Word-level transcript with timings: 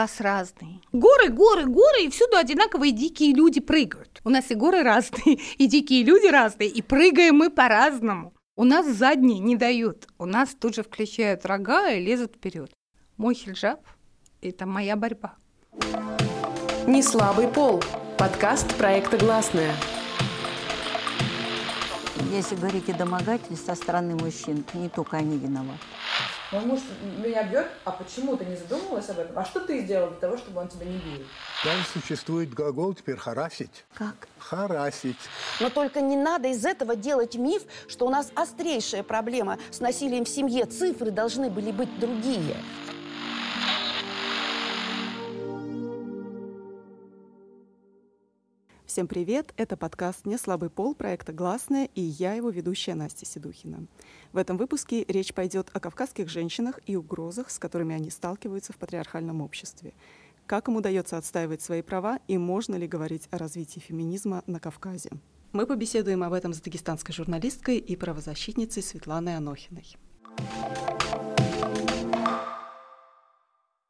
Кавказ 0.00 0.20
разный. 0.20 0.80
Горы, 0.92 1.28
горы, 1.28 1.66
горы, 1.66 2.04
и 2.04 2.08
всюду 2.08 2.36
одинаковые 2.36 2.90
дикие 2.90 3.34
люди 3.34 3.60
прыгают. 3.60 4.22
У 4.24 4.30
нас 4.30 4.50
и 4.50 4.54
горы 4.54 4.82
разные, 4.82 5.38
и 5.58 5.66
дикие 5.66 6.04
люди 6.04 6.26
разные, 6.26 6.70
и 6.70 6.80
прыгаем 6.80 7.36
мы 7.36 7.50
по-разному. 7.50 8.32
У 8.56 8.64
нас 8.64 8.86
задние 8.86 9.40
не 9.40 9.56
дают. 9.56 10.06
У 10.18 10.24
нас 10.24 10.56
тут 10.58 10.74
же 10.74 10.82
включают 10.82 11.44
рога 11.44 11.90
и 11.90 12.02
лезут 12.02 12.36
вперед. 12.36 12.70
Мой 13.18 13.34
хиджаб– 13.34 13.80
это 14.40 14.64
моя 14.64 14.96
борьба. 14.96 15.34
Не 16.86 17.02
слабый 17.02 17.48
пол. 17.48 17.82
Подкаст 18.16 18.74
проекта 18.76 19.18
«Гласная». 19.18 19.74
Если 22.32 22.54
говорить 22.54 22.88
о 22.88 22.94
домогательстве 22.94 23.74
со 23.74 23.74
стороны 23.74 24.14
мужчин, 24.14 24.64
не 24.72 24.88
только 24.88 25.18
они 25.18 25.36
виноваты. 25.36 25.78
Мой 26.52 26.64
муж 26.64 26.80
меня 27.22 27.44
бьет, 27.44 27.68
а 27.84 27.92
почему 27.92 28.36
ты 28.36 28.44
не 28.44 28.56
задумывалась 28.56 29.08
об 29.08 29.20
этом? 29.20 29.38
А 29.38 29.44
что 29.44 29.60
ты 29.60 29.84
сделал 29.84 30.08
для 30.10 30.18
того, 30.18 30.36
чтобы 30.36 30.60
он 30.60 30.66
тебя 30.66 30.84
не 30.84 30.98
бил? 30.98 31.24
Там 31.62 31.78
существует 31.92 32.52
глагол 32.52 32.92
теперь 32.92 33.16
«харасить». 33.16 33.84
Как? 33.94 34.26
Харасить. 34.36 35.16
Но 35.60 35.70
только 35.70 36.00
не 36.00 36.16
надо 36.16 36.48
из 36.48 36.64
этого 36.64 36.96
делать 36.96 37.36
миф, 37.36 37.62
что 37.86 38.04
у 38.04 38.10
нас 38.10 38.32
острейшая 38.34 39.04
проблема 39.04 39.58
с 39.70 39.78
насилием 39.78 40.24
в 40.24 40.28
семье. 40.28 40.66
Цифры 40.66 41.12
должны 41.12 41.50
были 41.50 41.70
быть 41.70 42.00
другие. 42.00 42.56
Всем 48.90 49.06
привет! 49.06 49.54
Это 49.56 49.76
подкаст 49.76 50.26
«Не 50.26 50.36
слабый 50.36 50.68
пол» 50.68 50.96
проекта 50.96 51.32
«Гласная» 51.32 51.88
и 51.94 52.00
я 52.00 52.34
его 52.34 52.50
ведущая 52.50 52.96
Настя 52.96 53.24
Седухина. 53.24 53.86
В 54.32 54.36
этом 54.36 54.56
выпуске 54.56 55.04
речь 55.08 55.34
пойдет 55.34 55.70
о 55.72 55.80
кавказских 55.80 56.28
женщинах 56.28 56.78
и 56.86 56.94
угрозах, 56.94 57.50
с 57.50 57.58
которыми 57.58 57.94
они 57.94 58.10
сталкиваются 58.10 58.72
в 58.72 58.76
патриархальном 58.76 59.40
обществе. 59.40 59.92
Как 60.46 60.68
им 60.68 60.76
удается 60.76 61.16
отстаивать 61.16 61.62
свои 61.62 61.82
права 61.82 62.20
и 62.28 62.38
можно 62.38 62.76
ли 62.76 62.86
говорить 62.86 63.28
о 63.30 63.38
развитии 63.38 63.80
феминизма 63.80 64.42
на 64.46 64.60
Кавказе? 64.60 65.10
Мы 65.52 65.66
побеседуем 65.66 66.22
об 66.22 66.32
этом 66.32 66.54
с 66.54 66.60
дагестанской 66.60 67.12
журналисткой 67.12 67.78
и 67.78 67.96
правозащитницей 67.96 68.82
Светланой 68.82 69.36
Анохиной. 69.36 69.96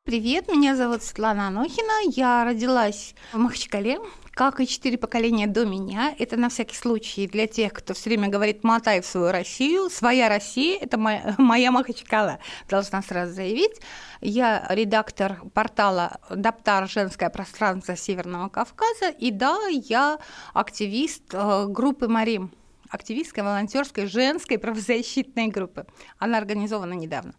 Привет, 0.05 0.48
меня 0.48 0.77
зовут 0.77 1.03
Светлана 1.03 1.48
Анохина. 1.48 2.11
Я 2.11 2.43
родилась 2.47 3.15
в 3.34 3.37
Махачкале, 3.39 4.01
как 4.33 4.59
и 4.59 4.67
четыре 4.67 4.97
поколения 4.97 5.47
до 5.47 5.67
меня. 5.67 6.15
Это 6.19 6.39
на 6.39 6.48
всякий 6.48 6.75
случай 6.75 7.29
для 7.29 7.47
тех, 7.47 7.75
кто 7.75 7.92
все 7.92 8.09
время 8.09 8.29
говорит 8.29 8.65
«мотай 8.65 9.03
в 9.03 9.07
свою 9.07 9.31
Россию». 9.31 9.91
Своя 9.91 10.31
Россия– 10.31 10.79
это 10.81 10.97
моя, 10.97 11.34
моя 11.39 11.70
Махачкала, 11.70 12.39
должна 12.67 13.03
сразу 13.03 13.34
заявить. 13.34 13.79
Я 14.23 14.67
редактор 14.70 15.42
портала 15.53 16.19
«Даптар. 16.31 16.89
Женское 16.89 17.29
пространство 17.29 17.95
Северного 17.95 18.48
Кавказа». 18.48 19.11
И 19.11 19.31
да, 19.31 19.59
я 19.69 20.19
активист 20.55 21.25
э, 21.35 21.67
группы 21.69 22.09
«Марим» 22.09 22.53
активистской, 22.89 23.45
волонтерской, 23.45 24.07
женской 24.07 24.59
правозащитной 24.59 25.47
группы. 25.47 25.87
Она 26.19 26.39
организована 26.39 26.95
недавно. 26.95 27.35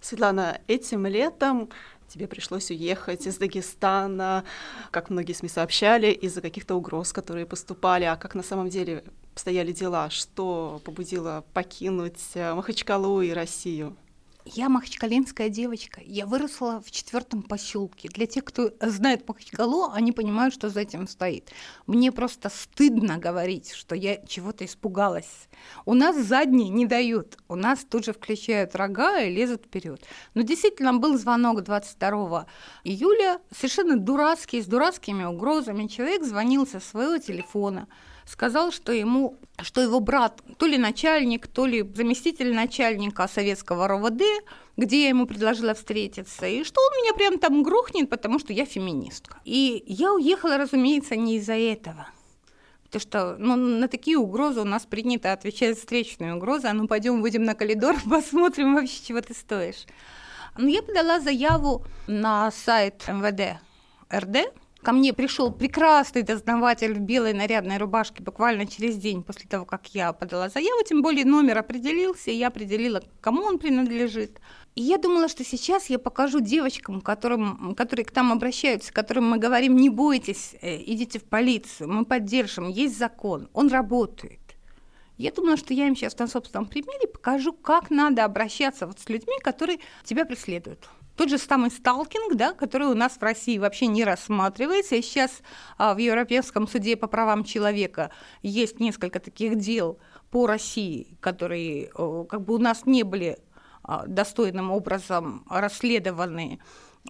Светлана, 0.00 0.60
этим 0.66 1.06
летом 1.06 1.70
тебе 2.08 2.26
пришлось 2.26 2.70
уехать 2.70 3.26
из 3.26 3.36
Дагестана, 3.38 4.44
как 4.90 5.10
многие 5.10 5.32
СМИ 5.32 5.48
сообщали, 5.48 6.10
из-за 6.10 6.40
каких-то 6.40 6.74
угроз, 6.74 7.12
которые 7.12 7.46
поступали. 7.46 8.04
А 8.04 8.16
как 8.16 8.34
на 8.34 8.42
самом 8.42 8.68
деле 8.68 9.04
стояли 9.34 9.72
дела? 9.72 10.10
Что 10.10 10.80
побудило 10.84 11.44
покинуть 11.54 12.20
э, 12.34 12.54
Махачкалу 12.54 13.22
и 13.22 13.30
Россию? 13.30 13.96
Я 14.44 14.68
махачкалинская 14.70 15.50
девочка. 15.50 16.00
Я 16.02 16.24
выросла 16.24 16.82
в 16.84 16.90
четвертом 16.90 17.42
поселке. 17.42 18.08
Для 18.08 18.26
тех, 18.26 18.44
кто 18.44 18.72
знает 18.80 19.28
Махачкалу, 19.28 19.90
они 19.92 20.12
понимают, 20.12 20.54
что 20.54 20.70
за 20.70 20.80
этим 20.80 21.06
стоит. 21.06 21.50
Мне 21.86 22.10
просто 22.10 22.48
стыдно 22.48 23.18
говорить, 23.18 23.72
что 23.72 23.94
я 23.94 24.16
чего-то 24.26 24.64
испугалась. 24.64 25.48
У 25.84 25.92
нас 25.92 26.16
задние 26.16 26.70
не 26.70 26.86
дают. 26.86 27.36
У 27.48 27.54
нас 27.54 27.84
тут 27.84 28.06
же 28.06 28.12
включают 28.14 28.74
рога 28.74 29.20
и 29.20 29.32
лезут 29.32 29.66
вперед. 29.66 30.02
Но 30.34 30.42
действительно 30.42 30.94
был 30.94 31.18
звонок 31.18 31.62
22 31.62 32.46
июля, 32.84 33.40
совершенно 33.54 33.98
дурацкий, 33.98 34.62
с 34.62 34.66
дурацкими 34.66 35.24
угрозами. 35.24 35.86
Человек 35.86 36.24
звонил 36.24 36.66
со 36.66 36.80
своего 36.80 37.18
телефона 37.18 37.88
сказал, 38.26 38.72
что 38.72 38.92
ему, 38.92 39.36
что 39.60 39.80
его 39.80 40.00
брат, 40.00 40.40
то 40.58 40.66
ли 40.66 40.78
начальник, 40.78 41.46
то 41.46 41.66
ли 41.66 41.82
заместитель 41.94 42.54
начальника 42.54 43.28
советского 43.28 43.88
РОВД, 43.88 44.22
где 44.76 45.02
я 45.02 45.08
ему 45.08 45.26
предложила 45.26 45.74
встретиться, 45.74 46.46
и 46.46 46.64
что 46.64 46.80
он 46.80 47.02
меня 47.02 47.14
прям 47.14 47.38
там 47.38 47.62
грохнет, 47.62 48.08
потому 48.08 48.38
что 48.38 48.52
я 48.52 48.64
феминистка. 48.64 49.38
И 49.44 49.84
я 49.86 50.12
уехала, 50.12 50.56
разумеется, 50.56 51.16
не 51.16 51.36
из-за 51.36 51.54
этого. 51.54 52.08
Потому 52.84 53.00
что 53.00 53.36
ну, 53.38 53.54
на 53.54 53.86
такие 53.86 54.18
угрозы 54.18 54.60
у 54.60 54.64
нас 54.64 54.84
принято 54.84 55.32
отвечать 55.32 55.78
встречные 55.78 56.34
угрозы. 56.34 56.66
А 56.66 56.72
ну 56.72 56.88
пойдем, 56.88 57.22
выйдем 57.22 57.44
на 57.44 57.54
коридор, 57.54 57.96
посмотрим 58.10 58.74
вообще, 58.74 59.04
чего 59.06 59.20
ты 59.20 59.32
стоишь. 59.32 59.86
Но 60.58 60.68
я 60.68 60.82
подала 60.82 61.20
заяву 61.20 61.84
на 62.08 62.50
сайт 62.50 63.04
МВД 63.06 63.60
РД, 64.12 64.52
Ко 64.82 64.92
мне 64.92 65.12
пришел 65.12 65.52
прекрасный 65.52 66.22
дознаватель 66.22 66.94
в 66.94 67.00
белой 67.00 67.34
нарядной 67.34 67.76
рубашке 67.76 68.22
буквально 68.22 68.66
через 68.66 68.96
день 68.96 69.22
после 69.22 69.46
того, 69.46 69.66
как 69.66 69.94
я 69.94 70.14
подала 70.14 70.48
заяву, 70.48 70.82
тем 70.86 71.02
более 71.02 71.26
номер 71.26 71.58
определился, 71.58 72.30
и 72.30 72.36
я 72.36 72.48
определила, 72.48 73.02
кому 73.20 73.42
он 73.42 73.58
принадлежит. 73.58 74.40
И 74.74 74.82
я 74.82 74.96
думала, 74.96 75.28
что 75.28 75.44
сейчас 75.44 75.90
я 75.90 75.98
покажу 75.98 76.40
девочкам, 76.40 77.02
которым, 77.02 77.74
которые 77.74 78.06
к 78.06 78.14
нам 78.14 78.32
обращаются, 78.32 78.90
которым 78.90 79.28
мы 79.28 79.36
говорим, 79.36 79.76
не 79.76 79.90
бойтесь, 79.90 80.54
э, 80.62 80.82
идите 80.86 81.18
в 81.18 81.24
полицию, 81.24 81.92
мы 81.92 82.06
поддержим, 82.06 82.68
есть 82.68 82.96
закон, 82.96 83.50
он 83.52 83.68
работает. 83.68 84.38
Я 85.18 85.30
думала, 85.30 85.58
что 85.58 85.74
я 85.74 85.88
им 85.88 85.94
сейчас 85.94 86.16
на 86.18 86.26
собственном 86.26 86.66
примере 86.66 87.06
покажу, 87.06 87.52
как 87.52 87.90
надо 87.90 88.24
обращаться 88.24 88.86
вот 88.86 88.98
с 88.98 89.08
людьми, 89.10 89.34
которые 89.42 89.78
тебя 90.04 90.24
преследуют. 90.24 90.88
Тот 91.20 91.28
же 91.28 91.36
самый 91.36 91.70
сталкинг, 91.70 92.34
да, 92.34 92.54
который 92.54 92.86
у 92.86 92.94
нас 92.94 93.18
в 93.18 93.22
России 93.22 93.58
вообще 93.58 93.88
не 93.88 94.04
рассматривается. 94.04 94.96
И 94.96 95.02
сейчас 95.02 95.42
а, 95.76 95.92
в 95.92 95.98
Европейском 95.98 96.66
суде 96.66 96.96
по 96.96 97.08
правам 97.08 97.44
человека 97.44 98.10
есть 98.40 98.80
несколько 98.80 99.20
таких 99.20 99.56
дел 99.56 99.98
по 100.30 100.46
России, 100.46 101.18
которые 101.20 101.88
как 102.26 102.40
бы 102.40 102.54
у 102.54 102.58
нас 102.58 102.86
не 102.86 103.02
были 103.02 103.36
а, 103.82 104.06
достойным 104.06 104.70
образом 104.70 105.44
расследованы 105.50 106.58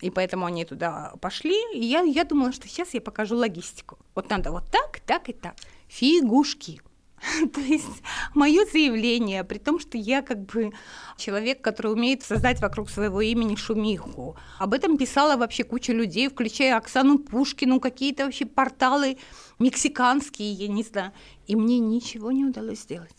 и 0.01 0.11
поэтому 0.11 0.47
они 0.47 0.65
туда 0.65 1.13
пошли. 1.21 1.57
И 1.73 1.85
я, 1.85 2.01
я 2.01 2.25
думала, 2.25 2.51
что 2.51 2.67
сейчас 2.67 2.95
я 2.95 3.01
покажу 3.01 3.37
логистику. 3.37 3.97
Вот 4.17 4.29
надо 4.29 4.51
вот 4.51 4.65
так, 4.73 4.99
так 5.07 5.29
и 5.29 5.33
так. 5.33 5.55
Фигушки. 5.87 6.83
То 7.53 7.61
есть 7.61 8.03
мое 8.35 8.65
заявление, 8.65 9.45
при 9.45 9.59
том, 9.59 9.79
что 9.79 9.99
я 9.99 10.23
как 10.23 10.45
бы 10.47 10.73
человек, 11.17 11.61
который 11.61 11.93
умеет 11.93 12.23
создать 12.23 12.61
вокруг 12.61 12.91
своего 12.91 13.21
имени 13.21 13.57
шумиху. 13.57 14.37
Об 14.59 14.73
этом 14.73 14.97
писала 14.97 15.37
вообще 15.37 15.65
куча 15.65 15.93
людей, 15.93 16.29
включая 16.29 16.77
Оксану 16.77 17.19
Пушкину, 17.19 17.81
какие-то 17.81 18.25
вообще 18.25 18.47
порталы 18.47 19.19
мексиканские, 19.59 20.53
я 20.53 20.69
не 20.69 20.83
знаю. 20.83 21.13
И 21.47 21.57
мне 21.57 21.79
ничего 21.79 22.33
не 22.33 22.45
удалось 22.45 22.81
сделать. 22.81 23.17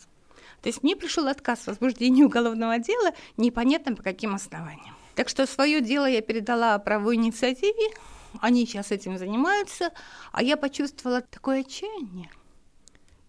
То 0.62 0.70
есть 0.70 0.84
мне 0.84 0.96
пришел 0.96 1.28
отказ 1.28 1.60
в 1.60 1.68
возбуждении 1.68 2.24
уголовного 2.24 2.78
дела, 2.80 3.12
непонятно 3.38 3.96
по 3.96 4.04
каким 4.04 4.36
основаниям. 4.36 4.96
Так 5.16 5.28
что 5.28 5.46
свое 5.46 5.82
дело 5.82 6.06
я 6.06 6.22
передала 6.22 6.78
правовой 6.80 7.16
инициативе, 7.16 7.94
они 8.40 8.66
сейчас 8.66 8.92
этим 8.92 9.18
занимаются, 9.18 9.92
а 10.32 10.42
я 10.42 10.56
почувствовала 10.56 11.22
такое 11.22 11.62
отчаяние 11.62 12.30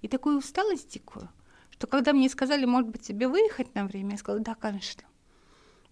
и 0.03 0.09
такую 0.09 0.39
усталость 0.39 0.93
дикую, 0.93 1.29
что 1.71 1.87
когда 1.87 2.13
мне 2.13 2.29
сказали, 2.29 2.65
может 2.65 2.91
быть, 2.91 3.03
тебе 3.03 3.29
выехать 3.29 3.75
на 3.75 3.87
время, 3.87 4.13
я 4.13 4.19
сказала, 4.19 4.43
да, 4.43 4.55
конечно, 4.55 5.05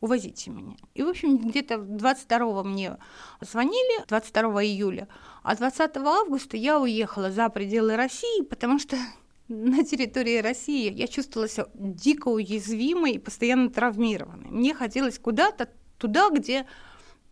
увозите 0.01 0.51
меня. 0.51 0.77
И, 0.95 1.03
в 1.03 1.09
общем, 1.09 1.39
где-то 1.39 1.79
22 1.79 2.65
мне 2.65 2.97
звонили, 3.41 4.05
22 4.09 4.65
июля, 4.65 5.09
а 5.43 5.57
20 5.57 5.97
августа 5.97 6.57
я 6.57 6.81
уехала 6.81 7.31
за 7.31 7.49
пределы 7.49 7.97
России, 7.97 8.43
потому 8.43 8.79
что 8.79 8.97
на 9.49 9.85
территории 9.85 10.39
России 10.39 10.93
я 10.93 11.07
чувствовала 11.07 11.49
себя 11.49 11.67
дико 11.75 12.29
уязвимой 12.29 13.13
и 13.13 13.19
постоянно 13.19 13.71
травмированной. 13.71 14.51
Мне 14.51 14.75
хотелось 14.75 15.19
куда-то 15.19 15.71
туда, 15.99 16.31
где 16.31 16.67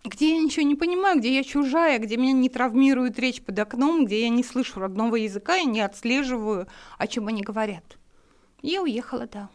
где 0.08 0.36
я 0.36 0.42
ничего 0.42 0.66
не 0.66 0.74
понимаю, 0.74 1.18
где 1.18 1.34
я 1.34 1.44
чужая, 1.44 1.98
где 1.98 2.16
меня 2.16 2.32
не 2.32 2.48
травмирует 2.48 3.18
речь 3.18 3.42
под 3.42 3.58
окном, 3.58 4.06
где 4.06 4.22
я 4.22 4.28
не 4.28 4.42
слышу 4.42 4.80
родного 4.80 5.16
языка 5.16 5.56
и 5.56 5.66
не 5.66 5.80
отслеживаю, 5.80 6.66
о 6.98 7.06
чем 7.06 7.28
они 7.28 7.42
говорят. 7.42 7.84
Я 8.62 8.82
уехала, 8.82 9.26
да. 9.26 9.48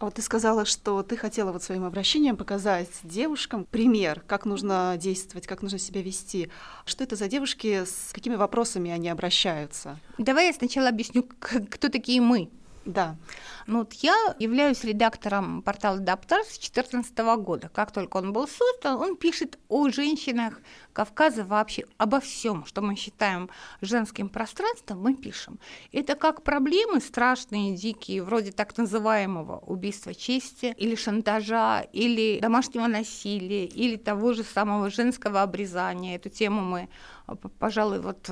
А 0.00 0.06
вот 0.06 0.14
ты 0.14 0.22
сказала, 0.22 0.64
что 0.64 1.02
ты 1.02 1.14
хотела 1.14 1.52
вот 1.52 1.62
своим 1.62 1.84
обращением 1.84 2.38
показать 2.38 2.88
девушкам 3.02 3.66
пример, 3.70 4.22
как 4.26 4.46
нужно 4.46 4.96
действовать, 4.98 5.46
как 5.46 5.60
нужно 5.60 5.78
себя 5.78 6.00
вести. 6.00 6.48
Что 6.86 7.04
это 7.04 7.16
за 7.16 7.28
девушки, 7.28 7.84
с 7.84 8.10
какими 8.12 8.34
вопросами 8.34 8.90
они 8.90 9.10
обращаются? 9.10 10.00
Давай 10.16 10.46
я 10.46 10.52
сначала 10.54 10.88
объясню, 10.88 11.22
кто 11.38 11.88
такие 11.90 12.22
мы. 12.22 12.48
Да. 12.84 13.16
Ну, 13.66 13.80
вот 13.80 13.92
я 13.94 14.14
являюсь 14.38 14.84
редактором 14.84 15.62
портала 15.62 15.98
Даптар 15.98 16.42
с 16.44 16.58
2014 16.58 17.18
года. 17.38 17.68
Как 17.68 17.92
только 17.92 18.16
он 18.16 18.32
был 18.32 18.48
создан, 18.48 18.96
он 18.96 19.16
пишет 19.16 19.58
о 19.68 19.90
женщинах 19.90 20.60
Кавказа 20.92 21.44
вообще, 21.44 21.84
обо 21.98 22.20
всем, 22.20 22.66
что 22.66 22.82
мы 22.82 22.96
считаем 22.96 23.48
женским 23.80 24.28
пространством, 24.28 25.00
мы 25.00 25.14
пишем. 25.14 25.58
Это 25.92 26.14
как 26.14 26.42
проблемы 26.42 27.00
страшные, 27.00 27.76
дикие, 27.76 28.22
вроде 28.22 28.52
так 28.52 28.76
называемого 28.76 29.58
убийства 29.58 30.14
чести, 30.14 30.74
или 30.76 30.94
шантажа, 30.94 31.80
или 31.92 32.40
домашнего 32.40 32.86
насилия, 32.86 33.66
или 33.66 33.96
того 33.96 34.32
же 34.32 34.42
самого 34.42 34.90
женского 34.90 35.42
обрезания. 35.42 36.16
Эту 36.16 36.28
тему 36.28 36.60
мы 36.62 36.88
пожалуй, 37.58 38.00
вот 38.00 38.28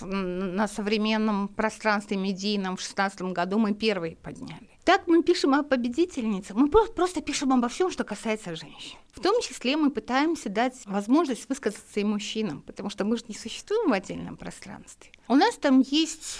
на 0.00 0.68
современном 0.68 1.48
пространстве 1.48 2.16
медийном 2.16 2.76
в 2.76 2.80
2016 2.80 3.22
году 3.34 3.58
мы 3.58 3.74
первые 3.74 4.16
подняли. 4.16 4.77
Так 4.88 5.06
мы 5.06 5.22
пишем 5.22 5.52
о 5.52 5.62
победительнице, 5.62 6.54
мы 6.54 6.70
просто 6.70 7.20
пишем 7.20 7.52
обо 7.52 7.68
всем, 7.68 7.90
что 7.90 8.04
касается 8.04 8.56
женщин. 8.56 8.96
В 9.12 9.20
том 9.20 9.38
числе 9.42 9.76
мы 9.76 9.90
пытаемся 9.90 10.48
дать 10.48 10.80
возможность 10.86 11.46
высказаться 11.50 12.00
и 12.00 12.04
мужчинам, 12.04 12.62
потому 12.62 12.88
что 12.88 13.04
мы 13.04 13.18
же 13.18 13.24
не 13.28 13.34
существуем 13.34 13.90
в 13.90 13.92
отдельном 13.92 14.38
пространстве. 14.38 15.12
У 15.28 15.34
нас 15.34 15.56
там 15.56 15.80
есть 15.80 16.38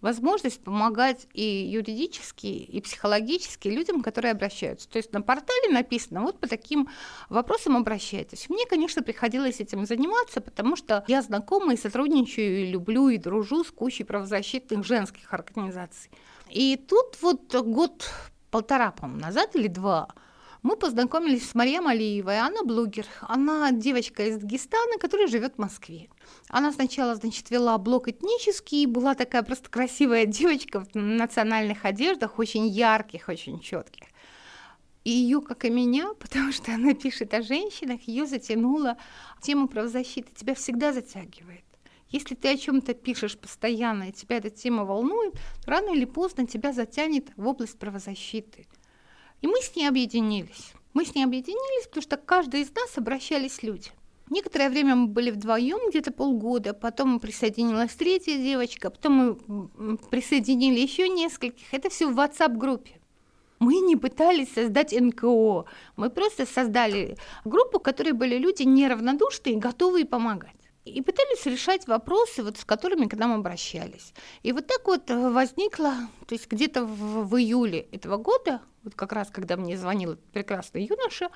возможность 0.00 0.64
помогать 0.64 1.26
и 1.34 1.42
юридически, 1.42 2.46
и 2.46 2.80
психологически 2.80 3.68
людям, 3.68 4.02
которые 4.02 4.32
обращаются. 4.32 4.88
То 4.88 4.96
есть 4.96 5.12
на 5.12 5.20
портале 5.20 5.68
написано, 5.68 6.22
вот 6.22 6.40
по 6.40 6.48
таким 6.48 6.88
вопросам 7.28 7.76
обращайтесь. 7.76 8.48
Мне, 8.48 8.64
конечно, 8.64 9.02
приходилось 9.02 9.60
этим 9.60 9.84
заниматься, 9.84 10.40
потому 10.40 10.76
что 10.76 11.04
я 11.08 11.20
знакома 11.20 11.74
и 11.74 11.76
сотрудничаю, 11.76 12.62
и 12.62 12.70
люблю, 12.70 13.10
и 13.10 13.18
дружу 13.18 13.64
с 13.64 13.70
кучей 13.70 14.04
правозащитных 14.04 14.82
женских 14.86 15.34
организаций. 15.34 16.10
И 16.54 16.76
тут 16.76 17.20
вот 17.20 17.54
год-полтора, 17.54 18.92
по-моему, 18.92 19.20
назад 19.20 19.54
или 19.56 19.68
два– 19.68 20.08
мы 20.64 20.76
познакомились 20.76 21.50
с 21.50 21.54
Марией 21.54 21.86
Алиевой. 21.86 22.40
Она 22.40 22.64
блогер. 22.64 23.04
Она 23.20 23.70
девочка 23.70 24.26
из 24.26 24.38
Дагестана, 24.38 24.98
которая 24.98 25.26
живет 25.26 25.56
в 25.56 25.58
Москве. 25.58 26.08
Она 26.48 26.72
сначала, 26.72 27.14
значит, 27.16 27.50
вела 27.50 27.76
блог 27.76 28.08
этнический, 28.08 28.86
была 28.86 29.14
такая 29.14 29.42
просто 29.42 29.68
красивая 29.68 30.24
девочка 30.24 30.80
в 30.80 30.94
национальных 30.94 31.84
одеждах, 31.84 32.38
очень 32.38 32.66
ярких, 32.66 33.28
очень 33.28 33.60
четких. 33.60 34.06
И 35.04 35.10
ее, 35.10 35.42
как 35.42 35.66
и 35.66 35.70
меня, 35.70 36.14
потому 36.18 36.50
что 36.50 36.72
она 36.72 36.94
пишет 36.94 37.34
о 37.34 37.42
женщинах, 37.42 38.00
ее 38.08 38.24
затянула 38.24 38.96
тема 39.42 39.68
правозащиты. 39.68 40.32
Тебя 40.34 40.54
всегда 40.54 40.94
затягивает. 40.94 41.63
Если 42.14 42.36
ты 42.36 42.52
о 42.52 42.56
чем-то 42.56 42.94
пишешь 42.94 43.36
постоянно, 43.36 44.04
и 44.04 44.12
тебя 44.12 44.36
эта 44.36 44.48
тема 44.48 44.84
волнует, 44.84 45.34
рано 45.66 45.92
или 45.92 46.04
поздно 46.04 46.46
тебя 46.46 46.72
затянет 46.72 47.32
в 47.36 47.44
область 47.48 47.76
правозащиты. 47.76 48.68
И 49.40 49.48
мы 49.48 49.60
с 49.60 49.74
ней 49.74 49.88
объединились. 49.88 50.74
Мы 50.92 51.06
с 51.06 51.16
ней 51.16 51.24
объединились, 51.24 51.88
потому 51.88 52.02
что 52.02 52.16
каждый 52.16 52.60
из 52.60 52.72
нас 52.72 52.96
обращались 52.96 53.64
люди. 53.64 53.90
Некоторое 54.30 54.70
время 54.70 54.94
мы 54.94 55.08
были 55.08 55.32
вдвоем, 55.32 55.90
где-то 55.90 56.12
полгода, 56.12 56.72
потом 56.72 57.18
присоединилась 57.18 57.96
третья 57.96 58.36
девочка, 58.38 58.90
потом 58.90 59.40
мы 59.48 59.96
присоединили 59.96 60.78
еще 60.78 61.08
нескольких. 61.08 61.74
Это 61.74 61.90
все 61.90 62.08
в 62.08 62.16
WhatsApp-группе. 62.16 63.00
Мы 63.58 63.80
не 63.80 63.96
пытались 63.96 64.52
создать 64.52 64.92
НКО, 64.92 65.64
мы 65.96 66.10
просто 66.10 66.46
создали 66.46 67.16
группу, 67.44 67.80
в 67.80 67.82
которой 67.82 68.12
были 68.12 68.38
люди 68.38 68.62
неравнодушные 68.62 69.56
и 69.56 69.58
готовые 69.58 70.04
помогать 70.04 70.54
и 70.84 71.00
пытались 71.00 71.46
решать 71.46 71.86
вопросы, 71.86 72.42
вот, 72.42 72.58
с 72.58 72.64
которыми 72.64 73.06
к 73.06 73.14
нам 73.14 73.32
обращались. 73.32 74.12
И 74.42 74.52
вот 74.52 74.66
так 74.66 74.86
вот 74.86 75.08
возникло, 75.08 75.94
то 76.26 76.34
есть 76.34 76.46
где-то 76.50 76.84
в, 76.84 77.28
в 77.28 77.36
июле 77.36 77.86
этого 77.92 78.18
года, 78.18 78.60
вот 78.82 78.94
как 78.94 79.12
раз 79.12 79.30
когда 79.30 79.56
мне 79.56 79.78
звонил 79.78 80.16
прекрасный 80.32 80.84
юноша, 80.86 81.30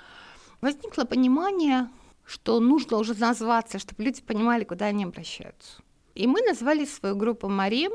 возникло 0.60 1.04
понимание, 1.04 1.88
что 2.24 2.60
нужно 2.60 2.98
уже 2.98 3.14
назваться, 3.14 3.78
чтобы 3.78 4.04
люди 4.04 4.20
понимали, 4.20 4.64
куда 4.64 4.86
они 4.86 5.04
обращаются. 5.04 5.82
И 6.14 6.26
мы 6.26 6.42
назвали 6.42 6.84
свою 6.84 7.16
группу 7.16 7.48
«Марим», 7.48 7.92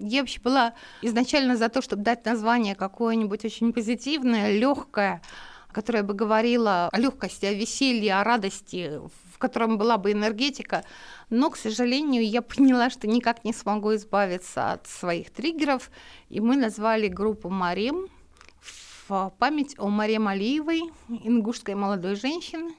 я 0.00 0.20
вообще 0.20 0.40
была 0.40 0.74
изначально 1.00 1.56
за 1.56 1.68
то, 1.68 1.80
чтобы 1.80 2.02
дать 2.02 2.24
название 2.26 2.74
какое-нибудь 2.74 3.44
очень 3.44 3.72
позитивное, 3.72 4.56
легкое, 4.58 5.22
которое 5.72 6.02
бы 6.02 6.14
говорило 6.14 6.88
о 6.88 6.98
легкости, 6.98 7.46
о 7.46 7.54
веселье, 7.54 8.14
о 8.14 8.24
радости 8.24 9.00
котором 9.42 9.76
была 9.76 9.98
бы 9.98 10.12
энергетика, 10.12 10.84
но, 11.28 11.50
к 11.50 11.56
сожалению, 11.56 12.24
я 12.24 12.42
поняла, 12.52 12.90
что 12.90 13.08
никак 13.08 13.44
не 13.44 13.52
смогу 13.52 13.94
избавиться 13.96 14.72
от 14.72 14.86
своих 14.86 15.30
триггеров, 15.30 15.90
и 16.30 16.40
мы 16.40 16.56
назвали 16.56 17.08
группу 17.08 17.50
«Марем» 17.50 18.06
в 19.08 19.32
память 19.38 19.74
о 19.78 19.88
Марем 19.88 20.28
Алиевой, 20.28 20.82
ингушской 21.08 21.74
молодой 21.74 22.14
женщине, 22.14 22.72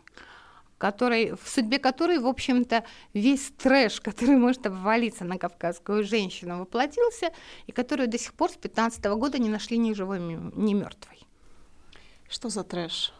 которой, 0.77 1.33
в 1.35 1.49
судьбе 1.49 1.79
которой, 1.79 2.19
в 2.19 2.27
общем-то, 2.27 2.85
весь 3.13 3.51
трэш, 3.57 3.99
который 4.07 4.37
может 4.37 4.65
обвалиться 4.65 5.25
на 5.25 5.37
кавказскую 5.37 6.03
женщину, 6.03 6.59
воплотился, 6.59 7.33
и 7.67 7.73
которую 7.73 8.07
до 8.07 8.17
сих 8.17 8.33
пор 8.33 8.51
с 8.51 8.55
15 8.55 9.03
года 9.17 9.37
не 9.37 9.49
нашли 9.49 9.77
ни 9.77 9.93
живой, 9.93 10.19
ни 10.19 10.73
мертвой. 10.73 11.27
Что 12.29 12.47
за 12.47 12.63
трэш? 12.63 13.13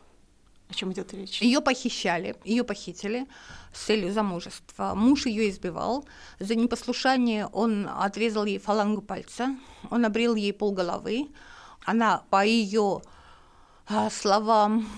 О 0.74 0.76
чем 0.76 0.92
идет 0.92 1.14
речь? 1.14 1.40
Ее 1.40 1.62
похищали, 1.62 2.36
ее 2.44 2.64
похитили 2.64 3.28
с 3.74 3.84
целью 3.86 4.12
замужества. 4.12 4.96
Муж 4.96 5.28
ее 5.28 5.48
избивал. 5.52 6.08
За 6.40 6.56
непослушание 6.56 7.46
он 7.46 7.88
отрезал 7.88 8.46
ей 8.46 8.58
фалангу 8.58 9.04
пальца, 9.04 9.56
он 9.92 10.04
обрел 10.04 10.34
ей 10.34 10.52
полголовы. 10.52 11.28
Она, 11.86 12.24
по 12.32 12.44
ее 12.44 13.04
а, 13.88 14.10
словам, 14.10 14.90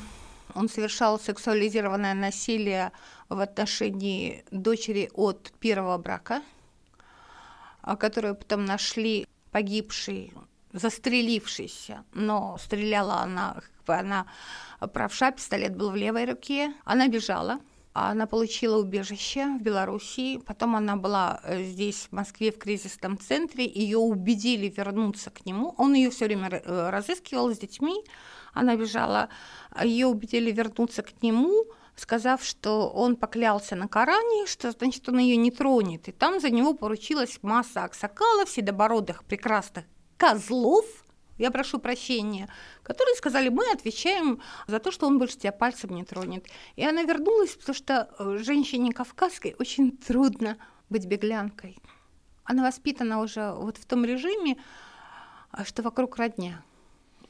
он 0.54 0.69
совершал 0.69 1.19
сексуализированное 1.19 2.13
насилие 2.13 2.94
в 3.27 3.42
отношении 3.42 4.45
дочери 4.51 5.12
от 5.13 5.51
первого 5.60 5.98
брака, 5.98 6.42
а, 7.81 7.98
которую 7.98 8.36
потом 8.36 8.63
нашли 8.63 9.27
погибшей, 9.51 10.31
застрелившейся, 10.72 12.06
но 12.13 12.57
стреляла 12.60 13.16
она, 13.16 13.62
она 13.94 14.26
правша, 14.94 15.32
пистолет 15.32 15.76
был 15.76 15.92
в 15.92 15.96
левой 15.96 16.26
руке. 16.26 16.74
Она 16.84 17.08
бежала, 17.08 17.60
она 17.96 18.28
получила 18.28 18.78
убежище 18.78 19.46
в 19.46 19.62
Белоруссии, 19.62 20.38
потом 20.38 20.76
она 20.76 20.98
была 20.98 21.40
э, 21.44 21.64
здесь, 21.64 22.08
в 22.10 22.12
Москве, 22.12 22.52
в 22.52 22.58
кризисном 22.58 23.18
центре, 23.18 23.66
ее 23.66 24.00
убедили 24.00 24.68
вернуться 24.68 25.30
к 25.30 25.46
нему, 25.46 25.74
он 25.78 25.94
ее 25.94 26.10
все 26.10 26.26
время 26.26 26.50
э, 26.50 26.90
разыскивал 26.90 27.54
с 27.54 27.58
детьми, 27.58 28.04
она 28.54 28.76
бежала, 28.76 29.30
ее 29.82 30.08
убедили 30.08 30.52
вернуться 30.52 31.04
к 31.04 31.24
нему, 31.24 31.68
сказав, 31.96 32.44
что 32.44 32.90
он 32.90 33.16
поклялся 33.16 33.78
на 33.78 33.88
Коране, 33.88 34.46
что 34.46 34.72
значит 34.72 35.08
он 35.08 35.20
ее 35.20 35.38
не 35.38 35.50
тронет, 35.50 36.10
и 36.10 36.12
там 36.12 36.42
за 36.42 36.50
него 36.50 36.74
поручилась 36.74 37.39
масса 37.44 37.86
аксакалов, 37.86 38.50
седобородых 38.50 39.24
прекрасных 39.24 39.86
козлов, 40.18 40.86
я 41.38 41.51
прошу 41.51 41.80
прощения, 41.80 42.48
которые 42.84 43.15
сказали, 43.15 43.50
мы 43.50 43.70
отвечаем 43.72 44.42
за 44.68 44.80
то, 44.80 44.92
что 44.92 45.08
он 45.08 45.20
больше 45.20 45.38
тебя 45.38 45.51
пальцем 45.51 45.92
не 45.92 46.04
тронет. 46.04 46.48
И 46.75 46.86
она 46.86 47.04
вернулась, 47.04 47.51
потому 47.51 47.75
что 47.75 48.10
э, 48.18 48.38
женщине 48.39 48.94
кавказской 48.94 49.56
очень 49.60 49.98
трудно 49.98 50.58
быть 50.89 51.06
беглянкой. 51.06 51.77
Она 52.44 52.63
воспитана 52.63 53.22
уже 53.22 53.51
вот 53.51 53.77
в 53.77 53.86
том 53.86 54.06
режиме, 54.06 54.58
а, 55.51 55.65
что 55.65 55.82
вокруг 55.82 56.18
родня. 56.18 56.63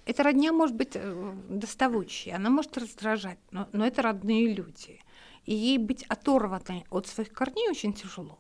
Эта 0.06 0.24
родня 0.24 0.54
может 0.54 0.76
быть 0.76 0.92
э, 0.94 1.34
доставучей, 1.50 2.32
она 2.32 2.50
может 2.50 2.78
раздражать, 2.78 3.40
но, 3.50 3.68
но 3.72 3.88
это 3.88 4.04
родные 4.04 4.54
люди. 4.54 5.02
И 5.46 5.54
ей 5.54 5.78
быть 5.78 6.04
оторванной 6.04 6.86
от 6.90 7.08
своих 7.08 7.32
корней 7.32 7.70
очень 7.70 7.94
тяжело. 7.94 8.38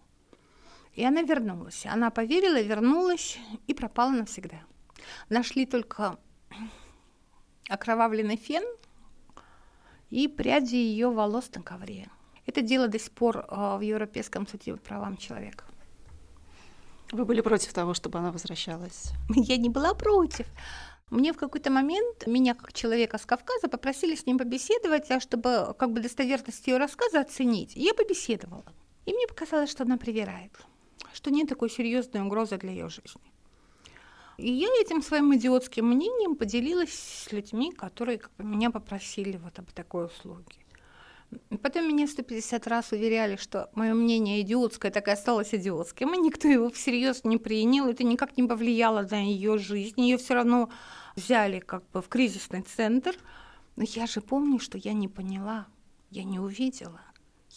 И 0.94 1.04
она 1.04 1.22
вернулась. 1.24 1.86
Она 1.86 2.10
поверила, 2.10 2.62
вернулась 2.62 3.38
и 3.68 3.74
пропала 3.74 4.12
навсегда. 4.12 4.62
Нашли 5.30 5.66
только 5.66 6.18
окровавленный 7.70 8.38
фен 8.38 8.64
и 10.10 10.28
пряди 10.28 10.76
ее 10.76 11.10
волос 11.10 11.50
на 11.56 11.62
ковре. 11.62 12.10
Это 12.46 12.62
дело 12.62 12.88
до 12.88 13.00
сих 13.00 13.12
пор 13.12 13.46
а, 13.48 13.78
в 13.78 13.82
Европейском 13.82 14.48
суде 14.48 14.74
по 14.74 14.80
правам 14.80 15.18
человека. 15.18 15.66
Вы 17.12 17.26
были 17.26 17.42
против 17.42 17.74
того, 17.74 17.94
чтобы 17.94 18.20
она 18.20 18.32
возвращалась? 18.32 19.12
Я 19.30 19.58
не 19.58 19.70
была 19.70 19.94
против. 19.94 20.48
Мне 21.12 21.34
в 21.34 21.38
какой-то 21.38 21.70
момент, 21.70 22.26
меня 22.26 22.56
как 22.56 22.74
человека 22.74 23.18
с 23.18 23.26
Кавказа, 23.26 23.68
попросили 23.68 24.16
с 24.16 24.26
ним 24.26 24.40
побеседовать, 24.40 25.12
а 25.12 25.20
чтобы 25.20 25.76
как 25.78 25.92
бы 25.92 26.00
достоверность 26.00 26.66
ее 26.68 26.78
рассказа 26.78 27.22
оценить. 27.22 27.78
И 27.78 27.84
я 27.84 27.94
побеседовала. 27.94 28.66
И 29.06 29.14
мне 29.14 29.28
показалось, 29.28 29.70
что 29.70 29.84
она 29.84 29.98
привирает, 29.98 30.52
что 31.14 31.30
нет 31.30 31.48
такой 31.48 31.70
серьезной 31.70 32.24
угрозы 32.24 32.58
для 32.58 32.72
ее 32.72 32.90
жизни. 32.90 33.22
И 34.38 34.52
я 34.52 34.68
этим 34.82 35.02
своим 35.02 35.34
идиотским 35.36 35.86
мнением 35.86 36.36
поделилась 36.36 36.94
с 36.94 37.32
людьми, 37.32 37.72
которые 37.72 38.18
как 38.18 38.32
бы, 38.38 38.44
меня 38.44 38.70
попросили 38.70 39.38
вот 39.38 39.60
об 39.60 39.72
такой 39.72 40.06
услуге. 40.06 40.56
Потом 41.62 41.88
меня 41.88 42.08
150 42.08 42.68
раз 42.68 42.92
уверяли, 42.92 43.36
что 43.36 43.70
мое 43.74 43.94
мнение 43.94 44.42
идиотское, 44.42 44.92
так 44.92 45.08
и 45.08 45.12
осталось 45.12 45.54
идиотским, 45.54 46.14
и 46.14 46.18
никто 46.18 46.48
его 46.48 46.70
всерьез 46.70 47.24
не 47.24 47.38
принял, 47.38 47.88
это 47.88 48.04
никак 48.04 48.38
не 48.38 48.44
повлияло 48.44 49.08
на 49.10 49.26
ее 49.26 49.58
жизнь, 49.58 50.00
ее 50.02 50.18
все 50.18 50.36
равно 50.36 50.70
взяли 51.16 51.60
как 51.60 51.90
бы 51.92 52.02
в 52.02 52.08
кризисный 52.08 52.62
центр. 52.62 53.16
Но 53.76 53.84
я 53.84 54.08
же 54.08 54.22
помню, 54.22 54.60
что 54.60 54.78
я 54.78 54.94
не 54.94 55.08
поняла, 55.08 55.68
я 56.10 56.24
не 56.24 56.40
увидела. 56.40 57.02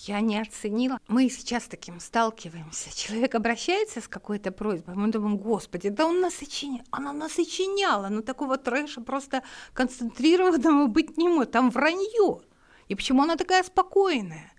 Я 0.07 0.21
не 0.21 0.41
оценила. 0.41 1.01
Мы 1.09 1.29
сейчас 1.29 1.65
таким 1.65 1.99
сталкиваемся. 1.99 2.97
Человек 2.97 3.35
обращается 3.35 4.01
с 4.01 4.07
какой-то 4.07 4.53
просьбой, 4.53 4.95
мы 4.95 5.09
думаем, 5.09 5.37
господи, 5.37 5.89
да 5.89 6.07
он 6.07 6.21
насочинял, 6.21 6.85
она 6.91 7.13
насочиняла, 7.13 8.09
но 8.09 8.23
такого 8.23 8.59
трэша 8.59 9.01
просто 9.01 9.43
концентрированного 9.73 10.87
быть 10.87 11.17
не 11.17 11.29
может, 11.29 11.51
там 11.51 11.71
вранье. 11.71 12.43
И 12.87 12.95
почему 12.95 13.23
она 13.23 13.37
такая 13.37 13.65
спокойная? 13.65 14.53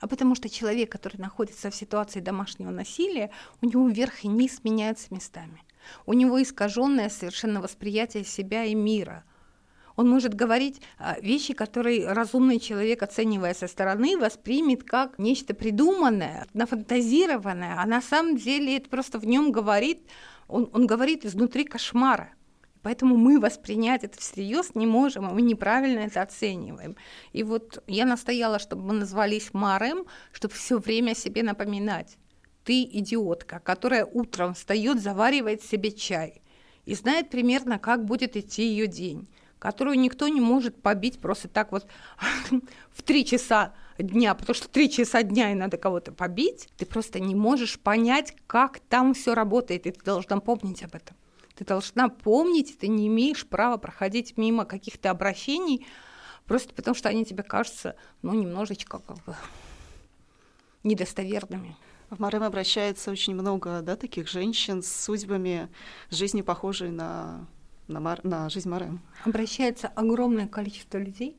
А 0.00 0.06
потому 0.06 0.34
что 0.34 0.48
человек, 0.48 0.90
который 0.90 1.18
находится 1.18 1.70
в 1.70 1.74
ситуации 1.74 2.20
домашнего 2.20 2.70
насилия, 2.70 3.30
у 3.60 3.66
него 3.66 3.88
верх 3.88 4.24
и 4.24 4.28
низ 4.28 4.60
меняются 4.64 5.12
местами. 5.12 5.62
У 6.06 6.12
него 6.12 6.40
искаженное 6.42 7.08
совершенно 7.08 7.60
восприятие 7.60 8.24
себя 8.24 8.64
и 8.64 8.74
мира. 8.74 9.24
Он 9.98 10.08
может 10.08 10.32
говорить 10.32 10.80
а, 10.96 11.18
вещи, 11.20 11.54
которые 11.54 12.12
разумный 12.12 12.60
человек, 12.60 13.02
оценивая 13.02 13.52
со 13.52 13.66
стороны, 13.66 14.16
воспримет 14.16 14.84
как 14.84 15.18
нечто 15.18 15.54
придуманное, 15.54 16.46
нафантазированное, 16.54 17.74
а 17.76 17.84
на 17.84 18.00
самом 18.00 18.36
деле 18.36 18.76
это 18.76 18.88
просто 18.88 19.18
в 19.18 19.26
нем 19.26 19.50
говорит, 19.50 20.06
он, 20.46 20.70
он 20.72 20.86
говорит 20.86 21.26
изнутри 21.26 21.64
кошмара. 21.64 22.32
Поэтому 22.82 23.16
мы 23.16 23.40
воспринять 23.40 24.04
это 24.04 24.20
всерьез 24.20 24.76
не 24.76 24.86
можем, 24.86 25.26
а 25.26 25.32
мы 25.32 25.42
неправильно 25.42 25.98
это 25.98 26.22
оцениваем. 26.22 26.94
И 27.32 27.42
вот 27.42 27.82
я 27.88 28.06
настояла, 28.06 28.60
чтобы 28.60 28.82
мы 28.84 28.94
назвались 28.94 29.52
Марем, 29.52 30.04
чтобы 30.30 30.54
все 30.54 30.78
время 30.78 31.16
себе 31.16 31.42
напоминать. 31.42 32.18
Ты 32.62 32.84
идиотка, 32.84 33.58
которая 33.58 34.04
утром 34.04 34.54
встает, 34.54 35.02
заваривает 35.02 35.64
себе 35.64 35.90
чай 35.90 36.40
и 36.84 36.94
знает 36.94 37.30
примерно, 37.30 37.80
как 37.80 38.04
будет 38.04 38.36
идти 38.36 38.62
ее 38.62 38.86
день, 38.86 39.26
которую 39.58 39.98
никто 39.98 40.28
не 40.28 40.40
может 40.40 40.80
побить 40.80 41.18
просто 41.18 41.48
так 41.48 41.72
вот 41.72 41.86
в 42.92 43.02
три 43.02 43.24
часа 43.24 43.74
дня, 43.98 44.34
потому 44.34 44.54
что 44.54 44.68
три 44.68 44.90
часа 44.90 45.22
дня 45.22 45.52
и 45.52 45.54
надо 45.54 45.76
кого-то 45.76 46.12
побить, 46.12 46.68
ты 46.76 46.86
просто 46.86 47.20
не 47.20 47.34
можешь 47.34 47.78
понять, 47.78 48.34
как 48.46 48.80
там 48.80 49.14
все 49.14 49.34
работает, 49.34 49.86
и 49.86 49.90
ты 49.90 50.00
должна 50.04 50.38
помнить 50.40 50.82
об 50.82 50.94
этом. 50.94 51.16
Ты 51.54 51.64
должна 51.64 52.08
помнить, 52.08 52.78
ты 52.78 52.86
не 52.86 53.08
имеешь 53.08 53.46
права 53.46 53.78
проходить 53.78 54.36
мимо 54.36 54.64
каких-то 54.64 55.10
обращений, 55.10 55.86
просто 56.46 56.72
потому 56.72 56.94
что 56.94 57.08
они 57.08 57.24
тебе 57.24 57.42
кажутся, 57.42 57.96
ну, 58.22 58.34
немножечко 58.34 59.00
как 59.00 59.24
бы 59.24 59.34
недостоверными. 60.84 61.76
В 62.10 62.20
Марем 62.20 62.42
обращается 62.42 63.10
очень 63.10 63.34
много 63.34 63.82
да, 63.82 63.96
таких 63.96 64.28
женщин 64.28 64.82
с 64.82 64.90
судьбами, 65.04 65.68
жизни 66.10 66.40
похожей 66.40 66.90
на, 66.90 67.46
на, 67.88 68.00
Мар, 68.00 68.20
на 68.22 68.48
жизнь 68.48 68.68
Марем. 68.68 69.00
Обращается 69.24 69.88
огромное 69.88 70.46
количество 70.46 70.98
людей 70.98 71.36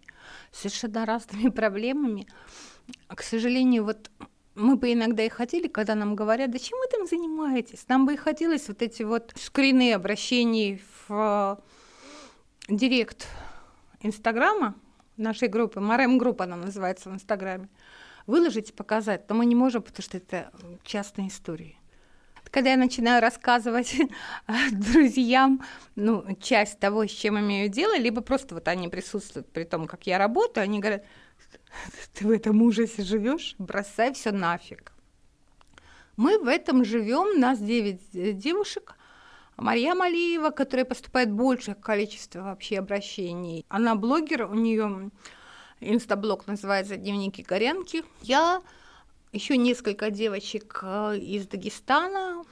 с 0.51 0.59
совершенно 0.59 1.05
разными 1.05 1.49
проблемами. 1.61 2.27
К 3.07 3.21
сожалению, 3.21 3.85
вот 3.85 4.09
мы 4.55 4.75
бы 4.75 4.91
иногда 4.91 5.23
и 5.23 5.29
хотели, 5.29 5.67
когда 5.67 5.95
нам 5.95 6.15
говорят, 6.15 6.51
да 6.51 6.59
чем 6.59 6.77
вы 6.79 6.87
там 6.91 7.07
занимаетесь? 7.07 7.85
Нам 7.87 8.05
бы 8.05 8.13
и 8.13 8.17
хотелось 8.17 8.67
вот 8.67 8.81
эти 8.81 9.03
вот 9.03 9.33
скрины 9.37 9.93
обращений 9.93 10.81
в 11.07 11.57
э, 12.67 12.75
директ 12.75 13.27
Инстаграма 14.01 14.75
нашей 15.17 15.47
группы, 15.47 15.79
Марем 15.79 16.17
группа 16.17 16.45
она 16.45 16.55
называется 16.55 17.09
в 17.09 17.13
Инстаграме, 17.13 17.69
выложить 18.25 18.69
и 18.69 18.73
показать, 18.73 19.29
но 19.29 19.35
мы 19.35 19.45
не 19.45 19.55
можем, 19.55 19.81
потому 19.81 20.03
что 20.03 20.17
это 20.17 20.51
частные 20.83 21.27
истории. 21.27 21.78
Когда 22.51 22.71
я 22.71 22.77
начинаю 22.77 23.21
рассказывать 23.21 23.95
друзьям 24.71 25.61
ну, 25.95 26.25
часть 26.41 26.79
того, 26.79 27.05
с 27.05 27.11
чем 27.11 27.39
имею 27.39 27.69
дело, 27.69 27.97
либо 27.97 28.21
просто 28.21 28.55
вот 28.55 28.67
они 28.67 28.87
присутствуют 28.87 29.51
при 29.51 29.63
том, 29.63 29.87
как 29.87 30.07
я 30.07 30.17
работаю, 30.17 30.63
они 30.63 30.79
говорят, 30.79 31.05
ты 32.13 32.25
в 32.25 32.31
этом 32.31 32.61
ужасе 32.61 33.03
живешь? 33.03 33.55
Бросай 33.59 34.13
все 34.13 34.31
нафиг. 34.31 34.91
Мы 36.17 36.37
в 36.39 36.47
этом 36.47 36.83
живем, 36.83 37.39
нас 37.39 37.59
9 37.59 38.01
э, 38.13 38.31
девушек. 38.33 38.95
Мария 39.55 39.93
Малиева, 39.93 40.49
которая 40.51 40.85
поступает 40.85 41.31
большее 41.31 41.75
количество 41.75 42.41
вообще 42.41 42.79
обращений. 42.79 43.65
Она 43.69 43.95
блогер, 43.95 44.45
у 44.45 44.55
нее 44.55 45.11
инстаблог 45.81 46.47
называется 46.47 46.95
«Дневники 46.95 47.41
Горенки». 47.41 48.03
Я, 48.21 48.61
еще 49.31 49.57
несколько 49.57 50.09
девочек 50.09 50.79
э, 50.81 51.17
из 51.17 51.47
Дагестана, 51.47 52.43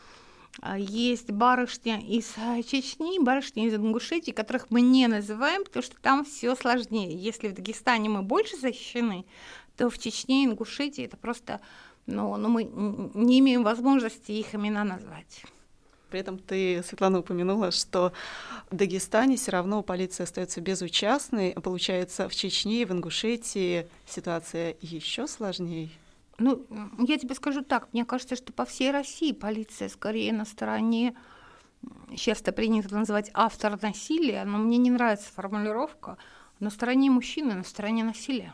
а, 0.61 0.77
есть 0.77 1.31
барышня 1.31 1.99
из 1.99 2.33
а, 2.37 2.61
Чечни, 2.63 3.23
барышня 3.23 3.67
из 3.67 3.75
Ингушетии, 3.75 4.31
которых 4.31 4.71
мы 4.71 4.81
не 4.81 5.07
называем, 5.07 5.63
потому 5.63 5.83
что 5.83 5.95
там 6.01 6.25
все 6.25 6.55
сложнее. 6.55 7.15
Если 7.15 7.47
в 7.47 7.53
Дагестане 7.53 8.09
мы 8.09 8.23
больше 8.23 8.57
защищены, 8.57 9.25
то 9.75 9.89
в 9.89 9.99
Чечне 9.99 10.43
и 10.43 10.45
Ингушетии 10.45 11.05
это 11.05 11.17
просто, 11.17 11.61
ну, 12.07 12.35
ну 12.37 12.49
мы 12.49 12.63
не 12.63 13.39
имеем 13.39 13.63
возможности 13.63 14.31
их 14.31 14.55
имена 14.55 14.83
назвать. 14.83 15.43
При 16.09 16.21
этом 16.21 16.39
ты, 16.39 16.81
Светлана, 16.87 17.19
упомянула, 17.19 17.71
что 17.71 18.13
в 18.71 18.75
Дагестане 18.75 19.35
все 19.35 19.51
равно 19.51 19.83
полиция 19.83 20.23
остается 20.23 20.61
безучастной. 20.61 21.51
Получается, 21.51 22.29
в 22.29 22.35
Чечне 22.35 22.81
и 22.81 22.85
в 22.85 22.91
Ингушетии 22.91 23.87
ситуация 24.07 24.75
еще 24.81 25.27
сложнее. 25.27 25.89
Ну, 26.39 26.65
я 26.99 27.17
тебе 27.17 27.33
скажу 27.33 27.63
так, 27.63 27.91
мне 27.93 28.05
кажется, 28.05 28.35
что 28.35 28.53
по 28.53 28.65
всей 28.65 28.91
России 28.91 29.31
полиция 29.31 29.89
скорее 29.89 30.33
на 30.33 30.45
стороне, 30.45 31.15
сейчас 32.11 32.41
это 32.41 32.51
принято 32.51 32.93
называть 32.93 33.31
автор 33.33 33.81
насилия, 33.81 34.43
но 34.45 34.59
мне 34.59 34.77
не 34.77 34.91
нравится 34.91 35.31
формулировка, 35.33 36.17
на 36.59 36.69
стороне 36.69 37.09
мужчины, 37.09 37.55
на 37.55 37.63
стороне 37.63 38.03
насилия. 38.03 38.53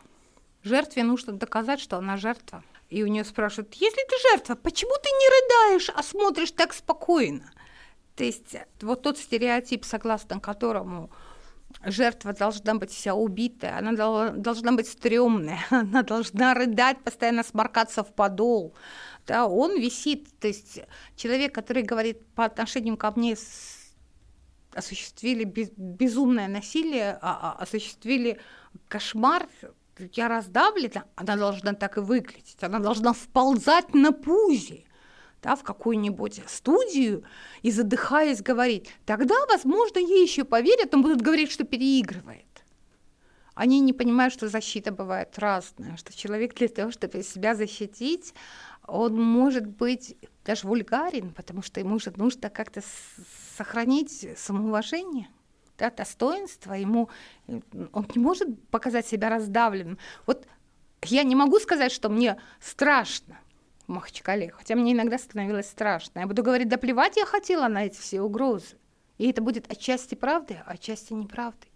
Жертве 0.62 1.04
нужно 1.04 1.34
доказать, 1.34 1.80
что 1.80 1.98
она 1.98 2.16
жертва. 2.16 2.64
И 2.88 3.02
у 3.02 3.06
нее 3.06 3.24
спрашивают, 3.24 3.74
если 3.74 4.02
ты 4.08 4.14
жертва, 4.30 4.54
почему 4.54 4.92
ты 5.02 5.08
не 5.08 5.70
рыдаешь, 5.72 5.90
а 5.94 6.02
смотришь 6.02 6.52
так 6.52 6.72
спокойно? 6.72 7.50
То 8.16 8.24
есть 8.24 8.56
вот 8.80 9.02
тот 9.02 9.18
стереотип, 9.18 9.84
согласно 9.84 10.40
которому 10.40 11.10
жертва 11.82 12.32
должна 12.32 12.74
быть 12.74 12.90
вся 12.90 13.14
убитая, 13.14 13.78
она 13.78 13.92
должна 14.32 14.72
быть 14.72 14.88
стрёмная, 14.88 15.58
она 15.70 16.02
должна 16.02 16.54
рыдать, 16.54 17.02
постоянно 17.02 17.42
сморкаться 17.42 18.02
в 18.02 18.12
подол. 18.14 18.74
Да, 19.26 19.46
он 19.46 19.80
висит, 19.80 20.28
то 20.38 20.48
есть 20.48 20.80
человек, 21.16 21.54
который 21.54 21.82
говорит 21.82 22.26
по 22.34 22.44
отношению 22.44 22.96
ко 22.96 23.12
мне 23.16 23.36
осуществили 24.74 25.44
без, 25.44 25.70
безумное 25.76 26.48
насилие, 26.48 27.18
а, 27.22 27.54
а, 27.56 27.62
осуществили 27.62 28.40
кошмар, 28.88 29.48
я 30.12 30.28
раздавлена, 30.28 31.04
она 31.14 31.36
должна 31.36 31.74
так 31.74 31.96
и 31.96 32.00
выглядеть, 32.00 32.62
она 32.62 32.80
должна 32.80 33.12
вползать 33.12 33.94
на 33.94 34.12
пузе 34.12 34.84
да, 35.44 35.56
в 35.56 35.62
какую-нибудь 35.62 36.40
студию 36.46 37.22
и 37.60 37.70
задыхаясь 37.70 38.40
говорить, 38.40 38.88
тогда, 39.04 39.34
возможно, 39.46 39.98
ей 39.98 40.22
еще 40.22 40.44
поверят, 40.44 40.92
но 40.92 41.02
будут 41.02 41.20
говорить, 41.20 41.52
что 41.52 41.64
переигрывает. 41.64 42.46
Они 43.54 43.80
не 43.80 43.92
понимают, 43.92 44.32
что 44.32 44.48
защита 44.48 44.90
бывает 44.90 45.38
разная, 45.38 45.96
что 45.98 46.16
человек 46.16 46.54
для 46.54 46.68
того, 46.68 46.90
чтобы 46.90 47.22
себя 47.22 47.54
защитить, 47.54 48.34
он 48.86 49.20
может 49.20 49.66
быть 49.66 50.16
даже 50.44 50.66
вульгарен, 50.66 51.30
потому 51.30 51.62
что 51.62 51.78
ему 51.78 51.98
же 51.98 52.12
нужно 52.16 52.48
как-то 52.48 52.82
сохранить 53.56 54.26
самоуважение, 54.36 55.28
да, 55.76 55.90
достоинство, 55.90 56.72
ему 56.72 57.10
он 57.46 58.06
не 58.14 58.20
может 58.20 58.48
показать 58.70 59.06
себя 59.06 59.28
раздавленным. 59.28 59.98
Вот 60.26 60.46
я 61.02 61.22
не 61.22 61.36
могу 61.36 61.60
сказать, 61.60 61.92
что 61.92 62.08
мне 62.08 62.40
страшно, 62.60 63.38
в 63.86 63.92
Махачкале, 63.92 64.50
хотя 64.50 64.74
мне 64.74 64.92
иногда 64.92 65.18
становилось 65.18 65.68
страшно. 65.68 66.20
Я 66.20 66.26
буду 66.26 66.42
говорить, 66.42 66.68
да 66.68 66.76
плевать 66.76 67.16
я 67.16 67.26
хотела 67.26 67.68
на 67.68 67.84
эти 67.84 68.00
все 68.00 68.20
угрозы. 68.20 68.76
И 69.18 69.30
это 69.30 69.42
будет 69.42 69.70
отчасти 69.70 70.14
правдой, 70.14 70.58
а 70.66 70.72
отчасти 70.72 71.12
неправдой. 71.12 71.70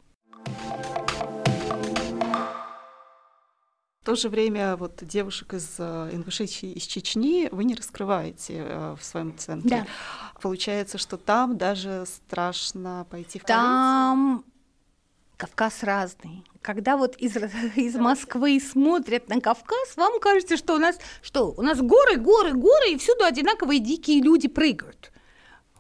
В 4.01 4.05
то 4.05 4.15
же 4.15 4.31
время 4.31 4.77
вот 4.77 5.05
девушек 5.05 5.53
из 5.53 5.77
э, 5.79 6.11
Ингушетии, 6.13 6.73
из 6.73 6.85
Чечни 6.85 7.49
вы 7.53 7.65
не 7.65 7.75
раскрываете 7.75 8.55
э, 8.57 8.97
в 8.99 9.05
своем 9.05 9.37
центре. 9.37 9.71
Да. 9.71 9.87
Получается, 10.41 10.97
что 10.97 11.19
там 11.19 11.59
даже 11.59 12.05
страшно 12.07 13.07
пойти 13.11 13.39
в 13.39 13.45
Там 13.45 14.45
Кавказ 15.39 15.85
разный. 15.85 16.45
Когда 16.63 16.97
вот 16.97 17.17
из, 17.17 17.37
из 17.77 17.95
Москвы 17.95 18.61
смотрят 18.61 19.29
на 19.29 19.41
Кавказ, 19.41 19.97
вам 19.97 20.21
кажется, 20.21 20.57
что 20.57 20.75
у 20.75 20.79
нас 20.79 20.99
что? 21.23 21.55
У 21.57 21.63
нас 21.63 21.79
горы, 21.81 22.17
горы, 22.17 22.53
горы, 22.53 22.91
и 22.91 22.99
всюду 22.99 23.25
одинаковые 23.25 23.79
дикие 23.79 24.21
люди 24.21 24.49
прыгают. 24.49 25.13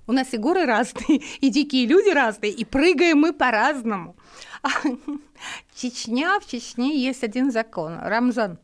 У 0.07 0.12
нас 0.12 0.33
и 0.33 0.38
горы 0.38 0.65
разные, 0.65 1.23
и 1.41 1.50
дикие 1.50 1.87
люди 1.87 2.09
разные, 2.09 2.53
и 2.53 2.65
прыгаем 2.65 3.19
мы 3.19 3.33
по-разному. 3.33 4.17
Чечня, 5.75 6.38
в 6.41 6.47
Чечне 6.47 6.97
есть 6.97 7.25
один 7.25 7.50
закон– 7.50 7.99
Рамзан. 8.03 8.59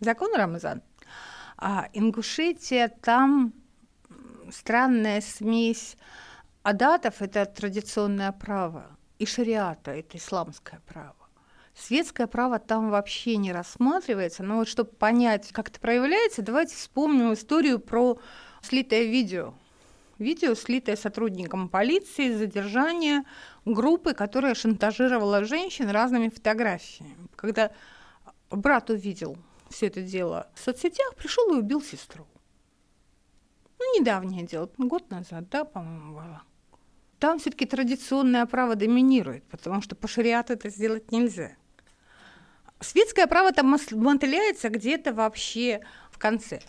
Закон 0.00 0.34
Рамзан. 0.36 0.82
А 1.56 1.88
Ингушетия, 1.92 2.88
там 3.02 3.52
странная 4.52 5.20
смесь 5.20 5.96
адатов– 6.62 7.16
это 7.20 7.44
традиционное 7.44 8.30
право, 8.30 8.96
и 9.18 9.26
шариата– 9.26 9.90
это 9.92 10.18
исламское 10.18 10.80
право. 10.86 11.14
Светское 11.74 12.26
право 12.26 12.58
там 12.58 12.90
вообще 12.90 13.36
не 13.36 13.52
рассматривается, 13.52 14.42
но 14.42 14.56
вот 14.56 14.68
чтобы 14.68 14.90
понять, 14.90 15.52
как 15.52 15.68
это 15.68 15.78
проявляется, 15.78 16.42
давайте 16.42 16.74
вспомним 16.74 17.32
историю 17.32 17.78
про 17.78 18.18
слитое 18.62 19.04
видео. 19.04 19.54
Видео, 20.18 20.56
слитое 20.56 20.96
сотрудником 20.96 21.68
полиции, 21.68 22.34
задержание 22.34 23.22
группы, 23.64 24.14
которая 24.14 24.54
шантажировала 24.54 25.44
женщин 25.44 25.88
разными 25.90 26.28
фотографиями. 26.28 27.28
Когда 27.36 27.70
брат 28.50 28.90
увидел 28.90 29.36
все 29.70 29.86
это 29.86 30.02
дело 30.02 30.50
в 30.54 30.60
соцсетях, 30.60 31.14
пришел 31.14 31.54
и 31.54 31.58
убил 31.58 31.80
сестру. 31.80 32.26
Ну, 33.78 34.00
недавнее 34.00 34.44
дело, 34.44 34.68
год 34.76 35.08
назад, 35.10 35.48
да, 35.50 35.64
по-моему, 35.64 36.14
было. 36.14 36.42
Там 37.18 37.38
все-таки 37.38 37.66
традиционное 37.66 38.46
право 38.46 38.76
доминирует, 38.76 39.44
потому 39.44 39.82
что 39.82 39.96
по 39.96 40.06
шариату 40.06 40.52
это 40.52 40.68
сделать 40.68 41.10
нельзя. 41.10 41.56
Светское 42.80 43.26
право 43.26 43.52
там 43.52 43.76
мотыляется 43.90 44.68
где-то 44.68 45.12
вообще 45.12 45.80
в 46.12 46.18
конце. 46.18 46.60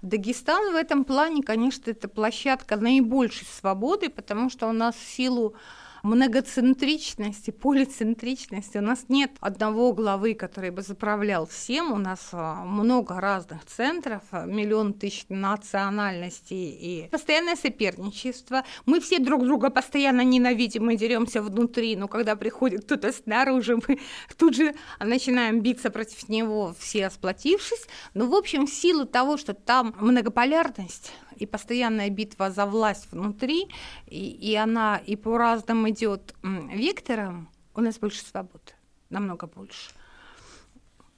Дагестан 0.00 0.72
в 0.72 0.76
этом 0.76 1.04
плане, 1.04 1.42
конечно, 1.42 1.90
это 1.90 2.08
площадка 2.08 2.76
наибольшей 2.76 3.46
свободы, 3.46 4.08
потому 4.08 4.48
что 4.48 4.66
у 4.68 4.72
нас 4.72 4.94
в 4.94 5.06
силу 5.06 5.54
многоцентричности, 6.02 7.50
полицентричности. 7.50 8.78
У 8.78 8.82
нас 8.82 9.06
нет 9.08 9.32
одного 9.40 9.92
главы, 9.92 10.34
который 10.34 10.70
бы 10.70 10.82
заправлял 10.82 11.46
всем. 11.46 11.92
У 11.92 11.96
нас 11.96 12.28
а, 12.32 12.64
много 12.64 13.20
разных 13.20 13.64
центров, 13.64 14.22
а, 14.30 14.44
миллион 14.44 14.94
тысяч 14.94 15.26
национальностей 15.28 16.70
и 16.70 17.08
постоянное 17.10 17.56
соперничество. 17.56 18.64
Мы 18.86 19.00
все 19.00 19.18
друг 19.18 19.44
друга 19.44 19.70
постоянно 19.70 20.22
ненавидим, 20.22 20.86
мы 20.86 20.96
деремся 20.96 21.42
внутри, 21.42 21.96
но 21.96 22.08
когда 22.08 22.36
приходит 22.36 22.84
кто-то 22.84 23.12
снаружи, 23.12 23.76
мы 23.76 23.98
тут 24.36 24.54
же 24.54 24.74
начинаем 25.00 25.60
биться 25.60 25.90
против 25.90 26.28
него, 26.28 26.74
все 26.78 27.10
сплотившись. 27.10 27.86
Но, 28.14 28.26
в 28.26 28.34
общем, 28.34 28.66
в 28.66 28.70
силу 28.70 29.06
того, 29.06 29.36
что 29.36 29.54
там 29.54 29.94
многополярность, 29.98 31.12
и 31.38 31.46
постоянная 31.46 32.10
битва 32.10 32.50
за 32.50 32.66
власть 32.66 33.08
внутри, 33.12 33.68
и, 34.06 34.30
и 34.30 34.54
она 34.54 34.98
и 34.98 35.16
по 35.16 35.38
разным 35.38 35.88
идет 35.88 36.34
векторам, 36.42 37.48
у 37.74 37.80
нас 37.80 37.98
больше 37.98 38.24
свободы, 38.24 38.72
намного 39.10 39.46
больше. 39.46 39.90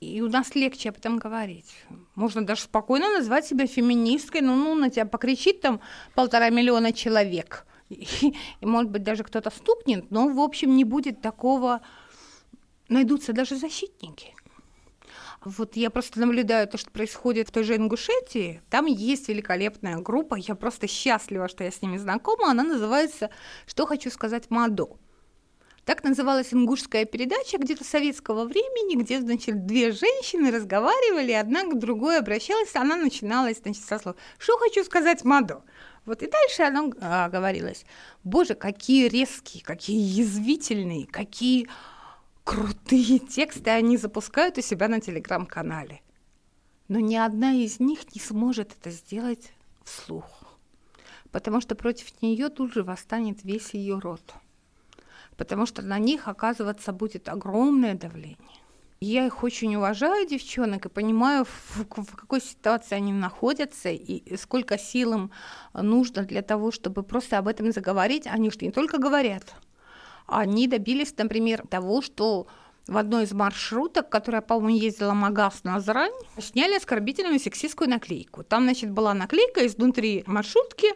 И 0.00 0.22
у 0.22 0.28
нас 0.30 0.54
легче 0.54 0.88
об 0.88 0.96
этом 0.96 1.18
говорить. 1.18 1.74
Можно 2.14 2.42
даже 2.42 2.62
спокойно 2.62 3.10
назвать 3.10 3.46
себя 3.46 3.66
феминисткой, 3.66 4.40
ну, 4.40 4.54
ну 4.54 4.74
на 4.74 4.88
тебя 4.88 5.04
покричит 5.04 5.60
там 5.60 5.80
полтора 6.14 6.48
миллиона 6.48 6.92
человек, 6.92 7.66
и, 7.90 8.06
и 8.60 8.66
может 8.66 8.90
быть 8.90 9.02
даже 9.02 9.24
кто-то 9.24 9.50
стукнет, 9.50 10.10
но 10.10 10.28
в 10.28 10.40
общем 10.40 10.76
не 10.76 10.84
будет 10.84 11.20
такого, 11.20 11.82
найдутся 12.88 13.32
даже 13.32 13.56
защитники, 13.56 14.34
вот 15.44 15.76
я 15.76 15.88
просто 15.90 16.20
наблюдаю 16.20 16.68
то, 16.68 16.76
что 16.76 16.90
происходит 16.90 17.48
в 17.48 17.52
той 17.52 17.64
же 17.64 17.76
Ингушетии. 17.76 18.60
Там 18.68 18.86
есть 18.86 19.28
великолепная 19.28 19.98
группа. 19.98 20.34
Я 20.34 20.54
просто 20.54 20.86
счастлива, 20.86 21.48
что 21.48 21.64
я 21.64 21.70
с 21.70 21.80
ними 21.80 21.96
знакома. 21.96 22.50
Она 22.50 22.62
называется 22.62 23.30
«Что 23.66 23.86
хочу 23.86 24.10
сказать 24.10 24.50
Мадо». 24.50 24.98
Так 25.86 26.04
называлась 26.04 26.52
ингушская 26.52 27.06
передача 27.06 27.56
где-то 27.56 27.84
советского 27.84 28.44
времени, 28.44 29.00
где, 29.02 29.18
значит, 29.18 29.64
две 29.64 29.92
женщины 29.92 30.50
разговаривали, 30.50 31.32
одна 31.32 31.64
к 31.64 31.78
другой 31.78 32.18
обращалась, 32.18 32.76
она 32.76 32.96
начиналась, 32.96 33.60
значит, 33.62 33.82
со 33.82 33.98
слов 33.98 34.16
«Что 34.38 34.58
хочу 34.58 34.84
сказать 34.84 35.24
Мадо?». 35.24 35.62
Вот 36.04 36.22
и 36.22 36.30
дальше 36.30 36.62
она 36.62 36.90
а, 37.00 37.28
говорилась 37.30 37.86
«Боже, 38.24 38.54
какие 38.54 39.08
резкие, 39.08 39.64
какие 39.64 39.98
язвительные, 40.20 41.06
какие 41.06 41.66
крутые 42.44 43.18
тексты 43.18 43.70
они 43.70 43.96
запускают 43.96 44.58
у 44.58 44.62
себя 44.62 44.88
на 44.88 45.00
телеграм-канале. 45.00 46.00
Но 46.88 46.98
ни 46.98 47.16
одна 47.16 47.52
из 47.52 47.78
них 47.80 48.14
не 48.14 48.20
сможет 48.20 48.72
это 48.72 48.90
сделать 48.90 49.52
вслух, 49.84 50.26
потому 51.30 51.60
что 51.60 51.74
против 51.74 52.20
нее 52.20 52.48
тут 52.48 52.72
же 52.72 52.82
восстанет 52.82 53.44
весь 53.44 53.74
ее 53.74 53.98
род, 53.98 54.34
потому 55.36 55.66
что 55.66 55.82
на 55.82 55.98
них 55.98 56.26
оказываться 56.26 56.92
будет 56.92 57.28
огромное 57.28 57.94
давление. 57.94 58.36
Я 59.02 59.24
их 59.24 59.42
очень 59.44 59.74
уважаю, 59.76 60.26
девчонок, 60.26 60.84
и 60.84 60.90
понимаю, 60.90 61.46
в, 61.46 61.84
в 61.84 62.16
какой 62.16 62.40
ситуации 62.42 62.96
они 62.96 63.14
находятся 63.14 63.88
и 63.88 64.36
сколько 64.36 64.76
сил 64.76 65.14
им 65.14 65.30
нужно 65.72 66.24
для 66.24 66.42
того, 66.42 66.70
чтобы 66.70 67.02
просто 67.02 67.38
об 67.38 67.48
этом 67.48 67.72
заговорить. 67.72 68.26
Они 68.26 68.50
же 68.50 68.58
не 68.60 68.72
только 68.72 68.98
говорят– 68.98 69.54
они 70.30 70.66
добились, 70.68 71.14
например, 71.16 71.66
того, 71.68 72.02
что 72.02 72.46
в 72.86 72.96
одной 72.96 73.24
из 73.24 73.32
маршруток, 73.32 74.08
которая, 74.08 74.42
по-моему, 74.42 74.78
ездила 74.78 75.12
Магаз 75.12 75.62
на 75.64 75.76
Азрань, 75.76 76.12
сняли 76.38 76.74
оскорбительную 76.74 77.38
сексистскую 77.38 77.88
наклейку. 77.88 78.42
Там, 78.42 78.64
значит, 78.64 78.90
была 78.90 79.14
наклейка 79.14 79.66
изнутри 79.66 80.24
маршрутки, 80.26 80.88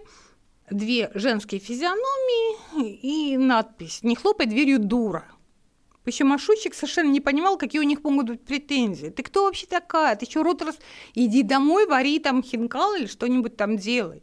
две 0.70 1.10
женские 1.14 1.60
физиономии 1.60 2.94
и 3.02 3.36
надпись 3.36 4.02
«Не 4.02 4.16
хлопай 4.16 4.46
дверью, 4.46 4.78
дура». 4.78 5.26
Причем 6.04 6.28
маршрутчик 6.28 6.74
совершенно 6.74 7.10
не 7.10 7.20
понимал, 7.20 7.56
какие 7.56 7.80
у 7.80 7.84
них 7.84 8.04
могут 8.04 8.26
быть 8.26 8.44
претензии. 8.44 9.08
Ты 9.08 9.22
кто 9.22 9.44
вообще 9.44 9.66
такая? 9.66 10.16
Ты 10.16 10.26
что, 10.26 10.42
рот 10.42 10.60
раз... 10.60 10.78
Иди 11.14 11.42
домой, 11.42 11.86
вари 11.86 12.18
там 12.18 12.42
хинкал 12.42 12.94
или 12.94 13.06
что-нибудь 13.06 13.56
там 13.56 13.78
делай. 13.78 14.22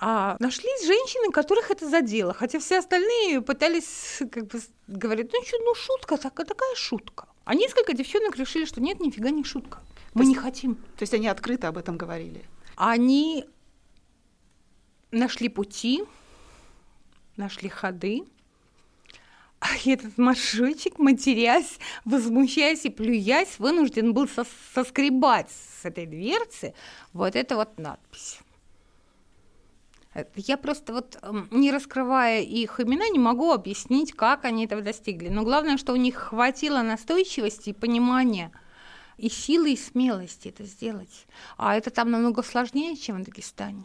А 0.00 0.36
нашлись 0.38 0.86
женщины, 0.86 1.32
которых 1.32 1.72
это 1.72 1.88
задело, 1.88 2.32
хотя 2.32 2.60
все 2.60 2.78
остальные 2.78 3.42
пытались 3.42 4.22
как 4.30 4.46
бы 4.46 4.60
говорить, 4.86 5.30
ну 5.32 5.42
что, 5.44 5.58
ну 5.58 5.74
шутка, 5.74 6.16
такая, 6.16 6.46
такая 6.46 6.74
шутка. 6.76 7.26
А 7.44 7.54
несколько 7.54 7.94
девчонок 7.94 8.36
решили, 8.36 8.64
что 8.64 8.80
нет, 8.80 9.00
нифига 9.00 9.30
не 9.30 9.42
шутка. 9.42 9.80
Мы 10.14 10.22
есть, 10.22 10.28
не 10.28 10.34
хотим. 10.36 10.76
То 10.76 11.02
есть 11.02 11.14
они 11.14 11.26
открыто 11.26 11.68
об 11.68 11.78
этом 11.78 11.96
говорили? 11.96 12.44
Они 12.76 13.44
нашли 15.10 15.48
пути, 15.48 16.04
нашли 17.36 17.68
ходы, 17.68 18.22
а 19.60 19.68
этот 19.84 20.16
маршрутчик, 20.16 21.00
матерясь, 21.00 21.78
возмущаясь 22.04 22.84
и 22.84 22.90
плюясь, 22.90 23.58
вынужден 23.58 24.14
был 24.14 24.28
сос 24.28 24.46
соскребать 24.74 25.50
с 25.50 25.84
этой 25.84 26.06
дверцы 26.06 26.72
вот 27.12 27.34
эту 27.34 27.56
вот 27.56 27.78
надпись. 27.78 28.38
Я 30.34 30.56
просто 30.56 30.92
вот, 30.92 31.18
не 31.50 31.70
раскрывая 31.70 32.42
их 32.42 32.80
имена, 32.80 33.08
не 33.08 33.18
могу 33.18 33.52
объяснить, 33.52 34.12
как 34.12 34.44
они 34.44 34.64
этого 34.64 34.82
достигли. 34.82 35.28
Но 35.28 35.42
главное, 35.42 35.76
что 35.76 35.92
у 35.92 35.96
них 35.96 36.16
хватило 36.16 36.82
настойчивости 36.82 37.70
и 37.70 37.72
понимания, 37.74 38.52
и 39.16 39.28
силы, 39.28 39.72
и 39.72 39.76
смелости 39.76 40.48
это 40.48 40.64
сделать. 40.64 41.26
А 41.56 41.76
это 41.76 41.90
там 41.90 42.10
намного 42.10 42.42
сложнее, 42.42 42.96
чем 42.96 43.22
в 43.22 43.24
Дагестане. 43.24 43.84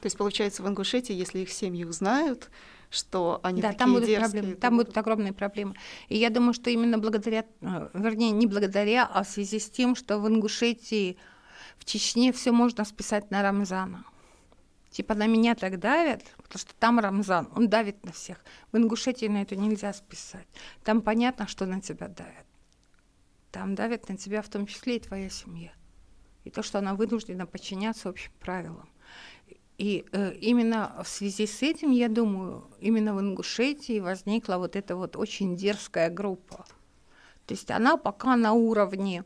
То 0.00 0.06
есть, 0.06 0.16
получается, 0.16 0.62
в 0.62 0.68
Ингушетии, 0.68 1.12
если 1.12 1.40
их 1.40 1.50
семьи 1.50 1.84
узнают, 1.84 2.50
что 2.90 3.40
они 3.42 3.60
да, 3.60 3.68
такие 3.68 3.78
там 3.78 3.92
будут 3.92 4.06
дерзкие, 4.06 4.30
проблемы, 4.30 4.56
там 4.56 4.76
будут 4.76 4.96
огромные 4.96 5.32
проблемы. 5.32 5.74
И 6.08 6.16
я 6.16 6.30
думаю, 6.30 6.54
что 6.54 6.70
именно 6.70 6.98
благодаря, 6.98 7.44
э, 7.60 7.88
вернее, 7.92 8.30
не 8.30 8.46
благодаря, 8.46 9.04
а 9.06 9.24
в 9.24 9.28
связи 9.28 9.58
с 9.58 9.68
тем, 9.68 9.94
что 9.94 10.18
в 10.18 10.28
Ингушетии, 10.28 11.18
в 11.78 11.84
Чечне 11.84 12.32
все 12.32 12.52
можно 12.52 12.84
списать 12.84 13.30
на 13.30 13.42
Рамзана. 13.42 14.04
Типа 14.90 15.14
на 15.14 15.26
меня 15.26 15.54
так 15.54 15.78
давят, 15.78 16.24
потому 16.36 16.58
что 16.58 16.74
там 16.74 16.98
Рамзан, 16.98 17.50
он 17.54 17.68
давит 17.68 18.04
на 18.04 18.12
всех. 18.12 18.42
В 18.72 18.76
Ингушетии 18.76 19.26
на 19.26 19.42
это 19.42 19.54
нельзя 19.54 19.92
списать. 19.92 20.46
Там 20.82 21.02
понятно, 21.02 21.46
что 21.46 21.66
на 21.66 21.80
тебя 21.80 22.08
давят. 22.08 22.46
Там 23.52 23.74
давят 23.74 24.08
на 24.08 24.16
тебя 24.16 24.40
в 24.42 24.48
том 24.48 24.66
числе 24.66 24.96
и 24.96 25.00
твоя 25.00 25.28
семья. 25.28 25.72
И 26.44 26.50
то, 26.50 26.62
что 26.62 26.78
она 26.78 26.94
вынуждена 26.94 27.46
подчиняться 27.46 28.08
общим 28.08 28.32
правилам. 28.40 28.88
И 29.76 30.06
э, 30.10 30.34
именно 30.40 31.00
в 31.04 31.08
связи 31.08 31.46
с 31.46 31.62
этим, 31.62 31.90
я 31.90 32.08
думаю, 32.08 32.68
именно 32.80 33.14
в 33.14 33.20
Ингушетии 33.20 34.00
возникла 34.00 34.56
вот 34.56 34.74
эта 34.74 34.96
вот 34.96 35.16
очень 35.16 35.56
дерзкая 35.56 36.10
группа. 36.10 36.64
То 37.46 37.54
есть 37.54 37.70
она 37.70 37.96
пока 37.96 38.36
на 38.36 38.54
уровне 38.54 39.24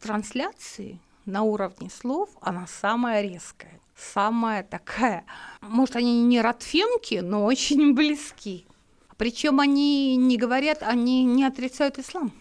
трансляции, 0.00 1.00
на 1.24 1.42
уровне 1.42 1.88
слов, 1.88 2.30
она 2.40 2.66
самая 2.66 3.22
резкая 3.22 3.81
самая 4.12 4.62
такая. 4.62 5.24
Может, 5.60 5.96
они 5.96 6.22
не 6.22 6.40
родфемки, 6.40 7.20
но 7.22 7.44
очень 7.44 7.94
близки. 7.94 8.66
Причем 9.16 9.60
они 9.60 10.16
не 10.16 10.36
говорят, 10.36 10.82
они 10.82 11.24
не 11.24 11.44
отрицают 11.44 11.98
ислам. 11.98 12.32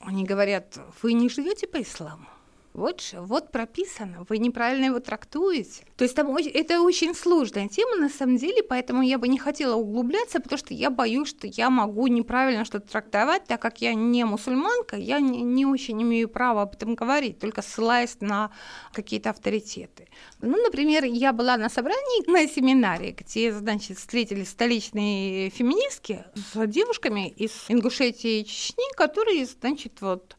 Они 0.00 0.24
говорят, 0.24 0.78
вы 1.02 1.12
не 1.12 1.28
живете 1.28 1.66
по 1.68 1.80
исламу. 1.80 2.26
Вот 2.74 3.02
же, 3.02 3.20
вот 3.20 3.52
прописано, 3.52 4.24
вы 4.30 4.38
неправильно 4.38 4.86
его 4.86 4.98
трактуете. 4.98 5.84
То 5.96 6.04
есть 6.04 6.16
там 6.16 6.34
это 6.34 6.80
очень 6.80 7.14
сложная 7.14 7.68
тема 7.68 7.96
на 7.96 8.08
самом 8.08 8.38
деле, 8.38 8.62
поэтому 8.62 9.02
я 9.02 9.18
бы 9.18 9.28
не 9.28 9.38
хотела 9.38 9.74
углубляться, 9.74 10.40
потому 10.40 10.58
что 10.58 10.72
я 10.72 10.88
боюсь, 10.88 11.28
что 11.28 11.46
я 11.46 11.68
могу 11.68 12.06
неправильно 12.06 12.64
что-то 12.64 12.88
трактовать, 12.88 13.44
так 13.44 13.60
как 13.60 13.82
я 13.82 13.92
не 13.92 14.24
мусульманка, 14.24 14.96
я 14.96 15.20
не, 15.20 15.42
не 15.42 15.66
очень 15.66 16.02
имею 16.02 16.30
права 16.30 16.62
об 16.62 16.74
этом 16.74 16.94
говорить, 16.94 17.38
только 17.38 17.60
ссылаясь 17.60 18.16
на 18.20 18.50
какие-то 18.92 19.30
авторитеты. 19.30 20.08
Ну, 20.40 20.56
например, 20.56 21.04
я 21.04 21.34
была 21.34 21.58
на 21.58 21.68
собрании 21.68 22.30
на 22.30 22.48
семинаре, 22.48 23.12
где, 23.12 23.52
значит, 23.52 23.98
встретились 23.98 24.48
столичные 24.48 25.50
феминистки 25.50 26.24
с 26.34 26.66
девушками 26.66 27.28
из 27.28 27.52
Ингушетии 27.68 28.40
и 28.40 28.44
Чечни, 28.46 28.96
которые, 28.96 29.44
значит, 29.44 30.00
вот 30.00 30.36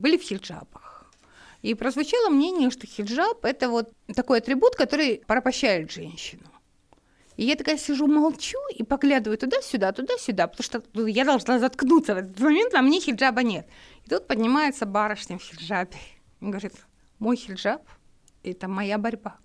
были 0.00 0.16
в 0.16 0.22
хиджабах. 0.22 0.85
И 1.62 1.74
прозвучало 1.74 2.30
мнение, 2.30 2.70
что 2.70 2.86
хиджаб– 2.86 3.38
это 3.44 3.68
вот 3.68 3.92
такой 4.14 4.38
атрибут, 4.38 4.76
который 4.76 5.22
порабощает 5.26 5.90
женщину. 5.90 6.44
И 7.36 7.44
я 7.44 7.54
такая 7.54 7.76
сижу, 7.76 8.06
молчу 8.06 8.58
и 8.74 8.82
поглядываю 8.82 9.36
туда-сюда, 9.36 9.92
туда-сюда, 9.92 10.46
потому 10.46 10.64
что 10.64 10.82
я 11.06 11.24
должна 11.24 11.58
заткнуться 11.58 12.14
в 12.14 12.18
этот 12.18 12.40
момент, 12.40 12.74
а 12.74 12.80
мне 12.80 13.00
хиджаба 13.00 13.42
нет. 13.42 13.68
И 14.04 14.08
тут 14.08 14.26
поднимается 14.26 14.86
барышня 14.86 15.38
в 15.38 15.42
хиджабе 15.42 15.98
и 16.40 16.46
говорит, 16.46 16.72
мой 17.18 17.36
хиджаб– 17.36 17.82
это 18.42 18.68
моя 18.68 18.96
борьба. 18.96 19.38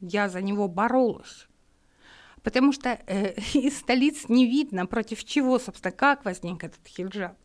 Я 0.00 0.28
за 0.28 0.42
него 0.42 0.68
боролась. 0.68 1.46
Потому 2.42 2.72
что 2.72 2.90
э, 3.06 3.34
из 3.54 3.78
столиц 3.78 4.28
не 4.28 4.46
видно, 4.46 4.86
против 4.86 5.24
чего, 5.24 5.58
собственно, 5.58 5.92
как 5.92 6.26
возник 6.26 6.62
этот 6.62 6.86
хиджаб. 6.86 7.36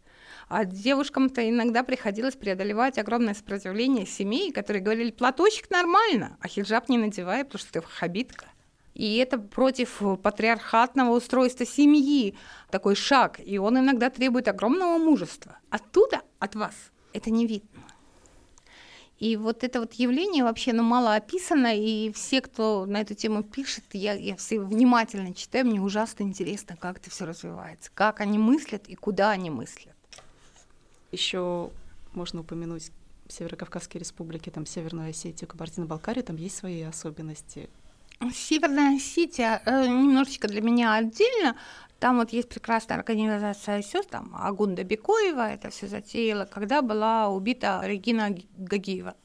А 0.50 0.66
девушкам-то 0.66 1.48
иногда 1.48 1.84
приходилось 1.84 2.36
преодолевать 2.36 2.98
огромное 2.98 3.36
сопротивление 3.36 4.08
семей, 4.08 4.52
которые 4.52 4.82
говорили, 4.82 5.12
платочек 5.12 5.70
нормально, 5.70 6.38
а 6.42 6.48
хиджаб 6.48 6.90
не 6.90 6.98
надевай, 6.98 7.46
потому 7.46 7.60
что 7.60 7.72
ты 7.72 7.82
хабитка. 7.84 8.48
И 8.96 9.18
это 9.18 9.38
против 9.38 10.02
патриархатного 10.24 11.16
устройства 11.16 11.68
семьи 11.68 12.36
такой 12.72 12.96
шаг, 12.96 13.40
и 13.40 13.60
он 13.60 13.78
иногда 13.78 14.10
требует 14.10 14.48
огромного 14.48 14.98
мужества. 14.98 15.60
Оттуда, 15.70 16.24
от 16.40 16.56
вас, 16.56 16.74
это 17.14 17.30
не 17.30 17.46
видно. 17.46 17.84
И 19.20 19.36
вот 19.36 19.64
это 19.64 19.82
вот 19.82 19.94
явление 19.94 20.44
вообще 20.44 20.74
ну, 20.74 20.82
мало 20.82 21.14
описано, 21.14 21.78
и 21.78 22.12
все, 22.14 22.42
кто 22.42 22.88
на 22.88 23.02
эту 23.02 23.14
тему 23.14 23.44
пишет, 23.44 23.84
я, 23.94 24.14
я 24.14 24.36
все 24.36 24.60
внимательно 24.60 25.36
читаю, 25.36 25.68
мне 25.68 25.80
ужасно 25.80 26.24
интересно, 26.24 26.76
как 26.76 26.98
это 26.98 27.12
все 27.12 27.26
развивается, 27.26 27.92
как 27.94 28.20
они 28.20 28.40
мыслят 28.40 28.88
и 28.88 28.96
куда 28.96 29.30
они 29.30 29.52
мыслят. 29.52 29.94
Еще 31.12 31.72
можно 32.14 32.42
упомянуть 32.42 32.92
Северокавказские 33.28 34.00
республики, 34.00 34.50
там 34.50 34.66
Северную 34.66 35.12
Осетию, 35.12 35.48
Кабардино-Балкарию, 35.48 36.24
там 36.24 36.36
есть 36.36 36.58
свои 36.58 36.82
особенности. 36.82 37.70
Северная 38.34 38.98
Осетия 38.98 39.62
э, 39.66 39.88
немножечко 39.88 40.48
для 40.48 40.62
меня 40.62 40.96
отдельно. 40.96 41.56
Там 42.00 42.18
вот 42.18 42.32
есть 42.32 42.50
прекрасная 42.50 42.98
организация 42.98 43.82
СОС, 43.82 44.08
там 44.08 44.34
Агунда 44.36 44.84
Бекоева 44.84 45.52
это 45.52 45.70
все 45.70 45.88
затеяла, 45.88 46.46
когда 46.46 46.82
была 46.82 47.30
убита 47.30 47.82
Регина 47.84 48.36
Гагиева. 48.58 49.16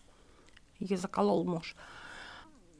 Ее 0.81 0.97
заколол 0.97 1.45
муж. 1.45 1.77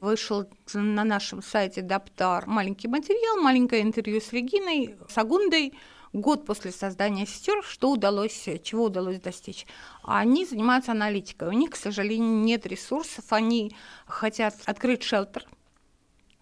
Вышел 0.01 0.45
на 0.73 1.03
нашем 1.03 1.41
сайте 1.41 1.81
Даптар 1.81 2.45
маленький 2.45 2.87
материал, 2.87 3.41
маленькое 3.41 3.81
интервью 3.81 4.19
с 4.21 4.31
Региной, 4.33 4.95
с 5.09 5.17
Агундой, 5.17 5.73
год 6.15 6.45
после 6.45 6.71
создания 6.71 7.25
сестер, 7.25 7.63
что 7.63 7.91
удалось, 7.91 8.47
чего 8.63 8.85
удалось 8.85 9.19
достичь. 9.19 9.65
Они 10.03 10.45
занимаются 10.45 10.91
аналитикой. 10.91 11.49
У 11.49 11.51
них, 11.51 11.71
к 11.71 11.75
сожалению, 11.75 12.39
нет 12.41 12.65
ресурсов. 12.65 13.25
Они 13.29 13.75
хотят 14.05 14.55
открыть 14.65 15.03
шелтер, 15.03 15.45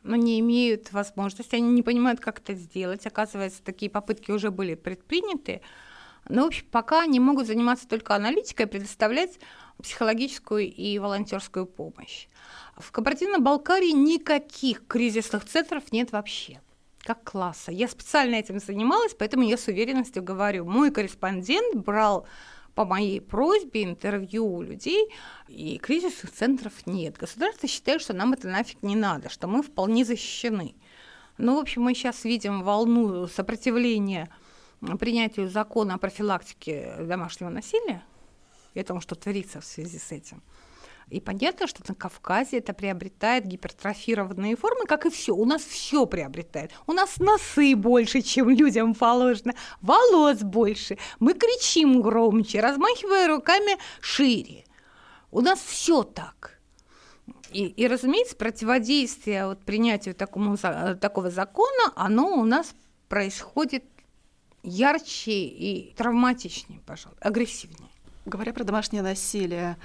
но 0.04 0.16
не 0.16 0.40
имеют 0.40 0.92
возможности, 0.92 1.56
они 1.56 1.70
не 1.70 1.82
понимают, 1.82 2.20
как 2.20 2.40
это 2.40 2.54
сделать. 2.54 3.06
Оказывается, 3.08 3.64
такие 3.64 3.90
попытки 3.90 4.32
уже 4.32 4.52
были 4.52 4.76
предприняты. 4.76 5.62
Но, 6.30 6.44
в 6.44 6.48
общем, 6.48 6.66
пока 6.72 7.02
они 7.02 7.20
могут 7.20 7.48
заниматься 7.48 7.88
только 7.88 8.16
аналитикой, 8.16 8.68
предоставлять 8.68 9.40
психологическую 9.82 10.72
и 10.72 10.98
волонтерскую 11.00 11.66
помощь. 11.66 12.28
В 12.78 12.92
Кабардино-Балкарии 12.92 13.92
никаких 13.92 14.88
кризисных 14.88 15.46
центров 15.46 15.92
нет 15.92 16.12
вообще 16.12 16.62
как 17.04 17.24
класса. 17.24 17.72
Я 17.72 17.88
специально 17.88 18.36
этим 18.36 18.60
занималась, 18.60 19.14
поэтому 19.14 19.44
я 19.44 19.58
с 19.58 19.68
уверенностью 19.68 20.24
говорю. 20.24 20.66
Мой 20.66 20.92
корреспондент 20.92 21.76
брал 21.76 22.26
по 22.76 22.86
моей 22.86 23.22
просьбе 23.22 23.84
интервью 23.84 24.48
у 24.48 24.62
людей, 24.62 25.10
и 25.48 25.78
кризисных 25.78 26.32
центров 26.32 26.74
нет. 26.88 27.18
Государство 27.18 27.68
считает, 27.68 28.02
что 28.02 28.14
нам 28.14 28.34
это 28.34 28.48
нафиг 28.48 28.82
не 28.82 28.96
надо, 28.96 29.30
что 29.30 29.48
мы 29.48 29.62
вполне 29.62 30.06
защищены. 30.06 30.76
Ну, 31.38 31.58
в 31.58 31.60
общем, 31.60 31.84
мы 31.84 31.94
сейчас 31.94 32.24
видим 32.24 32.64
волну 32.64 33.28
сопротивления 33.28 34.30
принятию 35.00 35.50
закона 35.50 35.96
о 35.96 35.98
профилактике 35.98 36.96
домашнего 37.00 37.50
насилия 37.50 38.04
и 38.74 38.80
о 38.80 38.84
том, 38.84 39.02
что 39.02 39.16
творится 39.16 39.62
в 39.62 39.66
связи 39.66 40.00
с 40.00 40.12
этим. 40.12 40.42
И 41.10 41.20
понятно, 41.20 41.68
что 41.68 41.84
на 41.88 41.96
Кавказе 41.96 42.58
это 42.58 42.74
приобретает 42.74 43.46
гипертрофированные 43.46 44.56
формы, 44.56 44.86
как 44.86 45.06
и 45.06 45.10
все. 45.10 45.34
У 45.36 45.46
нас 45.46 45.62
все 45.64 46.06
приобретает. 46.06 46.72
У 46.88 46.94
нас 46.94 47.18
носы 47.18 47.76
больше, 47.76 48.22
чем 48.22 48.50
людям 48.50 48.96
положено, 48.96 49.54
волос 49.82 50.40
больше. 50.40 50.98
Мы 51.20 51.34
кричим 51.34 52.02
громче, 52.02 52.62
размахивая 52.62 53.28
руками 53.28 53.78
шире. 54.02 54.66
У 55.32 55.42
нас 55.42 55.60
все 55.60 56.04
так. 56.04 56.60
И, 57.52 57.66
и, 57.66 57.88
разумеется, 57.88 58.36
противодействие 58.36 59.46
вот, 59.46 59.60
принятию 59.60 60.16
такому, 60.16 60.58
такого 60.58 61.30
закона, 61.30 61.94
оно 61.96 62.40
у 62.40 62.46
нас 62.46 62.74
происходит 63.10 63.84
ярче 64.64 65.32
и 65.32 65.94
травматичнее, 65.96 66.80
пожалуй, 66.86 67.18
агрессивнее. 67.22 67.92
Говоря 68.26 68.54
про 68.54 68.64
домашнее 68.64 69.04
насилие, 69.04 69.78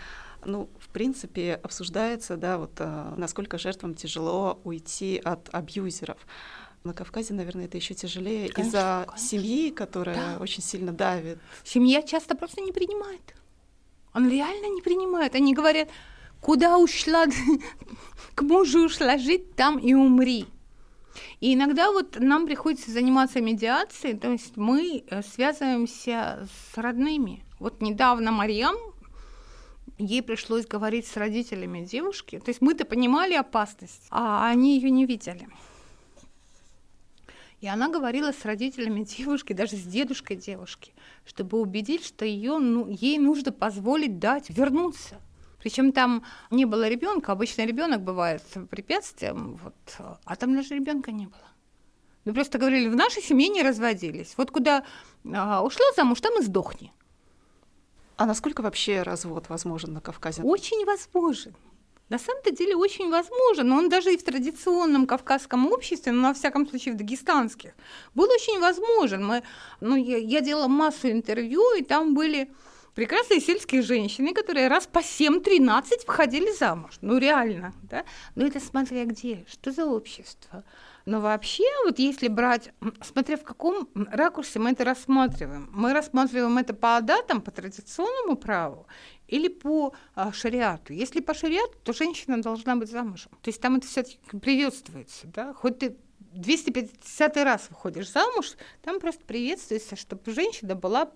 ну, 0.44 0.68
в 0.88 0.92
принципе, 0.92 1.61
обсуждается, 1.62 2.37
да, 2.37 2.57
вот 2.57 2.72
а, 2.79 3.14
насколько 3.16 3.59
жертвам 3.59 3.94
тяжело 3.94 4.59
уйти 4.64 5.20
от 5.22 5.48
абьюзеров. 5.53 6.18
На 6.85 6.94
Кавказе, 6.94 7.35
наверное, 7.35 7.66
это 7.66 7.77
еще 7.77 7.92
тяжелее 7.92 8.48
из-за 8.48 9.07
семьи, 9.16 9.70
которая 9.70 10.37
да. 10.37 10.42
очень 10.42 10.62
сильно 10.62 10.92
давит. 10.92 11.38
Семья 11.62 12.03
часто 12.03 12.35
просто 12.35 12.62
не 12.62 12.72
принимает. 12.72 13.35
Он 14.14 14.31
реально 14.31 14.74
не 14.74 14.81
принимает. 14.81 15.35
Они 15.35 15.55
говорят, 15.55 15.88
куда 16.40 16.79
ушла, 16.79 17.27
к 18.35 18.42
мужу 18.42 18.87
ушла 18.87 19.18
жить, 19.18 19.55
там 19.57 19.79
и 19.79 19.92
умри. 19.92 20.46
И 21.40 21.53
иногда 21.55 21.90
вот 21.90 22.18
нам 22.18 22.46
приходится 22.46 22.90
заниматься 22.90 23.40
медиацией, 23.40 24.16
то 24.16 24.31
есть 24.31 24.57
мы 24.57 25.05
э, 25.07 25.22
связываемся 25.22 26.48
с 26.72 26.79
родными. 26.79 27.44
Вот 27.59 27.83
недавно 27.83 28.31
Марьям, 28.31 28.77
ей 29.99 30.23
пришлось 30.23 30.67
говорить 30.67 31.07
с 31.07 31.17
родителями 31.17 31.85
девушки. 31.85 32.39
То 32.39 32.51
есть 32.51 32.61
мы-то 32.61 32.85
понимали 32.85 33.35
опасность, 33.35 34.07
а 34.11 34.49
они 34.49 34.77
ее 34.77 34.91
не 34.91 35.07
видели. 35.07 35.49
И 37.61 37.67
она 37.67 37.89
говорила 37.89 38.33
с 38.33 38.45
родителями 38.45 39.03
девушки, 39.03 39.53
даже 39.53 39.77
с 39.77 39.83
дедушкой 39.83 40.37
девушки, 40.37 40.93
чтобы 41.27 41.61
убедить, 41.61 42.05
что 42.05 42.25
ее, 42.25 42.59
ну, 42.59 42.89
ей 42.89 43.19
нужно 43.19 43.51
позволить 43.51 44.21
дать 44.21 44.49
вернуться. 44.49 45.21
Причем 45.59 45.91
там 45.91 46.23
не 46.51 46.67
было 46.67 46.89
ребенка, 46.89 47.33
обычно 47.33 47.67
ребенок 47.67 48.03
бывает 48.03 48.43
препятствием, 48.71 49.57
вот, 49.57 49.75
а 50.25 50.37
там 50.37 50.55
даже 50.55 50.77
ребенка 50.77 51.11
не 51.11 51.27
было. 51.27 51.49
Мы 52.25 52.33
просто 52.33 52.59
говорили, 52.59 52.89
в 52.89 52.95
нашей 52.95 53.23
семье 53.23 53.49
не 53.49 53.63
разводились. 53.63 54.35
Вот 54.37 54.51
куда 54.51 54.85
а, 55.25 55.65
ушла 55.65 55.87
замуж, 55.97 56.21
там 56.21 56.39
и 56.39 56.45
сдохни. 56.45 56.93
А 58.18 58.26
насколько 58.26 58.62
вообще 58.62 59.02
развод 59.02 59.48
возможен 59.48 59.92
на 59.92 60.00
Кавказе? 60.00 60.42
Очень 60.42 60.85
возможен. 60.85 61.54
На 62.09 62.18
самом-то 62.18 62.50
деле 62.50 62.74
очень 62.74 63.11
возможен, 63.11 63.68
но 63.68 63.76
он 63.76 63.88
даже 63.88 64.12
и 64.12 64.16
в 64.16 64.24
традиционном 64.24 65.07
кавказском 65.07 65.70
обществе, 65.70 66.11
ну, 66.11 66.26
во 66.26 66.35
всяком 66.35 66.66
случае, 66.66 66.94
в 66.94 66.96
дагестанских, 66.96 67.74
был 68.16 68.24
очень 68.24 68.59
возможен. 68.59 69.24
Мы, 69.24 69.44
ну, 69.81 69.94
я, 69.94 70.16
я 70.16 70.40
делала 70.40 70.66
массу 70.66 71.09
интервью, 71.09 71.62
и 71.78 71.83
там 71.85 72.14
были 72.14 72.50
прекрасные 72.96 73.40
сельские 73.40 73.83
женщины, 73.83 74.35
которые 74.35 74.66
раз 74.66 74.88
по 74.88 74.98
7-13 74.98 76.07
выходили 76.09 76.50
замуж. 76.50 76.98
Ну, 77.00 77.18
реально, 77.18 77.72
да? 77.83 78.04
Но 78.35 78.46
это 78.46 78.59
смотря 78.59 79.04
где, 79.04 79.46
что 79.48 79.70
за 79.70 79.85
общество. 79.87 80.64
Но 81.09 81.23
вообще, 81.23 81.64
вот 81.87 81.99
если 81.99 82.29
брать, 82.29 82.71
смотря 83.01 83.38
в 83.38 83.42
каком 83.42 83.88
ракурсе 83.94 84.59
мы 84.59 84.73
это 84.73 84.85
рассматриваем, 84.85 85.71
мы 85.73 85.94
рассматриваем 85.94 86.59
это 86.59 86.75
по 86.75 87.01
датам, 87.01 87.40
по 87.40 87.51
традиционному 87.51 88.37
праву 88.37 88.87
или 89.27 89.49
по 89.49 89.94
а, 90.14 90.33
шариату. 90.33 90.92
Если 90.92 91.21
по 91.21 91.33
шариату, 91.33 91.73
то 91.83 91.94
женщина 91.94 92.42
должна 92.42 92.77
быть 92.77 92.90
замужем. 92.90 93.33
То 93.40 93.49
есть 93.49 93.59
там 93.59 93.77
это 93.77 93.87
все-таки 93.87 94.18
приветствуется, 94.38 95.29
да? 95.29 95.55
Хоть 95.55 95.79
ты 95.79 95.97
250 96.35 97.37
раз 97.38 97.68
выходишь 97.71 98.12
замуж, 98.12 98.57
там 98.83 99.01
просто 99.01 99.25
приветствуется, 99.25 99.97
чтобы 99.97 100.31
женщина 100.31 100.75
была, 100.75 101.11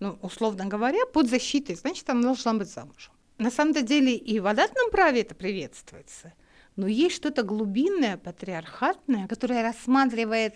ну, 0.00 0.18
условно 0.20 0.66
говоря, 0.66 1.06
под 1.06 1.28
защитой, 1.28 1.76
значит, 1.76 2.10
она 2.10 2.22
должна 2.22 2.54
быть 2.54 2.68
замужем. 2.68 3.12
На 3.38 3.52
самом-то 3.52 3.82
деле 3.82 4.16
и 4.16 4.40
в 4.40 4.48
адатном 4.48 4.90
праве 4.90 5.20
это 5.20 5.36
приветствуется. 5.36 6.32
Но 6.78 6.86
есть 6.86 7.16
что-то 7.16 7.42
глубинное, 7.42 8.16
патриархатное, 8.16 9.26
которое 9.26 9.64
рассматривает 9.64 10.54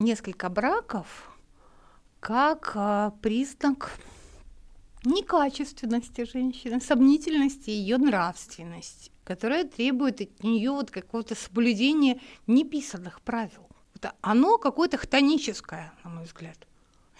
несколько 0.00 0.48
браков 0.48 1.30
как 2.18 2.72
а, 2.74 3.12
признак 3.22 3.92
некачественности 5.04 6.24
женщины, 6.24 6.80
сомнительности 6.80 7.70
ее 7.70 7.98
нравственности, 7.98 9.12
которая 9.22 9.62
требует 9.64 10.20
от 10.20 10.42
нее 10.42 10.72
вот 10.72 10.90
какого-то 10.90 11.36
соблюдения 11.36 12.18
неписанных 12.48 13.20
правил. 13.20 13.68
Это 13.94 14.14
оно 14.20 14.58
какое-то 14.58 14.96
хтоническое, 14.96 15.92
на 16.02 16.10
мой 16.10 16.24
взгляд, 16.24 16.58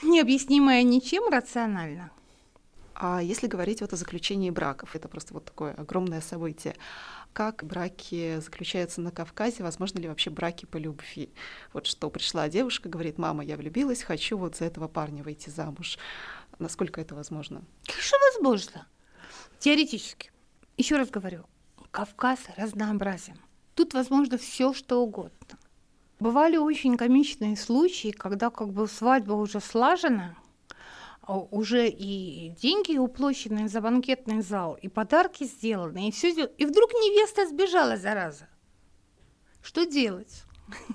необъяснимое 0.03 0.83
ничем 0.83 1.33
рационально. 1.33 2.11
А 2.95 3.23
если 3.23 3.47
говорить 3.47 3.81
вот 3.81 3.93
о 3.93 3.97
заключении 3.97 4.51
браков, 4.51 4.95
это 4.95 5.09
просто 5.09 5.35
вот 5.35 5.45
такое 5.45 5.75
огромное 5.75 6.21
событие. 6.21 6.77
Как 7.33 7.65
браки 7.65 8.41
заключаются 8.41 9.01
на 9.01 9.11
Кавказе? 9.11 9.63
Возможно 9.63 9.99
ли 9.99 10.09
вообще 10.09 10.29
браки 10.29 10.67
по 10.67 10.77
любви? 10.77 11.33
Вот 11.73 11.87
что 11.87 12.11
пришла 12.11 12.49
девушка, 12.51 12.91
говорит, 12.91 13.17
мама, 13.17 13.43
я 13.43 13.57
влюбилась, 13.57 14.03
хочу 14.03 14.37
вот 14.37 14.57
за 14.57 14.67
этого 14.67 14.87
парня 14.87 15.23
выйти 15.23 15.49
замуж. 15.49 15.99
Насколько 16.59 17.01
это 17.01 17.15
возможно? 17.15 17.63
Конечно, 17.87 18.19
возможно. 18.35 18.87
Теоретически. 19.59 20.31
Еще 20.77 20.97
раз 20.97 21.09
говорю, 21.09 21.45
Кавказ 21.91 22.41
разнообразен. 22.57 23.39
Тут 23.75 23.95
возможно 23.95 24.37
все, 24.37 24.75
что 24.75 25.03
угодно. 25.03 25.59
Бывали 26.21 26.57
очень 26.57 26.97
комичные 26.97 27.57
случаи, 27.57 28.11
когда 28.11 28.51
как 28.51 28.73
бы 28.73 28.87
свадьба 28.87 29.33
уже 29.33 29.61
слажена, 29.61 30.37
уже 31.27 31.89
и 31.89 32.51
деньги 32.61 32.99
уплощены 32.99 33.69
за 33.69 33.81
банкетный 33.81 34.43
зал, 34.43 34.79
и 34.83 34.89
подарки 34.89 35.45
сделаны, 35.45 36.09
и 36.09 36.11
все 36.11 36.31
и 36.31 36.67
вдруг 36.67 36.93
невеста 36.93 37.47
сбежала, 37.47 37.97
зараза. 37.97 38.49
Что 39.63 39.85
делать? 39.87 40.45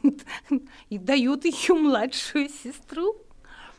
И 0.89 0.97
дают 0.97 1.45
ее 1.45 1.75
младшую 1.75 2.49
сестру. 2.49 3.15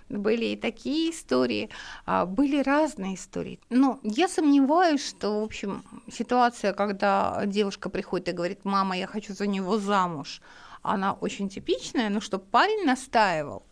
Были 0.09 0.47
и 0.47 0.57
такие 0.57 1.11
истории, 1.11 1.69
а, 2.07 2.25
были 2.25 2.63
разные 2.63 3.15
истории. 3.15 3.61
Но 3.69 4.01
я 4.03 4.27
сомневаюсь, 4.27 5.07
что, 5.07 5.41
в 5.41 5.45
общем, 5.45 5.85
ситуация, 6.11 6.73
когда 6.73 7.43
девушка 7.45 7.91
приходит 7.91 8.29
и 8.31 8.33
говорит, 8.33 8.65
мама, 8.65 8.97
я 8.97 9.07
хочу 9.07 9.35
за 9.35 9.47
него 9.47 9.77
замуж, 9.77 10.41
она 10.81 11.13
очень 11.13 11.51
типичная, 11.51 12.09
но 12.09 12.23
что 12.23 12.39
парень 12.39 12.87
настаивал, 12.87 13.67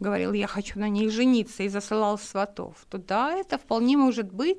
говорил, 0.00 0.32
я 0.32 0.46
хочу 0.46 0.78
на 0.78 0.88
ней 0.88 1.08
жениться 1.10 1.62
и 1.62 1.68
засылал 1.68 2.18
сватов, 2.18 2.86
то 2.88 2.98
да, 2.98 3.32
это 3.32 3.58
вполне 3.58 3.96
может 3.96 4.32
быть. 4.32 4.58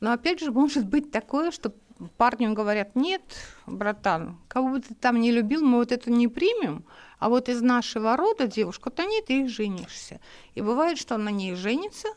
Но 0.00 0.12
опять 0.12 0.40
же, 0.40 0.50
может 0.50 0.86
быть 0.86 1.12
такое, 1.12 1.52
что 1.52 1.72
парню 2.16 2.52
говорят, 2.52 2.96
нет, 2.96 3.22
братан, 3.66 4.38
кого 4.48 4.70
бы 4.70 4.80
ты 4.80 4.94
там 4.94 5.20
не 5.20 5.30
любил, 5.30 5.64
мы 5.64 5.78
вот 5.78 5.92
это 5.92 6.10
не 6.10 6.28
примем, 6.28 6.84
а 7.18 7.28
вот 7.28 7.48
из 7.48 7.62
нашего 7.62 8.16
рода 8.16 8.48
девушку-то 8.48 9.04
нет, 9.04 9.30
и 9.30 9.46
женишься. 9.46 10.20
И 10.54 10.60
бывает, 10.60 10.98
что 10.98 11.14
он 11.14 11.24
на 11.24 11.30
ней 11.30 11.54
женится, 11.54 12.08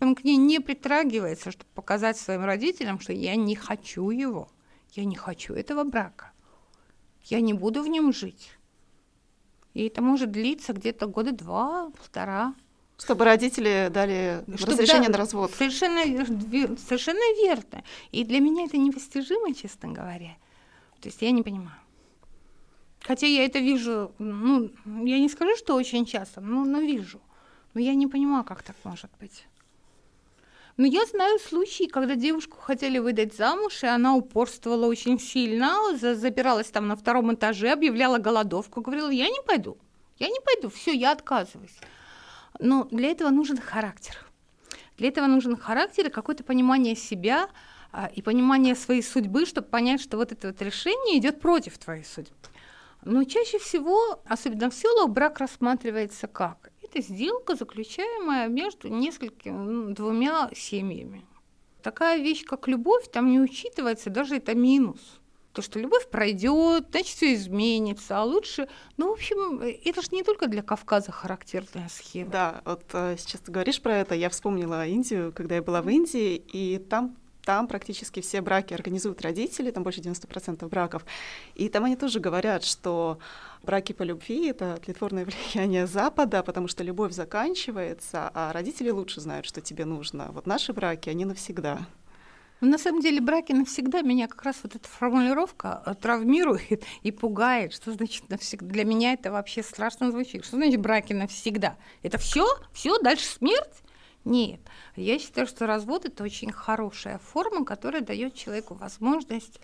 он 0.00 0.14
к 0.14 0.24
ней 0.24 0.36
не 0.36 0.60
притрагивается, 0.60 1.50
чтобы 1.50 1.70
показать 1.74 2.16
своим 2.16 2.44
родителям, 2.44 3.00
что 3.00 3.12
я 3.12 3.34
не 3.34 3.56
хочу 3.56 4.10
его, 4.10 4.48
я 4.92 5.04
не 5.04 5.16
хочу 5.16 5.54
этого 5.54 5.84
брака, 5.84 6.32
я 7.24 7.40
не 7.40 7.52
буду 7.52 7.82
в 7.82 7.88
нем 7.88 8.12
жить. 8.12 8.50
И 9.74 9.86
это 9.86 10.02
может 10.02 10.30
длиться 10.30 10.72
где-то 10.72 11.06
года 11.06 11.32
два, 11.32 11.90
полтора. 11.90 12.54
Чтобы 12.98 13.24
родители 13.24 13.88
дали 13.92 14.44
Чтобы, 14.56 14.72
разрешение 14.72 15.08
да, 15.08 15.12
на 15.12 15.18
развод. 15.18 15.52
Совершенно, 15.52 16.26
совершенно 16.76 17.36
верно. 17.42 17.82
И 18.12 18.24
для 18.24 18.40
меня 18.40 18.64
это 18.64 18.76
непостижимо, 18.76 19.54
честно 19.54 19.90
говоря. 19.90 20.36
То 21.00 21.08
есть 21.08 21.20
я 21.22 21.30
не 21.30 21.42
понимаю. 21.42 21.78
Хотя 23.00 23.26
я 23.26 23.44
это 23.44 23.58
вижу, 23.58 24.12
ну, 24.18 24.70
я 24.84 25.18
не 25.18 25.28
скажу, 25.28 25.56
что 25.56 25.74
очень 25.74 26.06
часто, 26.06 26.40
но, 26.40 26.64
но 26.64 26.80
вижу. 26.80 27.20
Но 27.74 27.80
я 27.80 27.94
не 27.94 28.06
понимаю, 28.06 28.44
как 28.44 28.62
так 28.62 28.76
может 28.84 29.10
быть. 29.18 29.44
Но 30.82 30.88
я 30.88 31.06
знаю 31.06 31.38
случаи, 31.38 31.84
когда 31.84 32.16
девушку 32.16 32.58
хотели 32.58 32.98
выдать 32.98 33.36
замуж, 33.36 33.84
и 33.84 33.86
она 33.86 34.16
упорствовала 34.16 34.86
очень 34.86 35.20
сильно, 35.20 35.96
запиралась 35.96 36.72
там 36.72 36.88
на 36.88 36.96
втором 36.96 37.32
этаже, 37.32 37.70
объявляла 37.70 38.18
голодовку, 38.18 38.80
говорила, 38.80 39.08
я 39.08 39.28
не 39.28 39.40
пойду, 39.46 39.78
я 40.18 40.26
не 40.26 40.40
пойду, 40.44 40.70
все, 40.70 40.90
я 40.92 41.12
отказываюсь. 41.12 41.78
Но 42.58 42.88
для 42.90 43.12
этого 43.12 43.30
нужен 43.30 43.58
характер. 43.58 44.26
Для 44.98 45.06
этого 45.06 45.28
нужен 45.28 45.56
характер 45.56 46.08
и 46.08 46.10
какое-то 46.10 46.42
понимание 46.42 46.96
себя 46.96 47.48
а, 47.92 48.10
и 48.12 48.20
понимание 48.20 48.74
своей 48.74 49.04
судьбы, 49.04 49.46
чтобы 49.46 49.68
понять, 49.68 50.00
что 50.00 50.16
вот 50.16 50.32
это 50.32 50.48
вот 50.48 50.60
решение 50.62 51.16
идет 51.16 51.38
против 51.38 51.78
твоей 51.78 52.02
судьбы. 52.02 52.34
Но 53.04 53.22
чаще 53.22 53.60
всего, 53.60 54.20
особенно 54.26 54.68
в 54.68 54.74
селах, 54.74 55.10
брак 55.10 55.38
рассматривается 55.38 56.26
как? 56.26 56.71
Это 56.92 57.02
сделка, 57.02 57.56
заключаемая 57.56 58.48
между 58.48 58.88
несколькими, 58.88 59.92
двумя 59.94 60.50
семьями. 60.54 61.24
Такая 61.82 62.20
вещь, 62.20 62.44
как 62.44 62.68
любовь, 62.68 63.10
там 63.10 63.30
не 63.30 63.40
учитывается, 63.40 64.10
даже 64.10 64.36
это 64.36 64.54
минус. 64.54 65.00
То, 65.52 65.60
что 65.60 65.78
любовь 65.78 66.08
пройдет, 66.08 66.86
значит, 66.90 67.16
все 67.16 67.34
изменится, 67.34 68.18
а 68.18 68.24
лучше... 68.24 68.68
Ну, 68.96 69.08
в 69.08 69.12
общем, 69.12 69.60
это 69.60 70.00
же 70.00 70.08
не 70.12 70.22
только 70.22 70.46
для 70.46 70.62
Кавказа 70.62 71.12
характерная 71.12 71.88
схема. 71.90 72.30
Да, 72.30 72.62
вот 72.64 72.84
э, 72.94 73.16
сейчас 73.18 73.42
ты 73.42 73.52
говоришь 73.52 73.82
про 73.82 73.98
это, 73.98 74.14
я 74.14 74.30
вспомнила 74.30 74.86
Индию, 74.86 75.30
когда 75.32 75.56
я 75.56 75.62
была 75.62 75.82
в 75.82 75.90
Индии, 75.90 76.36
и 76.36 76.78
там 76.78 77.16
там 77.44 77.66
практически 77.66 78.20
все 78.20 78.40
браки 78.40 78.74
организуют 78.74 79.22
родители, 79.22 79.70
там 79.70 79.82
больше 79.82 80.00
90% 80.00 80.68
браков. 80.68 81.04
И 81.54 81.68
там 81.68 81.84
они 81.84 81.96
тоже 81.96 82.20
говорят, 82.20 82.64
что 82.64 83.18
браки 83.62 83.92
по 83.92 84.02
любви— 84.02 84.48
это 84.50 84.76
тлетворное 84.76 85.24
влияние 85.54 85.86
Запада, 85.86 86.42
потому 86.42 86.68
что 86.68 86.84
любовь 86.84 87.12
заканчивается, 87.12 88.30
а 88.34 88.52
родители 88.52 88.90
лучше 88.90 89.20
знают, 89.20 89.46
что 89.46 89.60
тебе 89.60 89.84
нужно. 89.84 90.28
Вот 90.32 90.46
наши 90.46 90.72
браки, 90.72 91.10
они 91.10 91.24
навсегда. 91.24 91.86
Но 92.62 92.68
на 92.68 92.78
самом 92.78 93.00
деле 93.00 93.20
браки 93.20 93.50
навсегда 93.50 94.02
меня 94.02 94.28
как 94.28 94.44
раз 94.44 94.60
вот 94.62 94.76
эта 94.76 94.88
формулировка 94.88 95.82
э, 95.84 95.94
травмирует 96.00 96.84
и 97.02 97.10
пугает. 97.10 97.72
Что 97.72 97.92
значит 97.92 98.28
навсегда? 98.28 98.66
Для 98.68 98.84
меня 98.84 99.14
это 99.14 99.32
вообще 99.32 99.64
страшно 99.64 100.12
звучит. 100.12 100.44
Что 100.44 100.56
значит 100.56 100.80
браки 100.80 101.12
навсегда? 101.12 101.76
Это 102.04 102.18
все? 102.18 102.46
Все? 102.72 103.00
Дальше 103.00 103.26
смерть? 103.26 103.82
Нет. 104.24 104.60
Я 104.96 105.18
считаю, 105.18 105.46
что 105.46 105.66
развод 105.66 106.04
это 106.04 106.22
очень 106.22 106.52
хорошая 106.52 107.18
форма, 107.18 107.64
которая 107.64 108.02
дает 108.02 108.34
человеку 108.34 108.74
возможность 108.74 109.60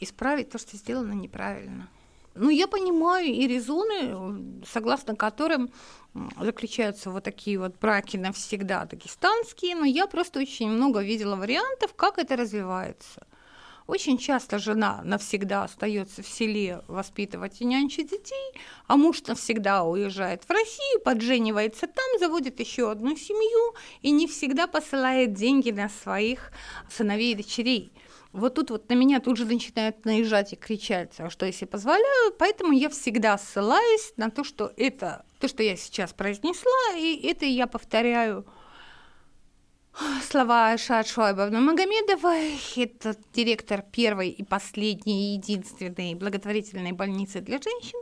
исправить 0.00 0.50
то, 0.50 0.58
что 0.58 0.76
сделано 0.76 1.12
неправильно. 1.12 1.88
Ну, 2.34 2.50
я 2.50 2.66
понимаю 2.66 3.26
и 3.28 3.46
резоны, 3.46 4.64
согласно 4.66 5.14
которым 5.14 5.70
заключаются 6.40 7.10
вот 7.10 7.22
такие 7.22 7.58
вот 7.58 7.78
браки 7.78 8.16
навсегда 8.16 8.84
дагестанские, 8.86 9.76
но 9.76 9.84
я 9.84 10.06
просто 10.08 10.40
очень 10.40 10.68
много 10.68 11.00
видела 11.00 11.36
вариантов, 11.36 11.94
как 11.94 12.18
это 12.18 12.36
развивается. 12.36 13.24
Очень 13.86 14.16
часто 14.16 14.58
жена 14.58 15.02
навсегда 15.04 15.64
остается 15.64 16.22
в 16.22 16.26
селе 16.26 16.82
воспитывать 16.88 17.60
и 17.60 17.66
нянчить 17.66 18.10
детей, 18.10 18.60
а 18.86 18.96
муж 18.96 19.22
навсегда 19.26 19.84
уезжает 19.84 20.44
в 20.44 20.50
Россию, 20.50 21.00
подженивается 21.04 21.86
там, 21.86 22.18
заводит 22.18 22.60
еще 22.60 22.90
одну 22.90 23.14
семью 23.14 23.74
и 24.00 24.10
не 24.10 24.26
всегда 24.26 24.66
посылает 24.66 25.34
деньги 25.34 25.70
на 25.70 25.90
своих 25.90 26.50
сыновей 26.90 27.32
и 27.32 27.36
дочерей. 27.36 27.92
Вот 28.32 28.54
тут 28.54 28.70
вот 28.70 28.88
на 28.88 28.94
меня 28.94 29.20
тут 29.20 29.36
же 29.36 29.44
начинают 29.44 30.04
наезжать 30.06 30.54
и 30.54 30.56
кричать, 30.56 31.12
а 31.18 31.28
что 31.28 31.44
если 31.44 31.66
позволяю, 31.66 32.32
поэтому 32.38 32.72
я 32.72 32.88
всегда 32.88 33.36
ссылаюсь 33.36 34.14
на 34.16 34.30
то, 34.30 34.44
что 34.44 34.72
это 34.76 35.24
то, 35.40 35.46
что 35.46 35.62
я 35.62 35.76
сейчас 35.76 36.14
произнесла, 36.14 36.96
и 36.96 37.20
это 37.28 37.44
я 37.44 37.66
повторяю 37.66 38.46
слова 40.22 40.70
Айшат 40.70 41.06
Шуайбовны 41.06 41.60
Магомедовой. 41.60 42.58
Это 42.76 43.16
директор 43.32 43.82
первой 43.82 44.30
и 44.30 44.42
последней 44.44 45.34
единственной 45.34 46.14
благотворительной 46.14 46.92
больницы 46.92 47.40
для 47.40 47.60
женщин, 47.60 48.00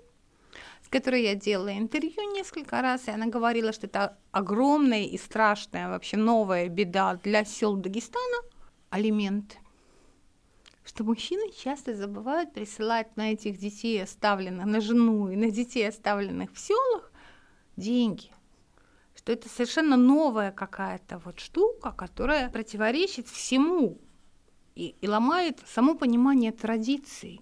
с 0.85 0.89
которой 0.89 1.23
я 1.23 1.35
делала 1.35 1.77
интервью 1.77 2.33
несколько 2.33 2.81
раз, 2.83 3.09
и 3.09 3.11
она 3.11 3.27
говорила, 3.27 3.73
что 3.73 3.87
это 3.87 4.19
огромная 4.31 5.05
и 5.05 5.19
страшная 5.19 5.89
вообще 5.89 6.17
новая 6.17 6.69
беда 6.69 7.19
для 7.23 7.45
сел 7.45 7.77
Дагестана– 7.77 8.43
алименты 8.91 9.57
что 10.85 11.05
мужчины 11.05 11.53
часто 11.53 11.95
забывают 11.95 12.53
присылать 12.53 13.17
на 13.17 13.33
этих 13.33 13.57
детей, 13.57 14.03
оставленных, 14.03 14.67
на 14.67 14.81
жену 14.81 15.31
и 15.31 15.37
на 15.37 15.51
детей, 15.51 15.89
оставленных 15.89 16.53
в 16.53 16.59
селах, 16.59 17.13
деньги. 17.77 18.31
Что 19.23 19.33
это 19.33 19.49
совершенно 19.49 19.97
новая 19.97 20.51
какая-то 20.51 21.19
вот 21.19 21.39
штука, 21.39 21.93
которая 21.93 22.51
противоречит 22.51 23.29
всему 23.29 23.99
и, 24.75 24.97
и 25.01 25.09
ломает 25.09 25.61
само 25.65 25.95
понимание 25.95 26.51
традиций. 26.51 27.41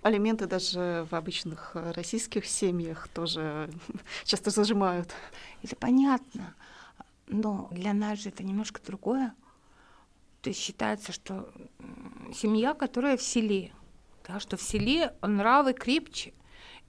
Алименты 0.00 0.46
даже 0.46 1.06
в 1.10 1.14
обычных 1.14 1.72
э, 1.74 1.90
российских 1.90 2.46
семьях 2.46 3.08
тоже 3.08 3.70
часто 4.24 4.50
зажимают. 4.50 5.12
Это 5.62 5.76
понятно, 5.76 6.54
но 7.26 7.68
для 7.70 7.92
нас 7.92 8.20
же 8.20 8.30
это 8.30 8.42
немножко 8.42 8.80
другое 8.82 9.34
То 10.40 10.48
есть 10.48 10.60
считается, 10.60 11.12
что 11.12 11.52
семья, 12.34 12.72
которая 12.72 13.18
в 13.18 13.22
селе, 13.22 13.72
да, 14.26 14.40
что 14.40 14.56
в 14.56 14.62
селе 14.62 15.14
нравы 15.20 15.74
крепче, 15.74 16.32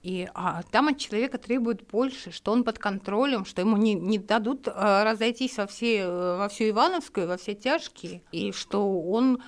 и 0.04 0.28
а, 0.34 0.62
там 0.70 0.88
от 0.88 0.98
человека 0.98 1.38
требуют 1.38 1.86
больше, 1.90 2.30
что 2.30 2.52
он 2.52 2.62
под 2.62 2.78
контролем, 2.78 3.46
что 3.46 3.62
ему 3.62 3.78
не, 3.78 3.94
не 3.94 4.18
дадут 4.18 4.68
а, 4.68 5.02
разойтись 5.02 5.56
во, 5.56 5.66
все, 5.66 6.06
во 6.06 6.46
всю 6.50 6.68
Ивановскую, 6.68 7.26
во 7.26 7.38
все 7.38 7.54
тяжкие, 7.54 8.20
и 8.30 8.52
что 8.52 9.00
он 9.00 9.42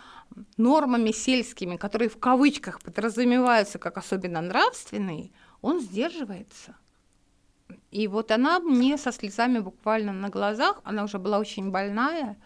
нормами 0.56 1.10
сельскими, 1.10 1.76
которые 1.76 2.08
в 2.08 2.16
кавычках 2.16 2.80
подразумеваются 2.80 3.78
как 3.78 3.98
особенно 3.98 4.40
нравственные, 4.40 5.30
он 5.60 5.78
сдерживается. 5.78 6.74
И 7.90 8.08
вот 8.08 8.30
она 8.30 8.58
мне 8.58 8.96
со 8.96 9.12
слезами 9.12 9.58
буквально 9.58 10.14
на 10.14 10.30
глазах, 10.30 10.80
она 10.84 11.04
уже 11.04 11.18
была 11.18 11.38
очень 11.38 11.70
больная, 11.70 12.38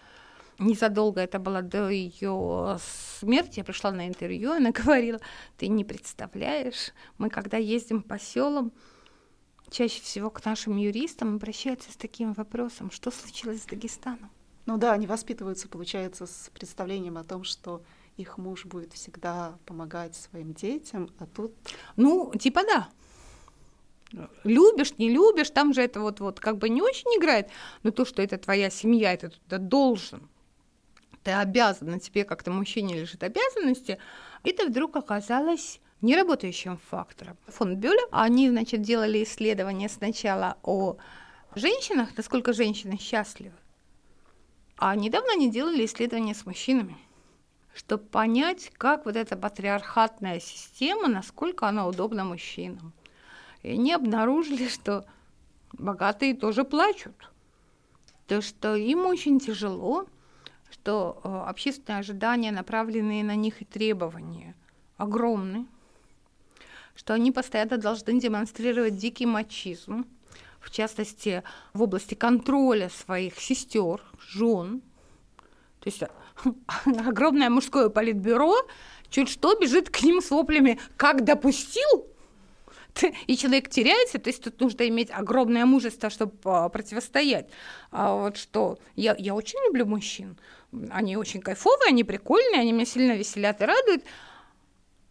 незадолго 0.61 1.21
это 1.21 1.39
было 1.39 1.63
до 1.63 1.89
ее 1.89 2.79
смерти, 3.19 3.59
я 3.59 3.65
пришла 3.65 3.91
на 3.91 4.07
интервью, 4.07 4.53
она 4.53 4.71
говорила, 4.85 5.21
ты 5.57 5.69
не 5.69 5.85
представляешь, 5.85 6.93
мы 7.19 7.31
когда 7.31 7.57
ездим 7.57 8.03
по 8.03 8.19
селам, 8.19 8.73
чаще 9.71 10.01
всего 10.03 10.31
к 10.31 10.45
нашим 10.45 10.77
юристам 10.77 11.37
обращаются 11.37 11.91
с 11.91 11.97
таким 11.97 12.33
вопросом, 12.33 12.91
что 12.91 13.11
случилось 13.11 13.63
с 13.63 13.67
Дагестаном. 13.67 14.31
Ну 14.67 14.77
да, 14.77 14.93
они 14.93 15.07
воспитываются, 15.07 15.69
получается, 15.69 16.27
с 16.27 16.51
представлением 16.53 17.17
о 17.17 17.25
том, 17.25 17.45
что 17.45 17.83
их 18.17 18.37
муж 18.37 18.67
будет 18.67 18.93
всегда 18.93 19.59
помогать 19.65 20.15
своим 20.15 20.53
детям, 20.53 21.09
а 21.19 21.27
тут... 21.27 21.55
Ну, 21.97 22.33
типа 22.39 22.63
да. 22.65 22.89
Любишь, 24.43 24.99
не 24.99 25.09
любишь, 25.09 25.51
там 25.51 25.73
же 25.73 25.83
это 25.83 26.01
вот, 26.01 26.21
вот 26.21 26.41
как 26.41 26.59
бы 26.59 26.69
не 26.69 26.83
очень 26.83 27.11
играет, 27.17 27.49
но 27.85 27.93
то, 27.93 28.05
что 28.05 28.21
это 28.21 28.39
твоя 28.39 28.69
семья, 28.69 29.13
это 29.13 29.31
ты 29.49 29.59
должен 29.59 30.29
ты 31.23 31.33
обязан, 31.33 31.91
на 31.91 32.01
тебе 32.01 32.25
как-то 32.25 32.51
мужчине 32.51 33.01
лежит 33.01 33.23
обязанности, 33.23 33.99
это 34.43 34.67
вдруг 34.67 34.97
оказалось 34.97 35.81
неработающим 36.01 36.79
фактором. 36.79 37.37
Фонд 37.47 37.79
Бёля, 37.79 38.03
они, 38.11 38.49
значит, 38.49 38.83
делали 38.83 39.23
исследования 39.23 39.89
сначала 39.89 40.57
о 40.63 40.97
женщинах, 41.55 42.17
насколько 42.17 42.53
женщины 42.53 42.99
счастливы, 42.99 43.55
а 44.77 44.97
недавно 44.97 45.33
они 45.33 45.51
делали 45.51 45.85
исследования 45.85 46.35
с 46.35 46.47
мужчинами, 46.47 46.97
чтобы 47.75 48.05
понять, 48.05 48.71
как 48.79 49.05
вот 49.05 49.15
эта 49.15 49.37
патриархатная 49.37 50.41
система, 50.41 51.09
насколько 51.09 51.69
она 51.69 51.87
удобна 51.87 52.25
мужчинам. 52.25 52.95
И 53.63 53.73
они 53.73 53.93
обнаружили, 53.93 54.69
что 54.69 55.05
богатые 55.75 56.35
тоже 56.35 56.65
плачут. 56.65 57.31
То, 58.27 58.41
что 58.41 58.75
им 58.75 59.05
очень 59.05 59.39
тяжело, 59.39 60.07
что 60.71 61.21
э, 61.23 61.29
общественные 61.49 62.01
ожидания, 62.01 62.51
направленные 62.53 63.25
на 63.25 63.35
них 63.35 63.63
и 63.63 63.65
требования, 63.65 64.55
огромны, 64.97 65.67
что 66.95 67.15
они 67.15 67.33
постоянно 67.33 67.79
должны 67.79 68.21
демонстрировать 68.21 68.97
дикий 68.97 69.27
мачизм, 69.27 70.07
в 70.61 70.71
частности, 70.71 71.43
в 71.73 71.83
области 71.83 72.15
контроля 72.15 72.91
своих 72.91 73.39
сестер, 73.41 74.03
жен. 74.21 74.83
То 75.81 75.89
есть 75.89 76.03
огромное 77.07 77.49
мужское 77.49 77.89
политбюро 77.89 78.55
чуть 79.09 79.29
что 79.29 79.55
бежит 79.55 79.91
к 79.91 80.03
ним 80.03 80.21
с 80.21 80.31
воплями 80.31 80.79
«как 80.97 81.25
допустил?», 81.25 82.07
и 83.27 83.37
человек 83.37 83.69
теряется, 83.69 84.19
то 84.19 84.29
есть 84.29 84.43
тут 84.43 84.61
нужно 84.61 84.89
иметь 84.89 85.11
огромное 85.11 85.65
мужество, 85.65 86.11
чтобы 86.11 86.33
а, 86.45 86.69
противостоять. 86.69 87.49
А 87.91 88.15
вот 88.15 88.37
что 88.37 88.79
я, 88.97 89.15
я 89.19 89.35
очень 89.35 89.59
люблю 89.67 89.87
мужчин, 89.87 90.37
они 90.91 91.17
очень 91.17 91.41
кайфовые, 91.41 91.89
они 91.89 92.05
прикольные, 92.05 92.61
они 92.61 92.73
меня 92.73 92.85
сильно 92.85 93.13
веселят 93.13 93.61
и 93.61 93.65
радуют, 93.65 94.05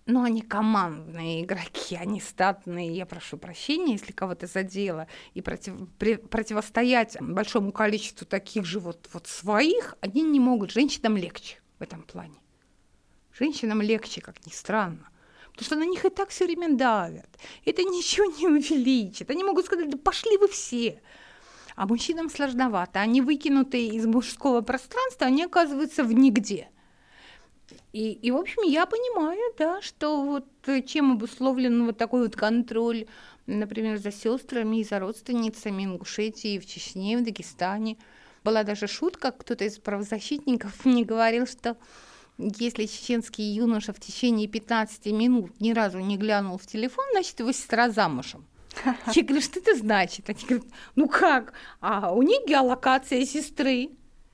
но 0.06 0.24
они 0.24 0.42
командные 0.42 1.44
игроки, 1.44 1.96
они 1.96 2.20
статные. 2.20 2.96
Я 2.96 3.06
прошу 3.06 3.38
прощения, 3.38 3.94
если 3.94 4.12
кого-то 4.12 4.48
задело. 4.48 5.08
И 5.36 5.42
против, 5.42 5.76
при, 6.00 6.16
противостоять 6.16 7.18
большому 7.22 7.72
количеству 7.72 8.26
таких 8.26 8.66
же 8.66 8.80
вот, 8.80 9.08
вот 9.14 9.28
своих, 9.28 9.96
они 10.02 10.24
не 10.24 10.40
могут. 10.40 10.72
Женщинам 10.72 11.16
легче 11.16 11.60
в 11.78 11.84
этом 11.84 12.02
плане. 12.02 12.36
Женщинам 13.32 13.82
легче, 13.82 14.22
как 14.22 14.44
ни 14.46 14.52
странно. 14.52 15.10
Потому 15.52 15.66
что 15.66 15.76
на 15.76 15.86
них 15.86 16.04
и 16.06 16.10
так 16.10 16.30
все 16.30 16.46
время 16.46 16.76
давят. 16.76 17.30
Это 17.66 17.84
ничего 17.84 18.26
не 18.26 18.48
увеличит. 18.48 19.30
Они 19.30 19.44
могут 19.44 19.66
сказать, 19.66 19.90
да 19.90 19.98
пошли 19.98 20.38
вы 20.38 20.48
все. 20.48 21.02
А 21.80 21.86
мужчинам 21.88 22.30
сложновато. 22.30 23.00
Они 23.00 23.22
выкинутые 23.22 23.88
из 23.88 24.06
мужского 24.06 24.60
пространства, 24.60 25.28
они 25.28 25.46
оказываются 25.46 26.04
в 26.04 26.12
нигде. 26.12 26.68
И, 27.94 28.12
и, 28.12 28.32
в 28.32 28.36
общем, 28.36 28.64
я 28.64 28.86
понимаю, 28.86 29.40
да, 29.58 29.82
что 29.82 30.22
вот 30.22 30.46
чем 30.86 31.14
обусловлен 31.14 31.86
вот 31.86 31.98
такой 31.98 32.24
вот 32.24 32.36
контроль, 32.36 33.06
например, 33.46 33.98
за 33.98 34.12
сестрами 34.12 34.82
и 34.82 34.84
за 34.84 35.00
родственницами 35.00 35.86
Ингушетии, 35.86 36.60
в 36.60 36.66
Чечне, 36.66 37.18
в 37.18 37.24
Дагестане. 37.24 37.96
Была 38.44 38.64
даже 38.64 38.88
шутка, 38.88 39.32
кто-то 39.32 39.64
из 39.64 39.80
правозащитников 39.80 40.74
мне 40.84 41.06
говорил, 41.06 41.48
что 41.48 41.78
если 42.38 42.88
чеченский 42.88 43.54
юноша 43.54 43.94
в 43.94 44.02
течение 44.02 44.50
15 44.50 45.06
минут 45.14 45.58
ни 45.62 45.72
разу 45.72 46.00
не 46.00 46.18
глянул 46.18 46.58
в 46.58 46.68
телефон, 46.68 47.06
значит, 47.14 47.40
его 47.40 47.54
сестра 47.54 47.90
замужем. 47.90 48.49
Я 49.14 49.24
говорю, 49.24 49.42
что 49.42 49.60
это 49.60 49.76
значит? 49.76 50.30
Они 50.30 50.40
говорят, 50.44 50.68
ну 50.96 51.08
как? 51.08 51.54
А 51.82 52.14
у 52.14 52.22
них 52.22 52.46
геолокация 52.48 53.26
сестры. 53.26 53.90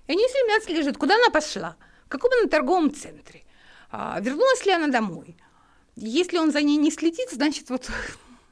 И 0.07 0.11
они 0.11 0.27
все 0.27 0.43
время 0.43 0.57
отслеживают, 0.57 0.97
куда 0.97 1.15
она 1.15 1.29
пошла, 1.29 1.77
в 2.05 2.09
каком 2.09 2.31
она 2.39 2.49
торговом 2.49 2.93
центре, 2.93 3.43
а, 3.91 4.19
вернулась 4.19 4.65
ли 4.65 4.71
она 4.71 4.87
домой. 4.87 5.35
Если 5.95 6.37
он 6.37 6.51
за 6.51 6.61
ней 6.61 6.77
не 6.77 6.91
следит, 6.91 7.29
значит, 7.31 7.69
вот... 7.69 7.89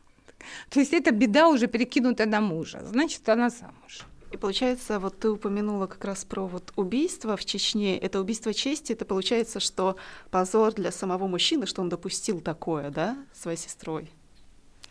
То 0.70 0.80
есть 0.80 0.94
эта 0.94 1.12
беда 1.12 1.50
уже 1.50 1.68
перекинута 1.68 2.26
на 2.26 2.42
мужа, 2.42 2.82
значит, 2.84 3.28
она 3.30 3.50
замуж. 3.50 4.02
И 4.32 4.38
получается, 4.38 5.00
вот 5.00 5.20
ты 5.20 5.30
упомянула 5.30 5.86
как 5.86 6.04
раз 6.06 6.26
про 6.26 6.48
вот 6.48 6.74
убийство 6.76 7.38
в 7.38 7.46
Чечне. 7.46 8.00
Это 8.00 8.20
убийство 8.20 8.52
чести, 8.52 8.94
это 8.94 9.06
получается, 9.06 9.60
что 9.60 9.96
позор 10.32 10.74
для 10.74 10.92
самого 10.92 11.28
мужчины, 11.28 11.68
что 11.68 11.84
он 11.84 11.90
допустил 11.90 12.42
такое, 12.42 12.90
да, 12.90 13.16
своей 13.32 13.58
сестрой. 13.60 14.10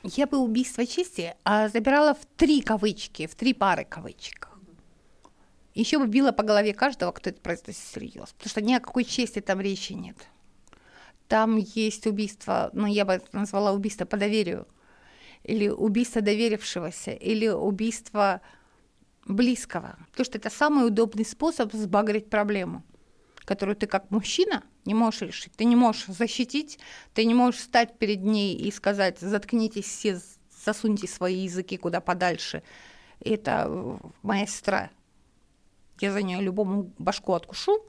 Я 0.02 0.26
бы 0.26 0.38
убийство 0.38 0.86
чести 0.86 1.34
а 1.44 1.68
забирала 1.68 2.14
в 2.14 2.24
три 2.36 2.60
кавычки, 2.60 3.26
в 3.26 3.34
три 3.34 3.54
пары 3.54 3.84
кавычек. 3.84 4.48
Еще 5.74 5.98
бы 5.98 6.06
била 6.06 6.32
по 6.32 6.42
голове 6.42 6.74
каждого, 6.74 7.12
кто 7.12 7.30
это 7.30 7.40
произносит 7.40 7.80
всерьез, 7.80 8.32
потому 8.32 8.50
что 8.50 8.60
ни 8.60 8.74
о 8.74 8.80
какой 8.80 9.04
чести 9.04 9.40
там 9.40 9.60
речи 9.60 9.92
нет. 9.92 10.16
Там 11.28 11.56
есть 11.56 12.06
убийство, 12.06 12.70
ну 12.74 12.86
я 12.86 13.04
бы 13.04 13.14
это 13.14 13.26
назвала 13.32 13.72
убийство 13.72 14.04
по 14.04 14.16
доверию, 14.16 14.66
или 15.44 15.68
убийство 15.68 16.20
доверившегося, 16.20 17.12
или 17.12 17.48
убийство 17.48 18.42
близкого, 19.24 19.96
потому 20.10 20.24
что 20.26 20.36
это 20.36 20.50
самый 20.50 20.86
удобный 20.86 21.24
способ 21.24 21.72
сбагрить 21.72 22.28
проблему 22.28 22.84
которую 23.44 23.76
ты 23.76 23.86
как 23.86 24.10
мужчина 24.10 24.62
не 24.84 24.94
можешь 24.94 25.22
решить. 25.22 25.52
Ты 25.56 25.64
не 25.64 25.76
можешь 25.76 26.06
защитить, 26.06 26.78
ты 27.14 27.24
не 27.24 27.34
можешь 27.34 27.60
встать 27.60 27.98
перед 27.98 28.22
ней 28.22 28.56
и 28.56 28.70
сказать, 28.70 29.18
заткнитесь 29.18 29.86
все, 29.86 30.20
засуньте 30.64 31.06
свои 31.06 31.38
языки 31.38 31.76
куда 31.76 32.00
подальше. 32.00 32.62
Это 33.20 33.98
моя 34.22 34.46
сестра. 34.46 34.90
Я 36.00 36.12
за 36.12 36.22
нее 36.22 36.40
любому 36.40 36.92
башку 36.98 37.32
откушу, 37.32 37.84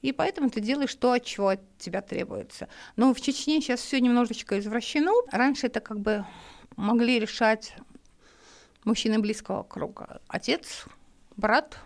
и 0.00 0.12
поэтому 0.12 0.48
ты 0.48 0.60
делаешь 0.60 0.94
то, 0.94 1.12
от 1.12 1.24
чего 1.24 1.48
от 1.48 1.60
тебя 1.78 2.00
требуется. 2.00 2.68
Но 2.96 3.12
в 3.12 3.20
Чечне 3.20 3.60
сейчас 3.60 3.80
все 3.80 4.00
немножечко 4.00 4.58
извращено. 4.58 5.12
Раньше 5.30 5.66
это 5.66 5.80
как 5.80 6.00
бы 6.00 6.24
могли 6.76 7.18
решать 7.18 7.74
мужчины 8.84 9.18
близкого 9.18 9.62
круга. 9.62 10.22
Отец, 10.28 10.86
брат, 11.36 11.76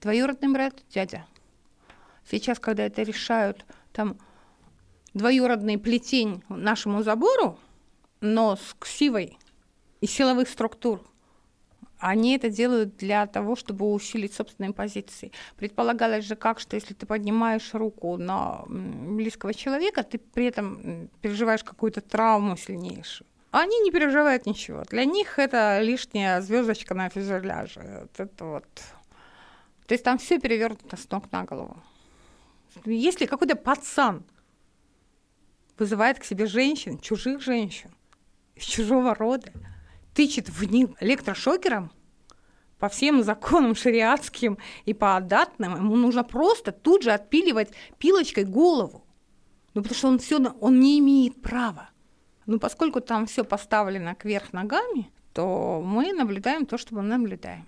двоюродный 0.00 0.50
брат, 0.50 0.82
дядя. 0.88 1.26
Сейчас, 2.30 2.58
когда 2.58 2.84
это 2.84 3.02
решают, 3.02 3.64
там 3.92 4.16
двоюродный 5.14 5.78
плетень 5.78 6.42
нашему 6.48 7.02
забору, 7.02 7.58
но 8.20 8.56
с 8.56 8.76
ксивой 8.78 9.38
и 10.00 10.06
силовых 10.06 10.48
структур, 10.48 11.00
они 11.98 12.36
это 12.36 12.48
делают 12.48 12.96
для 12.96 13.26
того, 13.26 13.56
чтобы 13.56 13.92
усилить 13.92 14.32
собственные 14.32 14.72
позиции. 14.72 15.32
Предполагалось 15.56 16.24
же 16.24 16.36
как, 16.36 16.60
что 16.60 16.76
если 16.76 16.94
ты 16.94 17.04
поднимаешь 17.04 17.74
руку 17.74 18.16
на 18.16 18.64
близкого 18.66 19.52
человека, 19.52 20.02
ты 20.02 20.18
при 20.18 20.46
этом 20.46 21.10
переживаешь 21.20 21.62
какую-то 21.62 22.00
травму 22.00 22.56
сильнейшую. 22.56 23.26
Они 23.50 23.80
не 23.80 23.90
переживают 23.90 24.46
ничего. 24.46 24.84
Для 24.88 25.04
них 25.04 25.38
это 25.38 25.80
лишняя 25.80 26.40
звездочка 26.40 26.94
на 26.94 27.10
фюзеляже. 27.10 28.02
Вот 28.02 28.20
это 28.20 28.44
вот. 28.44 28.68
То 29.86 29.94
есть 29.94 30.04
там 30.04 30.18
все 30.18 30.38
перевернуто 30.38 30.96
с 30.96 31.10
ног 31.10 31.30
на 31.32 31.44
голову. 31.44 31.76
Если 32.84 33.26
какой-то 33.26 33.56
пацан 33.56 34.24
вызывает 35.78 36.18
к 36.18 36.24
себе 36.24 36.46
женщин, 36.46 36.98
чужих 36.98 37.40
женщин, 37.40 37.90
из 38.54 38.64
чужого 38.64 39.14
рода, 39.14 39.52
тычет 40.14 40.48
в 40.48 40.62
них 40.64 40.90
электрошокером, 41.00 41.92
по 42.78 42.88
всем 42.88 43.22
законам 43.22 43.74
шариатским 43.74 44.58
и 44.86 44.94
по 44.94 45.16
адатным, 45.16 45.76
ему 45.76 45.96
нужно 45.96 46.24
просто 46.24 46.72
тут 46.72 47.02
же 47.02 47.12
отпиливать 47.12 47.72
пилочкой 47.98 48.44
голову. 48.44 49.04
Ну, 49.74 49.82
потому 49.82 49.96
что 49.96 50.08
он 50.08 50.18
все, 50.18 50.38
он 50.38 50.80
не 50.80 50.98
имеет 50.98 51.40
права. 51.42 51.90
Ну, 52.46 52.58
поскольку 52.58 53.00
там 53.00 53.26
все 53.26 53.44
поставлено 53.44 54.14
кверх 54.14 54.52
ногами, 54.52 55.12
то 55.32 55.82
мы 55.84 56.12
наблюдаем 56.12 56.66
то, 56.66 56.78
что 56.78 56.94
мы 56.94 57.02
наблюдаем. 57.02 57.66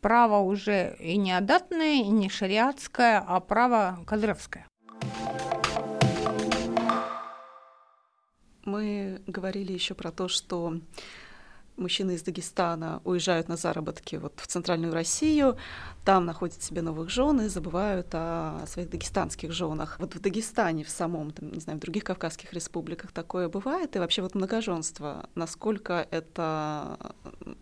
Право 0.00 0.38
уже 0.38 0.96
и 1.00 1.16
не 1.16 1.32
адатное, 1.32 2.02
и 2.02 2.08
не 2.08 2.28
шариатское, 2.28 3.24
а 3.26 3.40
право 3.40 3.98
кадровское. 4.06 4.66
Мы 8.64 9.22
говорили 9.26 9.72
еще 9.72 9.94
про 9.94 10.12
то, 10.12 10.28
что 10.28 10.80
мужчины 11.78 12.12
из 12.12 12.22
Дагестана 12.22 13.00
уезжают 13.04 13.48
на 13.48 13.56
заработки 13.56 14.16
вот 14.16 14.38
в 14.40 14.46
центральную 14.46 14.92
Россию, 14.92 15.56
там 16.04 16.24
находят 16.24 16.62
себе 16.62 16.82
новых 16.82 17.10
жен 17.10 17.40
и 17.40 17.48
забывают 17.48 18.08
о 18.12 18.64
своих 18.66 18.90
дагестанских 18.90 19.52
женах. 19.52 19.96
Вот 19.98 20.14
в 20.14 20.20
Дагестане 20.20 20.84
в 20.84 20.90
самом, 20.90 21.30
там, 21.30 21.52
не 21.52 21.60
знаю, 21.60 21.78
в 21.78 21.82
других 21.82 22.04
кавказских 22.04 22.52
республиках 22.52 23.12
такое 23.12 23.48
бывает, 23.48 23.94
и 23.96 23.98
вообще 23.98 24.22
вот 24.22 24.34
многоженство, 24.34 25.28
насколько 25.34 26.06
это, 26.10 26.98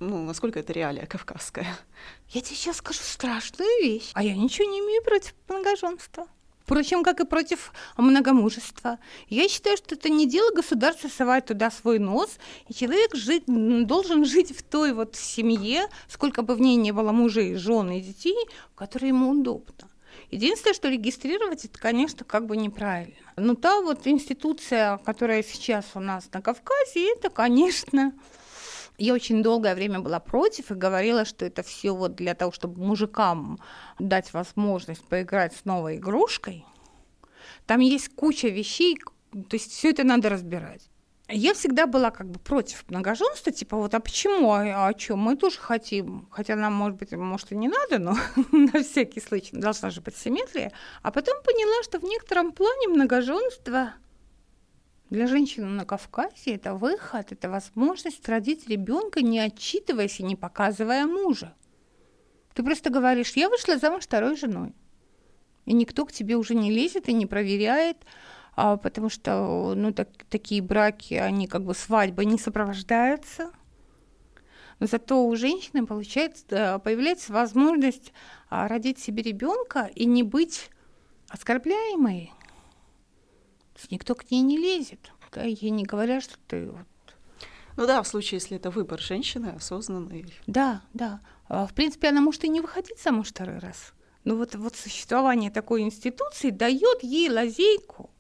ну, 0.01 0.25
насколько 0.25 0.59
это 0.61 0.73
реалия 0.73 1.07
кавказская? 1.07 1.67
Я 2.31 2.41
тебе 2.41 2.57
сейчас 2.57 2.77
скажу 2.77 3.01
страшную 3.03 3.71
вещь, 3.83 4.11
а 4.15 4.23
я 4.23 4.35
ничего 4.35 4.71
не 4.71 4.81
имею 4.81 5.03
против 5.03 5.35
многоженства. 5.49 6.27
Впрочем, 6.67 7.05
как 7.05 7.21
и 7.21 7.25
против 7.25 7.73
многомужества. 7.97 8.99
Я 9.29 9.49
считаю, 9.49 9.77
что 9.77 9.95
это 9.95 10.09
не 10.09 10.27
дело 10.27 10.51
государства 10.53 11.07
совать 11.07 11.47
туда 11.47 11.71
свой 11.71 12.01
нос, 12.01 12.39
и 12.67 12.75
человек 12.75 13.15
жить, 13.15 13.45
должен 13.47 14.25
жить 14.25 14.51
в 14.51 14.65
той 14.65 14.93
вот 14.93 15.15
семье, 15.15 15.87
сколько 16.09 16.43
бы 16.43 16.57
в 16.57 16.61
ней 16.61 16.75
не 16.75 16.91
было 16.91 17.13
мужей, 17.13 17.55
жен 17.55 17.93
и 17.93 18.01
детей, 18.01 18.37
в 18.73 18.75
которой 18.75 19.11
ему 19.11 19.31
удобно. 19.31 19.89
Единственное, 20.33 20.75
что 20.75 20.89
регистрировать, 20.89 21.65
это, 21.65 21.79
конечно, 21.79 22.25
как 22.25 22.47
бы 22.47 22.57
неправильно. 22.57 23.15
Но 23.37 23.55
та 23.55 23.81
вот 23.81 24.05
институция, 24.09 24.99
которая 24.99 25.45
сейчас 25.45 25.85
у 25.95 26.01
нас 26.01 26.29
на 26.33 26.43
Кавказе, 26.43 27.13
это, 27.13 27.31
конечно, 27.31 28.13
я 28.99 29.15
очень 29.15 29.43
долгое 29.43 29.75
время 29.75 30.01
была 30.01 30.21
против 30.21 30.71
и 30.71 30.75
говорила, 30.75 31.25
что 31.25 31.45
это 31.45 31.63
все 31.63 31.95
вот 31.95 32.15
для 32.15 32.35
того, 32.35 32.53
чтобы 32.53 32.83
мужикам 32.83 33.59
дать 33.99 34.33
возможность 34.33 35.05
поиграть 35.05 35.55
с 35.55 35.65
новой 35.65 35.97
игрушкой. 35.97 36.65
Там 37.67 37.81
есть 37.81 38.15
куча 38.15 38.49
вещей, 38.49 38.97
то 39.33 39.55
есть 39.57 39.73
все 39.73 39.91
это 39.91 40.05
надо 40.05 40.29
разбирать. 40.29 40.89
Я 41.29 41.55
всегда 41.55 41.87
была 41.87 42.13
как 42.13 42.31
бы 42.31 42.39
против 42.39 42.85
многоженства, 42.89 43.51
типа 43.51 43.77
вот, 43.77 43.93
а 43.95 44.01
почему, 44.01 44.53
а, 44.53 44.89
а 44.89 44.97
что, 44.97 45.17
мы 45.17 45.37
тоже 45.37 45.59
хотим, 45.59 46.29
хотя 46.31 46.55
нам, 46.55 46.73
может 46.73 46.97
быть, 46.99 47.11
может 47.11 47.51
и 47.51 47.57
не 47.57 47.67
надо, 47.67 47.99
но 47.99 48.17
на 48.53 48.83
всякий 48.85 49.21
случай 49.21 49.57
должна 49.57 49.91
же 49.91 50.01
быть 50.01 50.17
симметрия. 50.17 50.73
А 51.03 51.11
потом 51.11 51.43
поняла, 51.43 51.83
что 51.83 51.99
в 51.99 52.05
некотором 52.05 52.53
плане 52.53 52.89
многоженство 52.89 53.95
для 55.11 55.27
женщины 55.27 55.67
на 55.67 55.85
Кавказе 55.85 56.55
это 56.55 56.75
выход, 56.75 57.31
это 57.31 57.49
возможность 57.49 58.29
родить 58.29 58.69
ребенка, 58.69 59.23
не 59.23 59.39
отчитываясь 59.39 60.21
и 60.21 60.25
не 60.25 60.37
показывая 60.37 61.07
мужа. 61.07 61.55
Ты 62.55 62.63
просто 62.63 62.91
говоришь, 62.91 63.37
я 63.37 63.49
вышла 63.49 63.77
замуж 63.77 64.05
второй 64.05 64.37
женой. 64.37 64.75
И 65.65 65.75
никто 65.75 66.07
к 66.07 66.13
тебе 66.13 66.37
уже 66.37 66.55
не 66.55 66.73
лезет 66.73 67.09
и 67.09 67.13
не 67.13 67.27
проверяет, 67.27 67.99
а, 68.55 68.77
потому 68.77 69.11
что 69.11 69.75
ну, 69.77 69.93
так, 69.93 70.09
такие 70.31 70.63
браки, 70.63 71.15
они 71.15 71.47
как 71.47 71.65
бы 71.65 71.75
свадьбой 71.75 72.25
не 72.25 72.39
сопровождаются. 72.39 73.51
Но 74.79 74.87
зато 74.87 75.25
у 75.27 75.37
женщины 75.37 75.87
получается, 75.87 76.81
появляется 76.83 77.33
возможность 77.33 78.13
а, 78.49 78.69
родить 78.69 78.99
себе 78.99 79.23
ребенка 79.23 79.91
и 79.95 80.05
не 80.05 80.23
быть 80.23 80.71
оскорбляемой, 81.29 82.33
никто 83.91 84.15
к 84.15 84.31
ней 84.31 84.43
не 84.43 84.59
лезет. 84.59 85.13
Да, 85.33 85.43
ей 85.43 85.71
не 85.71 85.85
говорят, 85.85 86.23
что 86.23 86.37
ты 86.47 86.71
вот 86.71 86.87
ну 87.77 87.87
да, 87.87 88.03
в 88.03 88.09
случае, 88.09 88.39
если 88.39 88.57
это 88.57 88.71
выбор 88.71 89.01
женщины, 89.01 89.49
осознанный. 89.49 90.25
Да, 90.47 90.81
да. 90.95 91.21
А, 91.49 91.67
в 91.67 91.75
принципе, 91.75 92.09
она 92.09 92.23
может 92.23 92.43
и 92.45 92.49
не 92.49 92.61
выходить 92.61 93.01
замуж 93.03 93.29
второй 93.29 93.59
раз. 93.59 93.93
Но 94.25 94.35
вот, 94.35 94.55
вот 94.55 94.75
существование 94.75 95.51
такой 95.51 95.83
институции 95.83 96.51
дает 96.51 97.03
ей 97.03 97.31
лазейку. 97.31 98.11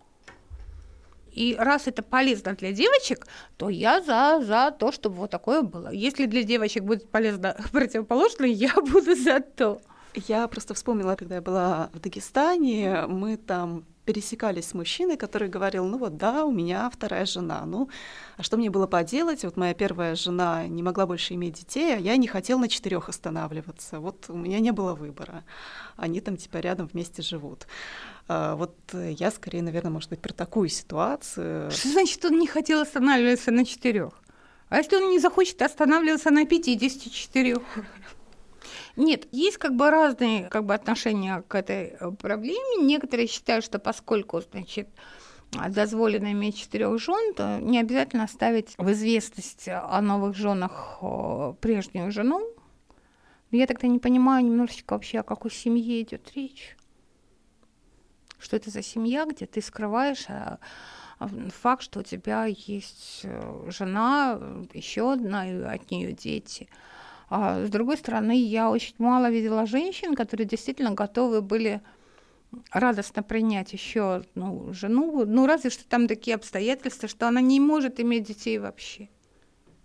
И 1.32 1.54
раз 1.58 1.86
это 1.86 2.02
полезно 2.02 2.54
для 2.54 2.72
девочек, 2.72 3.26
то 3.56 3.68
я 3.68 4.00
за, 4.00 4.42
за 4.44 4.74
то, 4.78 4.92
чтобы 4.92 5.16
вот 5.16 5.30
такое 5.30 5.62
было. 5.62 5.90
Если 5.92 6.26
для 6.26 6.42
девочек 6.42 6.84
будет 6.84 7.10
полезно 7.10 7.56
противоположное, 7.72 8.48
я 8.48 8.74
буду 8.74 9.14
за 9.14 9.40
то. 9.40 9.80
Я 10.28 10.48
просто 10.48 10.74
вспомнила, 10.74 11.14
когда 11.14 11.36
я 11.36 11.42
была 11.42 11.90
в 11.92 12.00
Дагестане, 12.00 13.06
мы 13.06 13.36
там 13.36 13.84
пересекались 14.06 14.68
с 14.68 14.74
мужчиной, 14.74 15.16
который 15.16 15.48
говорил, 15.48 15.84
ну 15.84 15.98
вот 15.98 16.16
да, 16.16 16.44
у 16.44 16.52
меня 16.52 16.88
вторая 16.88 17.26
жена, 17.26 17.66
ну 17.66 17.90
а 18.38 18.42
что 18.42 18.56
мне 18.56 18.70
было 18.70 18.86
поделать? 18.86 19.44
Вот 19.44 19.56
моя 19.56 19.74
первая 19.74 20.14
жена 20.14 20.66
не 20.66 20.82
могла 20.82 21.06
больше 21.06 21.34
иметь 21.34 21.54
детей, 21.54 21.96
а 21.96 21.98
я 21.98 22.16
не 22.16 22.28
хотел 22.28 22.58
на 22.58 22.68
четырех 22.68 23.08
останавливаться. 23.08 24.00
Вот 24.00 24.26
у 24.28 24.36
меня 24.36 24.60
не 24.60 24.70
было 24.70 24.94
выбора. 24.94 25.44
Они 25.96 26.20
там 26.20 26.36
типа 26.36 26.58
рядом 26.58 26.86
вместе 26.86 27.22
живут. 27.22 27.66
А, 28.28 28.54
вот 28.54 28.74
я 28.94 29.30
скорее, 29.30 29.62
наверное, 29.62 29.90
может 29.90 30.10
быть, 30.10 30.20
про 30.20 30.32
такую 30.32 30.68
ситуацию. 30.68 31.70
Что 31.70 31.88
значит, 31.88 32.24
он 32.24 32.38
не 32.38 32.46
хотел 32.46 32.80
останавливаться 32.80 33.50
на 33.50 33.64
четырех? 33.64 34.12
А 34.68 34.78
если 34.78 34.96
он 34.96 35.10
не 35.10 35.18
захочет 35.18 35.60
останавливаться 35.62 36.30
на 36.30 36.44
54? 36.44 37.56
Нет, 38.96 39.28
есть 39.30 39.58
как 39.58 39.76
бы 39.76 39.90
разные 39.90 40.48
как 40.48 40.64
бы, 40.64 40.74
отношения 40.74 41.42
к 41.46 41.54
этой 41.54 41.96
э, 42.00 42.10
проблеме. 42.12 42.82
Некоторые 42.82 43.28
считают, 43.28 43.64
что 43.64 43.78
поскольку, 43.78 44.40
значит, 44.40 44.88
дозволено 45.68 46.32
иметь 46.32 46.56
четырех 46.56 46.98
жен, 46.98 47.34
то 47.34 47.58
не 47.60 47.78
обязательно 47.78 48.26
ставить 48.26 48.74
в 48.78 48.90
известность 48.92 49.68
о 49.68 50.00
новых 50.00 50.34
женах 50.34 50.98
э, 51.02 51.54
прежнюю 51.60 52.10
жену. 52.10 52.40
Я 53.50 53.66
тогда 53.66 53.86
не 53.86 53.98
понимаю 53.98 54.44
немножечко 54.44 54.94
вообще, 54.94 55.20
о 55.20 55.24
какой 55.24 55.50
семье 55.50 56.00
идет 56.00 56.32
речь. 56.34 56.76
Что 58.38 58.56
это 58.56 58.70
за 58.70 58.82
семья, 58.82 59.26
где 59.26 59.46
ты 59.46 59.62
скрываешь 59.62 60.26
а, 60.28 60.58
факт, 61.50 61.82
что 61.82 62.00
у 62.00 62.02
тебя 62.02 62.46
есть 62.46 63.20
э, 63.24 63.66
жена, 63.68 64.40
еще 64.72 65.12
одна, 65.12 65.50
и 65.50 65.60
от 65.60 65.90
нее 65.90 66.12
дети– 66.12 66.70
а 67.28 67.64
с 67.64 67.70
другой 67.70 67.96
стороны, 67.96 68.40
я 68.40 68.70
очень 68.70 68.94
мало 68.98 69.30
видела 69.30 69.66
женщин, 69.66 70.14
которые 70.14 70.46
действительно 70.46 70.92
готовы 70.92 71.42
были 71.42 71.82
радостно 72.70 73.22
принять 73.22 73.72
еще 73.72 74.16
одну 74.16 74.72
жену, 74.72 75.24
ну 75.26 75.46
разве 75.46 75.70
что 75.70 75.86
там 75.88 76.06
такие 76.06 76.36
обстоятельства, 76.36 77.08
что 77.08 77.26
она 77.26 77.40
не 77.40 77.58
может 77.58 77.98
иметь 78.00 78.24
детей 78.24 78.58
вообще 78.58 79.08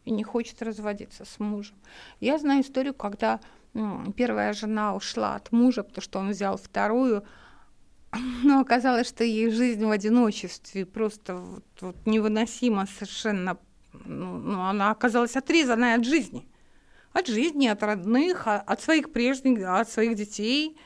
и 0.05 0.11
не 0.11 0.23
хочет 0.23 0.61
разводиться 0.61 1.25
с 1.25 1.39
мужем. 1.39 1.75
Я 2.19 2.37
знаю 2.37 2.61
историю, 2.61 2.93
когда 2.93 3.39
ну, 3.73 4.11
первая 4.13 4.53
жена 4.53 4.95
ушла 4.95 5.35
от 5.35 5.51
мужа, 5.51 5.83
потому 5.83 6.01
что 6.03 6.19
он 6.19 6.29
взял 6.29 6.57
вторую, 6.57 7.23
но 8.43 8.59
оказалось, 8.59 9.07
что 9.07 9.23
ей 9.23 9.49
жизнь 9.49 9.83
в 9.83 9.89
одиночестве 9.89 10.85
просто 10.85 11.37
вот, 11.37 11.65
вот 11.81 11.95
невыносимо 12.05 12.85
совершенно, 12.85 13.57
ну, 14.05 14.37
ну, 14.37 14.61
она 14.61 14.91
оказалась 14.91 15.35
отрезанной 15.35 15.95
от 15.95 16.05
жизни 16.05 16.50
от 17.13 17.27
жизни, 17.27 17.67
от 17.67 17.83
родных, 17.83 18.47
а, 18.47 18.59
от 18.59 18.81
своих 18.81 19.11
прежних, 19.11 19.67
от 19.67 19.89
своих 19.89 20.15
детей. 20.15 20.77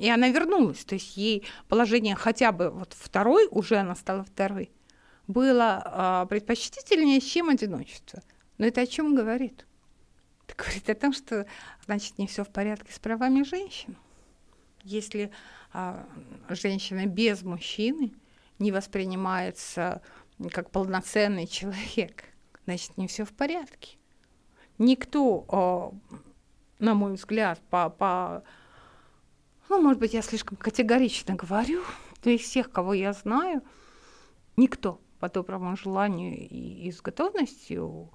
И 0.00 0.10
она 0.10 0.28
вернулась, 0.28 0.84
то 0.84 0.96
есть 0.96 1.16
ей 1.16 1.46
положение 1.68 2.16
хотя 2.16 2.50
бы 2.50 2.70
вот 2.70 2.92
второй, 2.92 3.46
уже 3.52 3.76
она 3.76 3.94
стала 3.94 4.24
второй, 4.24 4.72
было 5.28 6.24
э, 6.24 6.26
предпочтительнее, 6.28 7.20
чем 7.20 7.50
одиночество. 7.50 8.20
Но 8.58 8.66
это 8.66 8.80
о 8.80 8.86
чем 8.86 9.14
говорит? 9.14 9.64
Это 10.48 10.56
говорит 10.56 10.90
о 10.90 10.94
том, 10.96 11.12
что, 11.12 11.46
значит, 11.86 12.18
не 12.18 12.26
все 12.26 12.42
в 12.42 12.48
порядке 12.48 12.92
с 12.92 12.98
правами 12.98 13.44
женщин. 13.44 13.96
Если 14.82 15.30
женщина 16.48 17.06
без 17.06 17.42
мужчины 17.42 18.12
не 18.58 18.72
воспринимается 18.72 20.02
как 20.50 20.70
полноценный 20.70 21.46
человек, 21.46 22.24
значит, 22.64 22.96
не 22.96 23.06
все 23.06 23.24
в 23.24 23.32
порядке 23.32 23.99
никто, 24.80 25.44
а, 25.48 25.92
на 26.80 26.94
мой 26.94 27.14
взгляд, 27.14 27.60
по, 27.70 27.88
по 27.90 28.42
ну, 29.68 29.80
может 29.80 30.00
быть, 30.00 30.14
я 30.14 30.22
слишком 30.22 30.56
категорично 30.56 31.36
говорю, 31.36 31.82
то 32.20 32.30
есть 32.30 32.44
всех, 32.44 32.72
кого 32.72 32.92
я 32.92 33.12
знаю, 33.12 33.62
никто 34.56 35.00
по 35.20 35.28
доброму 35.28 35.76
желанию 35.76 36.48
и, 36.48 36.90
с 36.90 37.00
готовностью 37.00 38.10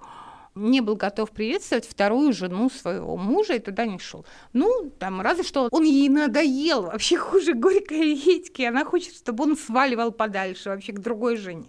не 0.54 0.80
был 0.80 0.96
готов 0.96 1.30
приветствовать 1.30 1.86
вторую 1.86 2.32
жену 2.32 2.68
своего 2.70 3.16
мужа 3.16 3.54
и 3.54 3.58
туда 3.58 3.86
не 3.86 3.98
шел. 3.98 4.26
Ну, 4.52 4.90
там, 4.98 5.20
разве 5.20 5.44
что 5.44 5.68
он 5.70 5.84
ей 5.84 6.08
надоел, 6.08 6.84
вообще 6.84 7.16
хуже 7.16 7.52
горькой 7.54 8.14
редьки, 8.26 8.62
она 8.62 8.84
хочет, 8.84 9.14
чтобы 9.14 9.44
он 9.44 9.56
сваливал 9.56 10.12
подальше, 10.12 10.70
вообще 10.70 10.92
к 10.92 10.98
другой 10.98 11.36
жене. 11.36 11.68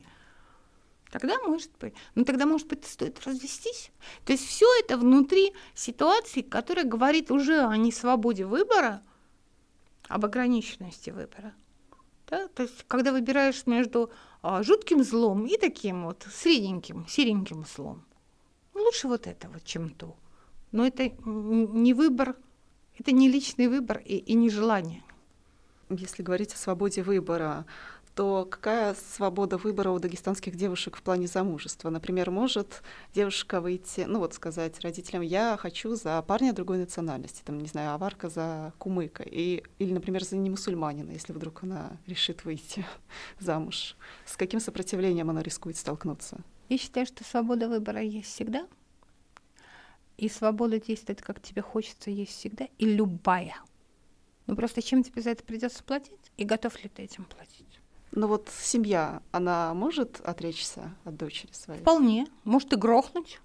Тогда 1.20 1.40
может 1.40 1.72
быть. 1.80 1.94
Ну 2.16 2.26
тогда, 2.26 2.46
может 2.46 2.68
быть, 2.68 2.86
стоит 2.86 3.26
развестись. 3.26 3.92
То 4.26 4.34
есть 4.34 4.46
все 4.46 4.66
это 4.80 4.98
внутри 4.98 5.54
ситуации, 5.74 6.42
которая 6.42 6.86
говорит 6.86 7.32
уже 7.32 7.62
о 7.62 7.76
несвободе 7.76 8.46
выбора, 8.46 9.02
об 10.08 10.26
ограниченности 10.26 11.10
выбора. 11.10 11.54
Да? 12.28 12.48
То 12.50 12.64
есть 12.64 12.86
когда 12.88 13.12
выбираешь 13.12 13.66
между 13.66 14.12
а, 14.42 14.62
жутким 14.64 15.04
злом 15.04 15.46
и 15.46 15.58
таким 15.58 16.06
вот 16.06 16.28
средненьким, 16.32 17.08
сереньким 17.08 17.66
злом, 17.66 18.04
ну, 18.74 18.82
лучше 18.84 19.08
вот 19.08 19.26
это 19.28 19.50
вот, 19.50 19.64
чем 19.64 19.90
то. 19.90 20.16
Но 20.72 20.86
это 20.86 21.10
не 21.26 21.94
выбор, 21.94 22.36
это 23.00 23.12
не 23.12 23.30
личный 23.30 23.68
выбор 23.68 23.98
и, 24.06 24.18
и 24.18 24.34
не 24.34 24.50
желание. 24.50 25.04
Если 25.90 26.22
говорить 26.22 26.54
о 26.54 26.58
свободе 26.58 27.02
выбора, 27.02 27.66
то 28.18 28.48
какая 28.50 28.96
свобода 28.96 29.60
выбора 29.60 29.92
у 29.92 30.00
дагестанских 30.00 30.56
девушек 30.56 30.98
в 30.98 31.04
плане 31.04 31.28
замужества? 31.28 31.92
Например, 31.92 32.32
может 32.32 32.82
девушка 33.14 33.62
выйти, 33.62 34.06
ну 34.08 34.18
вот 34.18 34.34
сказать 34.34 34.80
родителям, 34.82 35.22
я 35.22 35.56
хочу 35.56 35.94
за 35.94 36.20
парня 36.24 36.52
другой 36.52 36.80
национальности, 36.80 37.44
там, 37.46 37.60
не 37.60 37.68
знаю, 37.68 37.92
аварка 37.92 38.30
за 38.30 38.74
кумыка, 38.80 39.22
и, 39.22 39.64
или, 39.78 39.94
например, 39.94 40.24
за 40.24 40.36
немусульманина, 40.36 41.12
если 41.12 41.32
вдруг 41.32 41.62
она 41.62 42.00
решит 42.08 42.44
выйти 42.44 42.84
замуж. 43.40 43.96
С 44.26 44.36
каким 44.36 44.60
сопротивлением 44.60 45.30
она 45.30 45.44
рискует 45.44 45.78
столкнуться? 45.78 46.40
Я 46.70 46.80
считаю, 46.80 47.06
что 47.06 47.24
свобода 47.24 47.70
выбора 47.70 48.02
есть 48.02 48.30
всегда, 48.34 48.66
и 50.18 50.28
свобода 50.28 50.82
действовать, 50.82 51.22
как 51.22 51.40
тебе 51.40 51.62
хочется, 51.62 52.10
есть 52.10 52.32
всегда, 52.32 52.68
и 52.80 52.88
любая. 52.88 53.58
Ну 54.48 54.56
просто 54.56 54.82
чем 54.82 55.04
тебе 55.04 55.22
за 55.22 55.30
это 55.30 55.44
придется 55.44 55.84
платить, 55.84 56.32
и 56.36 56.46
готов 56.46 56.84
ли 56.84 56.90
ты 56.90 57.04
этим 57.04 57.26
платить? 57.26 57.57
Но 58.12 58.28
вот 58.28 58.50
семья, 58.62 59.22
она 59.32 59.74
может 59.74 60.22
отречься 60.24 60.96
от 61.04 61.18
дочери 61.18 61.52
своей? 61.54 61.82
Вполне. 61.82 62.28
Может 62.44 62.74
и 62.74 62.76
грохнуть. 62.76 63.40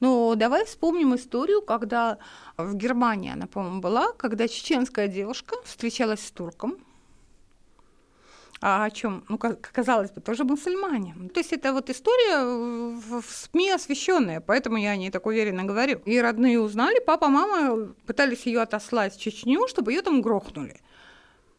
Но 0.00 0.34
давай 0.34 0.64
вспомним 0.66 1.14
историю, 1.14 1.62
когда 1.62 2.18
в 2.56 2.74
Германии 2.74 3.32
она, 3.32 3.46
по-моему, 3.46 3.80
была, 3.80 4.12
когда 4.12 4.46
чеченская 4.46 5.08
девушка 5.08 5.56
встречалась 5.64 6.20
с 6.20 6.30
турком. 6.30 6.76
А 8.60 8.84
о 8.84 8.90
чем? 8.90 9.24
Ну, 9.28 9.38
казалось 9.38 10.10
бы, 10.10 10.20
тоже 10.20 10.44
мусульмане. 10.44 11.14
То 11.32 11.40
есть 11.40 11.52
это 11.52 11.72
вот 11.72 11.90
история 11.90 12.42
в 12.42 13.22
СМИ 13.22 13.70
освещенная, 13.70 14.40
поэтому 14.40 14.78
я 14.78 14.90
о 14.90 14.96
ней 14.96 15.10
так 15.10 15.26
уверенно 15.26 15.64
говорю. 15.64 16.00
И 16.06 16.18
родные 16.18 16.58
узнали, 16.58 16.98
папа, 17.04 17.28
мама 17.28 17.92
пытались 18.06 18.46
ее 18.46 18.62
отослать 18.62 19.14
в 19.14 19.20
Чечню, 19.20 19.68
чтобы 19.68 19.92
ее 19.92 20.02
там 20.02 20.22
грохнули. 20.22 20.80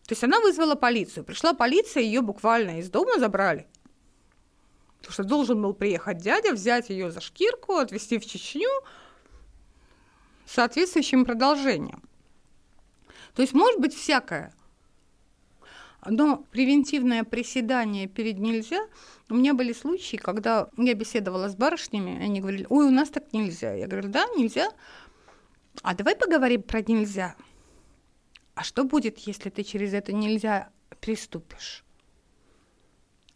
То 0.07 0.13
есть 0.13 0.23
она 0.23 0.39
вызвала 0.39 0.75
полицию. 0.75 1.25
Пришла 1.25 1.53
полиция, 1.53 2.01
ее 2.01 2.21
буквально 2.21 2.79
из 2.79 2.89
дома 2.89 3.19
забрали. 3.19 3.67
Потому 4.99 5.13
что 5.13 5.23
должен 5.25 5.61
был 5.61 5.73
приехать 5.73 6.19
дядя, 6.19 6.53
взять 6.53 6.89
ее 6.89 7.11
за 7.11 7.19
шкирку, 7.19 7.75
отвезти 7.75 8.17
в 8.17 8.25
Чечню 8.25 8.69
с 10.45 10.53
соответствующим 10.53 11.25
продолжением. 11.25 12.01
То 13.35 13.41
есть 13.41 13.53
может 13.53 13.81
быть 13.81 13.93
всякое. 13.93 14.53
Но 16.05 16.37
превентивное 16.51 17.25
приседание 17.25 18.07
перед 18.07 18.37
нельзя. 18.39 18.87
У 19.29 19.35
меня 19.35 19.53
были 19.53 19.73
случаи, 19.73 20.15
когда 20.15 20.69
я 20.77 20.93
беседовала 20.93 21.49
с 21.49 21.55
барышнями, 21.57 22.23
они 22.23 22.39
говорили, 22.39 22.65
ой, 22.69 22.85
у 22.85 22.91
нас 22.91 23.09
так 23.09 23.33
нельзя. 23.33 23.73
Я 23.73 23.87
говорю, 23.87 24.07
да, 24.07 24.25
нельзя. 24.37 24.71
А 25.81 25.93
давай 25.93 26.15
поговорим 26.15 26.63
про 26.63 26.81
нельзя 26.81 27.35
а 28.57 28.63
что 28.63 28.85
будет, 28.85 29.19
если 29.19 29.51
ты 29.51 29.63
через 29.63 29.93
это 29.93 30.11
нельзя 30.13 30.71
приступишь? 30.99 31.85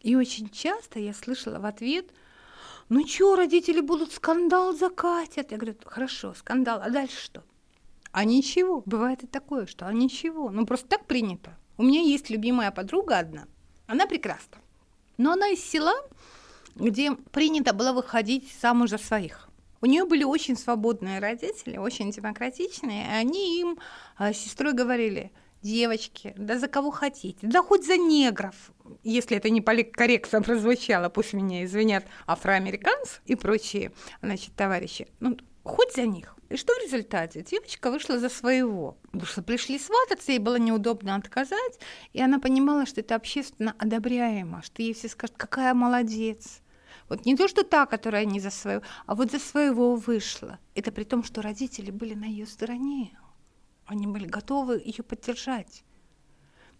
И 0.00 0.16
очень 0.16 0.48
часто 0.48 0.98
я 0.98 1.14
слышала 1.14 1.60
в 1.60 1.64
ответ, 1.64 2.10
ну 2.88 3.06
что, 3.06 3.36
родители 3.36 3.80
будут 3.80 4.12
скандал 4.12 4.74
закатят. 4.74 5.52
Я 5.52 5.58
говорю, 5.58 5.76
хорошо, 5.84 6.34
скандал, 6.34 6.80
а 6.82 6.90
дальше 6.90 7.20
что? 7.20 7.44
А 8.10 8.24
ничего, 8.24 8.82
бывает 8.84 9.22
и 9.22 9.28
такое, 9.28 9.66
что 9.66 9.86
а 9.86 9.92
ничего, 9.92 10.50
ну 10.50 10.66
просто 10.66 10.88
так 10.88 11.06
принято. 11.06 11.56
У 11.76 11.84
меня 11.84 12.00
есть 12.00 12.28
любимая 12.28 12.72
подруга 12.72 13.20
одна, 13.20 13.46
она 13.86 14.08
прекрасна, 14.08 14.58
но 15.18 15.30
она 15.32 15.50
из 15.50 15.62
села, 15.62 15.94
где 16.74 17.12
принято 17.12 17.72
было 17.72 17.92
выходить 17.92 18.52
замуж 18.60 18.90
за 18.90 18.98
своих. 18.98 19.48
У 19.82 19.86
нее 19.86 20.04
были 20.04 20.22
очень 20.22 20.56
свободные 20.56 21.18
родители, 21.18 21.76
очень 21.76 22.12
демократичные, 22.12 23.04
и 23.04 23.10
они 23.10 23.60
им 23.60 23.78
а, 24.16 24.32
с 24.32 24.38
сестрой 24.38 24.74
говорили, 24.74 25.32
девочки, 25.60 26.34
да 26.36 26.58
за 26.58 26.68
кого 26.68 26.92
хотите, 26.92 27.38
да 27.42 27.62
хоть 27.62 27.84
за 27.84 27.96
негров, 27.96 28.72
если 29.02 29.36
это 29.36 29.50
не 29.50 29.60
корректно 29.60 30.40
прозвучало, 30.40 31.08
пусть 31.08 31.32
меня 31.32 31.64
извинят 31.64 32.04
афроамериканцы 32.26 33.20
и 33.26 33.34
прочие, 33.34 33.92
значит, 34.22 34.54
товарищи, 34.54 35.08
ну, 35.18 35.36
хоть 35.64 35.94
за 35.94 36.02
них. 36.02 36.36
И 36.48 36.56
что 36.56 36.74
в 36.74 36.82
результате? 36.84 37.42
Девочка 37.42 37.90
вышла 37.90 38.18
за 38.18 38.28
своего. 38.28 38.98
Потому 39.04 39.26
что 39.26 39.42
пришли 39.42 39.78
свататься, 39.78 40.32
ей 40.32 40.38
было 40.38 40.56
неудобно 40.56 41.16
отказать, 41.16 41.80
и 42.12 42.20
она 42.20 42.38
понимала, 42.38 42.84
что 42.86 43.00
это 43.00 43.14
общественно 43.14 43.74
одобряемо, 43.78 44.62
что 44.62 44.82
ей 44.82 44.92
все 44.94 45.08
скажут, 45.08 45.36
какая 45.38 45.74
молодец, 45.74 46.61
вот 47.12 47.26
не 47.26 47.36
то, 47.36 47.48
что 47.48 47.62
та, 47.62 47.86
которая 47.86 48.24
не 48.24 48.40
за 48.40 48.50
свою, 48.50 48.80
а 49.06 49.14
вот 49.14 49.30
за 49.30 49.38
своего 49.38 49.96
вышла. 49.96 50.58
Это 50.74 50.92
при 50.92 51.04
том, 51.04 51.24
что 51.24 51.42
родители 51.42 51.90
были 51.90 52.14
на 52.14 52.24
ее 52.24 52.46
стороне. 52.46 53.18
Они 53.86 54.06
были 54.06 54.26
готовы 54.26 54.82
ее 54.84 55.04
поддержать. 55.04 55.84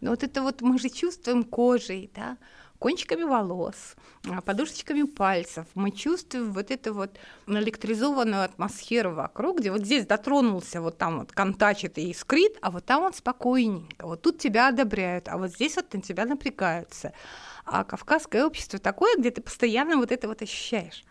Но 0.01 0.11
вот 0.11 0.23
это 0.23 0.43
вот 0.43 0.63
мы 0.63 0.79
же 0.79 0.89
чувствуем 0.89 1.45
кожей, 1.45 2.11
да, 2.15 2.39
кончиками 2.79 3.25
волос, 3.25 3.95
а, 4.29 4.41
подушечками 4.41 5.03
пальцев. 5.03 5.67
Мы 5.75 5.91
чувствуем 5.91 6.53
вот 6.53 6.71
эту 6.71 6.95
вот 6.95 7.19
электризованную 7.47 8.43
атмосферу 8.43 9.15
вокруг, 9.15 9.61
где 9.61 9.71
вот 9.71 9.85
здесь 9.85 10.07
дотронулся, 10.07 10.81
вот 10.81 10.99
там 10.99 11.19
вот 11.19 11.33
контачит 11.33 11.99
и 11.99 12.11
искрит, 12.11 12.57
а 12.63 12.71
вот 12.71 12.87
там 12.87 13.03
вот 13.03 13.17
спокойненько. 13.17 14.07
Вот 14.07 14.23
тут 14.23 14.39
тебя 14.39 14.69
одобряют, 14.69 15.29
а 15.29 15.37
вот 15.37 15.51
здесь 15.51 15.77
вот 15.77 15.93
на 15.93 16.01
тебя 16.01 16.25
напрягаются. 16.25 17.13
А 17.65 17.85
кавказское 17.85 18.45
общество 18.45 18.79
такое, 18.79 19.17
где 19.17 19.31
ты 19.31 19.41
постоянно 19.41 19.97
вот 19.97 20.13
это 20.13 20.29
вот 20.29 20.43
ощущаешь. 20.43 21.05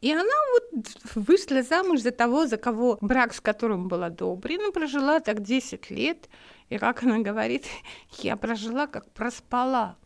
И 0.00 0.12
она 0.12 0.24
вот 0.52 0.86
вышла 1.16 1.62
замуж 1.62 2.00
за 2.00 2.12
того, 2.12 2.46
за 2.46 2.56
кого 2.56 2.98
брак 3.00 3.34
с 3.34 3.40
которым 3.40 3.88
был 3.88 4.04
одобрен, 4.04 4.72
прожила 4.72 5.18
так 5.20 5.42
10 5.42 5.90
лет. 5.90 6.28
И 6.68 6.78
как 6.78 7.02
она 7.02 7.18
говорит, 7.18 7.66
я 8.18 8.36
прожила 8.36 8.86
как 8.86 9.10
проспала. 9.12 9.96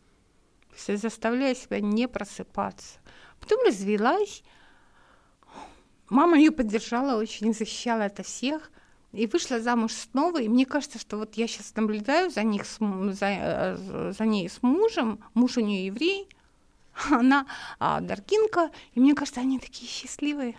То 0.69 0.75
есть 0.75 0.89
я 0.89 0.97
заставляю 0.97 1.55
себя 1.55 1.79
не 1.79 2.07
просыпаться. 2.07 2.99
Потом 3.39 3.63
развелась. 3.65 4.43
Мама 6.09 6.37
ее 6.37 6.51
поддержала, 6.51 7.19
очень 7.19 7.53
защищала 7.53 8.01
это 8.01 8.23
всех 8.23 8.71
и 9.13 9.27
вышла 9.27 9.61
замуж 9.61 9.93
снова, 9.93 10.41
и 10.41 10.49
мне 10.49 10.65
кажется, 10.65 10.99
что 10.99 11.17
вот 11.17 11.35
я 11.35 11.47
сейчас 11.47 11.73
наблюдаю 11.75 12.31
за, 12.31 12.43
них, 12.43 12.65
за, 12.65 13.27
э, 13.29 14.13
за 14.17 14.25
ней 14.25 14.49
с 14.49 14.61
мужем, 14.63 15.23
муж 15.35 15.57
у 15.57 15.61
нее 15.61 15.85
еврей, 15.85 16.27
она 17.11 17.45
а, 17.79 18.01
даркинка, 18.01 18.71
и 18.93 18.99
мне 18.99 19.13
кажется, 19.13 19.41
они 19.41 19.59
такие 19.59 19.89
счастливые. 19.89 20.57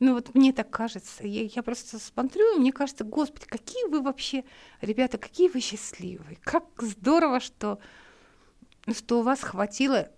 Ну 0.00 0.14
вот 0.14 0.34
мне 0.34 0.52
так 0.52 0.70
кажется. 0.70 1.26
Я, 1.26 1.42
я 1.44 1.62
просто 1.62 1.98
смотрю, 1.98 2.56
и 2.56 2.58
мне 2.58 2.72
кажется, 2.72 3.04
господи, 3.04 3.44
какие 3.46 3.86
вы 3.86 4.00
вообще, 4.00 4.44
ребята, 4.80 5.18
какие 5.18 5.48
вы 5.48 5.60
счастливые. 5.60 6.38
Как 6.42 6.64
здорово, 6.78 7.38
что, 7.38 7.78
что 8.92 9.20
у 9.20 9.22
вас 9.22 9.42
хватило 9.42 10.08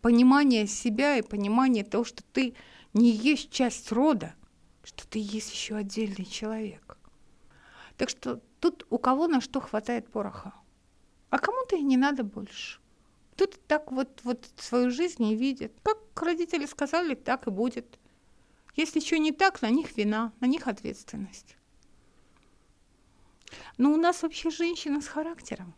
понимания 0.00 0.66
себя 0.66 1.16
и 1.16 1.22
понимания 1.22 1.84
того, 1.84 2.04
что 2.04 2.22
ты 2.32 2.54
не 2.92 3.10
есть 3.10 3.50
часть 3.50 3.90
рода, 3.90 4.34
что 4.84 5.06
ты 5.06 5.18
есть 5.18 5.52
еще 5.52 5.76
отдельный 5.76 6.24
человек. 6.24 6.96
Так 7.96 8.08
что 8.08 8.40
тут 8.60 8.86
у 8.90 8.98
кого 8.98 9.26
на 9.26 9.40
что 9.40 9.60
хватает 9.60 10.08
пороха. 10.08 10.52
А 11.30 11.38
кому-то 11.38 11.76
и 11.76 11.82
не 11.82 11.96
надо 11.96 12.22
больше. 12.22 12.80
Тут 13.36 13.58
так 13.66 13.90
вот, 13.90 14.20
вот 14.22 14.48
свою 14.56 14.90
жизнь 14.90 15.22
не 15.22 15.34
видят. 15.34 15.72
Как 15.82 15.98
родители 16.22 16.66
сказали, 16.66 17.14
так 17.14 17.46
и 17.46 17.50
будет. 17.50 17.98
Если 18.76 19.00
что 19.00 19.18
не 19.18 19.32
так, 19.32 19.62
на 19.62 19.70
них 19.70 19.96
вина, 19.96 20.32
на 20.40 20.46
них 20.46 20.68
ответственность. 20.68 21.56
Но 23.78 23.92
у 23.92 23.96
нас 23.96 24.22
вообще 24.22 24.50
женщина 24.50 25.00
с 25.00 25.08
характером. 25.08 25.74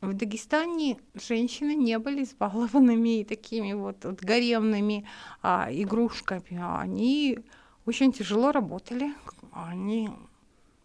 В 0.00 0.14
Дагестане 0.14 0.98
женщины 1.14 1.74
не 1.74 1.98
были 1.98 2.22
избалованными 2.22 3.20
и 3.20 3.24
такими 3.24 3.74
вот, 3.74 4.04
вот 4.04 4.20
гаремными 4.20 5.06
а, 5.42 5.68
игрушками. 5.70 6.58
Они 6.58 7.38
очень 7.86 8.12
тяжело 8.12 8.52
работали. 8.52 9.14
Они, 9.52 10.10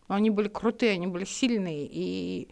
они 0.08 0.30
были 0.30 0.48
крутые, 0.48 0.94
они 0.94 1.08
были 1.08 1.26
сильные. 1.26 1.88
И 1.90 2.50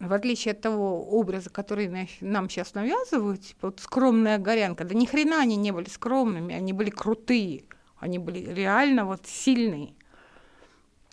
в 0.00 0.12
отличие 0.12 0.52
от 0.52 0.60
того 0.60 1.08
образа, 1.08 1.50
который 1.50 2.08
нам 2.20 2.50
сейчас 2.50 2.74
навязывают, 2.74 3.42
типа 3.42 3.68
вот 3.68 3.80
скромная 3.80 4.38
горянка, 4.38 4.84
да 4.84 4.94
ни 4.94 5.06
хрена 5.06 5.40
они 5.40 5.56
не 5.56 5.70
были 5.70 5.88
скромными, 5.88 6.54
они 6.54 6.72
были 6.72 6.90
крутые, 6.90 7.64
они 7.98 8.18
были 8.18 8.40
реально 8.52 9.06
вот 9.06 9.26
сильные, 9.26 9.94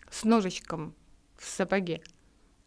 с 0.10 0.24
ножичком 0.24 0.94
в 1.38 1.46
сапоге. 1.46 2.02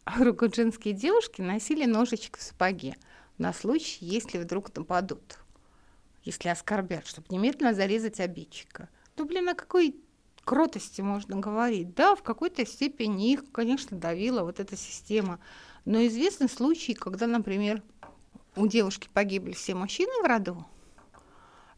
А 0.05 0.23
рукоджинские 0.23 0.93
девушки 0.93 1.41
носили 1.41 1.85
ножичек 1.85 2.37
в 2.37 2.41
сапоге 2.41 2.95
на 3.37 3.53
случай, 3.53 4.05
если 4.05 4.37
вдруг 4.37 4.75
нападут. 4.75 5.39
если 6.25 6.49
оскорбят, 6.49 7.05
чтобы 7.07 7.27
немедленно 7.29 7.73
зарезать 7.73 8.19
обидчика. 8.19 8.89
Ну, 9.15 9.25
блин, 9.25 9.47
о 9.49 9.53
какой 9.53 9.95
кротости 10.45 11.01
можно 11.01 11.37
говорить? 11.37 11.93
Да, 11.95 12.15
в 12.15 12.23
какой-то 12.23 12.65
степени 12.65 13.33
их, 13.33 13.51
конечно, 13.51 13.97
давила 13.97 14.43
вот 14.43 14.59
эта 14.59 14.77
система. 14.77 15.39
Но 15.83 16.05
известны 16.05 16.47
случаи, 16.47 16.93
когда, 16.93 17.27
например, 17.27 17.83
у 18.55 18.67
девушки 18.67 19.09
погибли 19.13 19.51
все 19.51 19.75
мужчины 19.75 20.11
в 20.23 20.25
роду, 20.25 20.65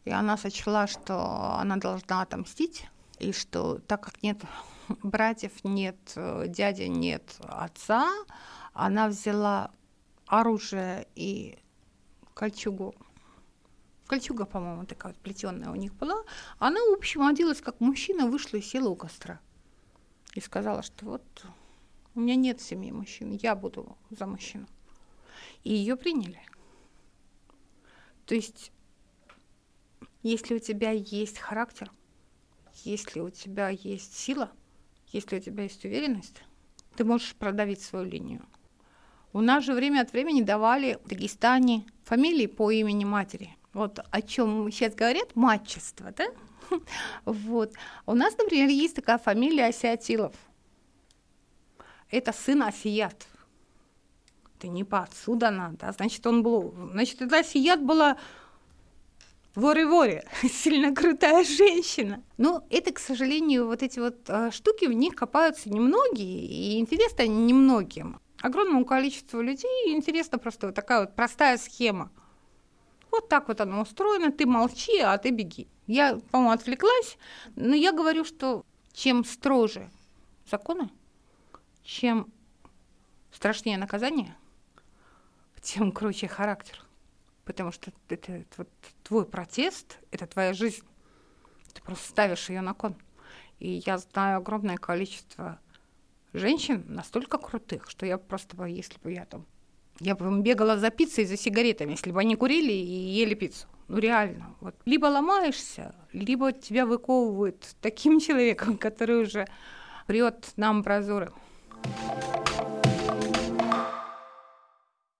и 0.04 0.10
она 0.10 0.36
сочла, 0.36 0.86
что 0.86 1.56
она 1.58 1.76
должна 1.76 2.22
отомстить, 2.22 2.86
и 3.18 3.32
что 3.32 3.78
так 3.80 4.02
как 4.04 4.22
нет 4.22 4.40
братьев, 5.02 5.52
нет 5.64 5.96
дяди, 6.46 6.84
нет 6.84 7.36
отца, 7.40 8.10
она 8.72 9.08
взяла 9.08 9.70
оружие 10.26 11.08
и 11.14 11.58
кольчугу. 12.34 12.94
Кольчуга, 14.08 14.46
по-моему, 14.46 14.86
такая 14.86 15.12
вот 15.12 15.20
плетеная 15.20 15.70
у 15.70 15.74
них 15.74 15.92
была. 15.94 16.24
Она, 16.58 16.80
в 16.80 16.94
общем, 16.94 17.26
оделась 17.26 17.60
как 17.60 17.78
мужчина, 17.80 18.26
вышла 18.26 18.56
и 18.56 18.62
села 18.62 18.88
у 18.88 18.96
костра. 18.96 19.38
И 20.34 20.40
сказала, 20.40 20.82
что 20.82 21.04
вот 21.04 21.46
у 22.14 22.20
меня 22.20 22.34
нет 22.34 22.60
семьи 22.60 22.90
мужчин, 22.90 23.38
я 23.42 23.54
буду 23.54 23.98
за 24.10 24.26
мужчину. 24.26 24.66
И 25.62 25.74
ее 25.74 25.94
приняли. 25.94 26.40
То 28.24 28.34
есть, 28.34 28.72
если 30.22 30.54
у 30.54 30.58
тебя 30.58 30.90
есть 30.90 31.38
характер, 31.38 31.92
если 32.84 33.20
у 33.20 33.28
тебя 33.28 33.68
есть 33.68 34.16
сила, 34.16 34.50
если 35.08 35.36
у 35.36 35.40
тебя 35.40 35.64
есть 35.64 35.84
уверенность, 35.84 36.42
ты 36.96 37.04
можешь 37.04 37.34
продавить 37.34 37.82
свою 37.82 38.06
линию. 38.06 38.44
У 39.34 39.42
нас 39.42 39.64
же 39.64 39.74
время 39.74 40.00
от 40.00 40.12
времени 40.12 40.40
давали 40.40 40.98
в 41.04 41.08
Дагестане 41.08 41.86
фамилии 42.04 42.46
по 42.46 42.70
имени 42.70 43.04
матери. 43.04 43.54
Вот 43.72 44.00
о 44.10 44.22
чем 44.22 44.70
сейчас 44.70 44.94
говорят, 44.94 45.36
матчество, 45.36 46.12
да? 46.16 46.26
Вот. 47.24 47.72
У 48.06 48.14
нас, 48.14 48.36
например, 48.36 48.68
есть 48.68 48.96
такая 48.96 49.18
фамилия 49.18 49.66
Осиатилов. 49.66 50.34
Это 52.10 52.32
сын 52.32 52.62
Осият. 52.62 53.26
Это 54.56 54.68
не 54.68 54.84
по 54.84 55.00
отцу 55.00 55.36
дана, 55.36 55.74
да? 55.78 55.92
Значит, 55.92 56.26
он 56.26 56.42
был... 56.42 56.74
Значит, 56.92 57.22
это 57.22 57.38
Осият 57.38 57.82
была 57.82 58.16
Воре-воре, 59.58 60.24
сильно 60.42 60.94
крутая 60.94 61.44
женщина. 61.44 62.22
Но 62.36 62.64
это, 62.70 62.92
к 62.92 62.98
сожалению, 62.98 63.66
вот 63.66 63.82
эти 63.82 63.98
вот 63.98 64.28
э, 64.28 64.50
штуки, 64.52 64.84
в 64.84 64.92
них 64.92 65.16
копаются 65.16 65.68
немногие, 65.68 66.46
и 66.46 66.78
интересно 66.78 67.24
они 67.24 67.46
немногим. 67.46 68.20
Огромному 68.40 68.84
количеству 68.84 69.40
людей 69.40 69.96
интересна 69.96 70.38
просто 70.38 70.68
вот 70.68 70.76
такая 70.76 71.00
вот 71.00 71.16
простая 71.16 71.58
схема. 71.58 72.12
Вот 73.18 73.28
так 73.28 73.48
вот 73.48 73.60
оно 73.60 73.82
устроено, 73.82 74.30
ты 74.30 74.46
молчи, 74.46 75.00
а 75.00 75.18
ты 75.18 75.30
беги. 75.30 75.68
Я, 75.86 76.18
по-моему, 76.30 76.52
отвлеклась, 76.52 77.18
но 77.56 77.74
я 77.74 77.92
говорю, 77.92 78.24
что 78.24 78.64
чем 78.92 79.24
строже 79.24 79.90
законы, 80.48 80.90
чем 81.82 82.32
страшнее 83.32 83.76
наказание, 83.78 84.36
тем 85.60 85.92
круче 85.92 86.28
характер 86.28 86.80
потому 87.48 87.72
что 87.72 87.90
это, 88.10 88.32
это 88.32 88.54
вот 88.58 88.68
твой 89.02 89.24
протест, 89.24 89.98
это 90.10 90.26
твоя 90.26 90.52
жизнь. 90.52 90.84
Ты 91.72 91.80
просто 91.80 92.06
ставишь 92.06 92.50
ее 92.50 92.60
на 92.60 92.74
кон. 92.74 92.94
И 93.58 93.82
я 93.86 93.96
знаю 93.96 94.36
огромное 94.36 94.76
количество 94.76 95.58
женщин 96.34 96.84
настолько 96.88 97.38
крутых, 97.38 97.88
что 97.88 98.04
я 98.04 98.18
просто 98.18 98.66
если 98.66 98.98
бы 98.98 99.12
я 99.12 99.24
там, 99.24 99.46
я 100.00 100.14
бы 100.14 100.40
бегала 100.40 100.78
за 100.78 100.90
пиццей, 100.90 101.24
за 101.24 101.36
сигаретами, 101.36 101.92
если 101.92 102.12
бы 102.12 102.20
они 102.20 102.36
курили 102.36 102.72
и 102.72 103.20
ели 103.20 103.34
пиццу. 103.34 103.66
Ну 103.88 103.98
реально, 103.98 104.54
вот 104.60 104.74
либо 104.84 105.06
ломаешься, 105.06 105.94
либо 106.12 106.52
тебя 106.52 106.86
выковывают 106.86 107.76
таким 107.80 108.20
человеком, 108.26 108.76
который 108.76 109.22
уже 109.22 109.46
прет 110.06 110.52
нам 110.56 110.82
прозоры. 110.82 111.32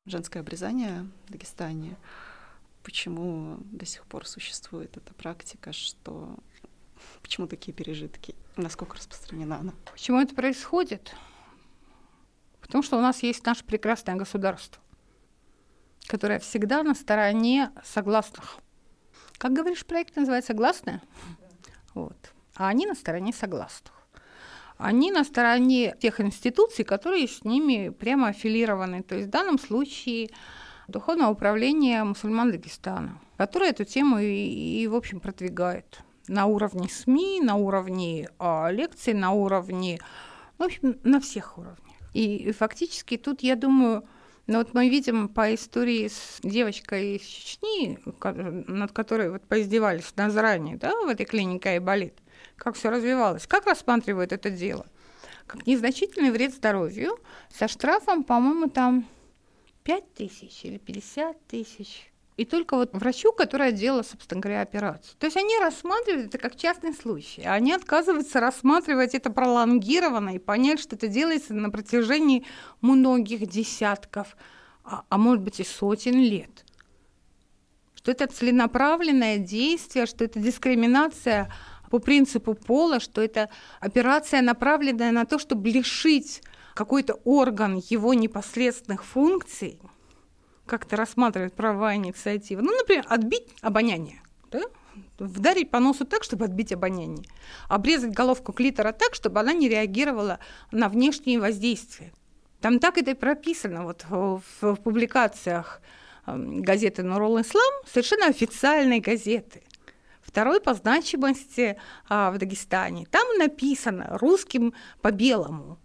женское 0.09 0.41
обрезание 0.41 1.07
в 1.27 1.33
Дагестане. 1.33 1.97
Почему 2.83 3.59
до 3.65 3.85
сих 3.85 4.07
пор 4.07 4.27
существует 4.27 4.97
эта 4.97 5.13
практика, 5.15 5.73
что 5.73 6.35
почему 7.23 7.47
такие 7.47 7.73
пережитки, 7.73 8.35
насколько 8.57 8.97
распространена 8.97 9.59
она? 9.59 9.75
Почему 9.93 10.21
это 10.21 10.35
происходит? 10.35 11.15
Потому 12.69 12.85
что 12.85 12.97
у 12.97 13.01
нас 13.01 13.23
есть 13.25 13.45
наше 13.45 13.65
прекрасное 13.65 14.15
государство, 14.15 14.81
которое 16.07 16.39
всегда 16.39 16.85
на 16.85 16.95
стороне 16.95 17.73
согласных. 17.85 18.59
Как 19.37 19.53
говоришь, 19.53 19.85
проект 19.85 20.17
называется 20.17 20.53
«Согласное»? 20.53 21.03
Вот. 21.95 22.33
А 22.55 22.69
они 22.69 22.87
на 22.87 22.95
стороне 22.95 23.33
согласных 23.33 23.95
они 24.81 25.11
на 25.11 25.25
стороне 25.25 25.97
тех 26.01 26.21
институций, 26.21 26.85
которые 26.85 27.27
с 27.27 27.43
ними 27.43 27.89
прямо 27.89 28.29
аффилированы. 28.29 29.03
То 29.03 29.17
есть 29.17 29.27
в 29.27 29.31
данном 29.33 29.59
случае 29.59 30.29
Духовное 30.89 31.29
управление 31.29 32.03
мусульман 32.03 32.51
Дагестана, 32.51 33.21
которое 33.37 33.73
эту 33.73 33.85
тему 33.85 34.21
и, 34.21 34.81
и 34.83 34.87
в 34.87 34.95
общем, 34.95 35.21
продвигает 35.21 36.01
на 36.29 36.47
уровне 36.47 36.89
СМИ, 36.89 37.43
на 37.43 37.57
уровне 37.57 38.31
э, 38.39 38.73
лекций, 38.73 39.13
на 39.13 39.33
уровне, 39.33 40.01
в 40.57 40.63
общем, 40.63 40.99
на 41.05 41.21
всех 41.21 41.59
уровнях. 41.59 41.88
И, 42.15 42.53
фактически 42.53 43.17
тут, 43.17 43.43
я 43.43 43.57
думаю, 43.57 44.05
ну 44.47 44.59
вот 44.59 44.75
мы 44.75 44.89
видим 44.89 45.29
по 45.29 45.55
истории 45.55 46.09
с 46.09 46.39
девочкой 46.43 47.17
из 47.17 47.23
Чечни, 47.23 47.99
над 48.71 48.93
которой 48.93 49.31
вот 49.31 49.43
поиздевались 49.43 50.13
на 50.17 50.31
заранее, 50.31 50.77
да, 50.77 50.95
в 50.95 51.09
этой 51.09 51.27
клинике 51.27 51.77
и 51.77 51.79
болит 51.79 52.15
как 52.59 52.75
все 52.75 52.91
развивалось. 52.91 53.47
Как 53.47 53.67
рассматривают 53.67 54.33
это 54.33 54.51
дело? 54.51 54.87
Как 55.47 55.67
незначительный 55.67 56.31
вред 56.31 56.53
здоровью 56.55 57.19
со 57.51 57.69
штрафом, 57.69 58.25
по-моему, 58.25 58.69
там 58.69 59.07
5 59.85 60.15
тысяч 60.15 60.65
или 60.65 60.77
50 60.77 61.47
тысяч. 61.47 62.08
И 62.39 62.45
только 62.45 62.77
вот 62.77 62.95
врачу, 62.95 63.33
который 63.33 63.73
делал, 63.73 64.05
собственно 64.05 64.41
говоря, 64.41 64.63
операцию. 64.63 65.17
То 65.19 65.27
есть 65.27 65.37
они 65.37 65.59
рассматривают 65.59 66.29
это 66.29 66.39
как 66.39 66.55
частный 66.55 66.95
случай. 66.95 67.43
А 67.43 67.55
они 67.55 67.73
отказываются 67.73 68.39
рассматривать 68.39 69.17
это 69.17 69.31
пролонгированно 69.31 70.37
и 70.37 70.39
понять, 70.39 70.79
что 70.79 70.95
это 70.95 71.09
делается 71.09 71.53
на 71.53 71.69
протяжении 71.69 72.47
многих 72.81 73.45
десятков, 73.49 74.37
а, 74.85 75.03
а 75.09 75.19
может 75.19 75.43
быть 75.43 75.59
и 75.59 75.65
сотен 75.65 76.15
лет. 76.15 76.65
Что 77.97 78.13
это 78.13 78.29
целенаправленное 78.29 79.39
действие, 79.39 80.07
что 80.07 80.25
это 80.25 80.39
дискриминация 80.39 81.53
по 81.91 81.99
принципу 81.99 82.55
пола, 82.55 83.01
что 83.01 83.21
это 83.21 83.51
операция, 83.81 84.43
направленная 84.43 85.11
на 85.11 85.25
то, 85.25 85.41
чтобы 85.41 85.71
лишить 85.71 86.43
какой-то 86.75 87.15
орган 87.25 87.83
его 87.91 88.15
непосредственных 88.15 89.05
функций, 89.05 89.81
как-то 90.69 90.97
рассматривать 90.97 91.55
права 91.55 91.95
инициативы. 91.97 92.63
Ну, 92.63 92.77
например, 92.77 93.05
отбить 93.09 93.49
обоняние. 93.61 94.23
Да? 94.51 94.63
Вдарить 95.19 95.71
по 95.71 95.81
носу 95.81 96.05
так, 96.05 96.23
чтобы 96.23 96.45
отбить 96.45 96.73
обоняние. 96.73 97.25
Обрезать 97.69 98.13
головку 98.13 98.53
клитора 98.53 98.93
так, 98.93 99.15
чтобы 99.15 99.41
она 99.41 99.53
не 99.53 99.69
реагировала 99.69 100.39
на 100.71 100.89
внешние 100.89 101.41
воздействия. 101.41 102.13
Там 102.61 102.79
так 102.79 102.99
это 102.99 103.13
и 103.13 103.15
прописано 103.15 103.85
вот 103.85 104.05
в, 104.09 104.43
в 104.61 104.77
публикациях 104.77 105.81
эм, 106.27 106.63
газеты 106.63 107.03
«Нурол 107.03 107.41
Ислам», 107.41 107.73
совершенно 107.87 108.27
официальной 108.27 109.01
газеты 109.01 109.63
второй 110.29 110.61
по 110.61 110.75
значимости 110.75 111.77
а, 112.09 112.31
в 112.31 112.39
Дагестане. 112.39 113.07
Там 113.11 113.27
написано 113.39 114.19
русским 114.21 114.75
по 115.01 115.11
белому. 115.11 115.79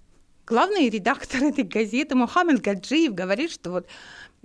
Главный 0.46 0.90
редактор 0.90 1.44
этой 1.46 1.64
газеты 1.64 2.16
Мухаммед 2.16 2.62
Гаджиев 2.62 3.14
говорит, 3.14 3.52
что 3.52 3.72
вот 3.72 3.88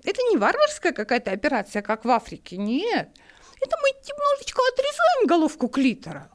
это 0.05 0.22
не 0.30 0.36
варварская 0.36 0.92
какая-то 0.92 1.30
операция, 1.30 1.82
как 1.82 2.05
в 2.05 2.11
Африке, 2.11 2.57
нет. 2.57 3.11
Это 3.61 3.76
мы 3.82 3.90
немножечко 3.90 4.62
отрезаем 4.72 5.26
головку 5.26 5.68
клитора. 5.68 6.30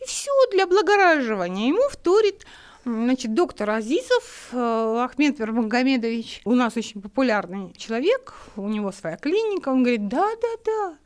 И 0.00 0.04
все 0.06 0.30
для 0.52 0.64
облагораживания. 0.64 1.68
Ему 1.68 1.88
вторит 1.88 2.44
Значит, 2.84 3.34
доктор 3.34 3.68
Азизов 3.70 4.48
э, 4.52 4.56
Ахмед 5.04 5.38
Вермагомедович, 5.38 6.40
у 6.46 6.54
нас 6.54 6.74
очень 6.74 7.02
популярный 7.02 7.74
человек, 7.76 8.34
у 8.56 8.66
него 8.66 8.92
своя 8.92 9.18
клиника, 9.18 9.68
он 9.68 9.82
говорит, 9.82 10.08
да-да-да, 10.08 10.96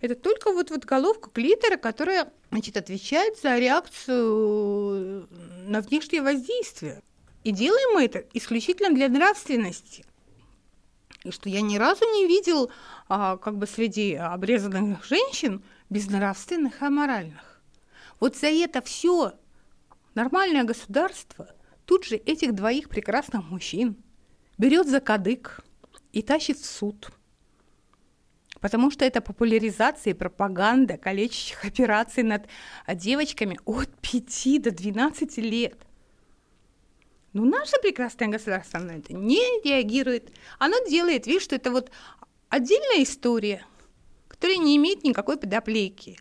это 0.00 0.14
только 0.14 0.50
вот, 0.52 0.70
вот 0.70 0.86
головка 0.86 1.28
клитора, 1.30 1.76
которая 1.76 2.32
значит, 2.50 2.78
отвечает 2.78 3.38
за 3.38 3.58
реакцию 3.58 5.28
на 5.66 5.82
внешнее 5.82 6.22
воздействие. 6.22 7.02
И 7.44 7.50
делаем 7.50 7.94
мы 7.94 8.04
это 8.04 8.24
исключительно 8.32 8.94
для 8.94 9.08
нравственности. 9.08 10.06
И 11.26 11.30
что 11.30 11.48
я 11.48 11.60
ни 11.60 11.76
разу 11.76 12.04
не 12.04 12.26
видел 12.26 12.70
а, 13.08 13.36
как 13.36 13.58
бы 13.58 13.66
среди 13.66 14.14
обрезанных 14.14 15.04
женщин 15.04 15.62
безнравственных 15.90 16.80
и 16.80 16.84
аморальных. 16.84 17.60
Вот 18.20 18.36
за 18.36 18.46
это 18.46 18.80
все 18.80 19.32
нормальное 20.14 20.64
государство 20.64 21.48
тут 21.84 22.04
же 22.04 22.16
этих 22.16 22.54
двоих 22.54 22.88
прекрасных 22.88 23.44
мужчин 23.50 23.96
берет 24.58 24.88
за 24.88 25.00
кадык 25.00 25.60
и 26.12 26.22
тащит 26.22 26.58
в 26.58 26.66
суд– 26.66 27.10
Потому 28.60 28.90
что 28.90 29.04
это 29.04 29.20
популяризация 29.20 30.12
и 30.12 30.14
пропаганда 30.14 30.96
калечащих 30.96 31.64
операций 31.64 32.22
над 32.22 32.48
девочками 32.94 33.60
от 33.64 33.88
5 34.00 34.62
до 34.62 34.70
12 34.70 35.36
лет. 35.38 35.78
Но 37.36 37.44
наше 37.44 37.76
прекрасное 37.82 38.28
государство 38.28 38.78
на 38.78 38.92
это 38.92 39.12
не 39.12 39.60
реагирует. 39.62 40.32
Оно 40.58 40.76
делает 40.88 41.26
вид, 41.26 41.42
что 41.42 41.54
это 41.54 41.70
вот 41.70 41.90
отдельная 42.48 43.02
история, 43.02 43.62
которая 44.26 44.56
не 44.56 44.74
имеет 44.78 45.04
никакой 45.04 45.36
подоплеки. 45.36 46.18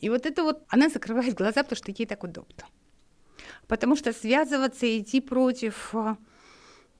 И 0.00 0.10
вот 0.10 0.26
это 0.26 0.42
вот, 0.42 0.62
она 0.68 0.90
закрывает 0.90 1.32
глаза, 1.32 1.62
потому 1.62 1.78
что 1.78 1.90
ей 1.90 2.04
так 2.04 2.22
удобно. 2.22 2.66
Потому 3.66 3.96
что 3.96 4.12
связываться 4.12 4.84
и 4.84 5.00
идти 5.00 5.22
против 5.22 5.94
а, 5.94 6.18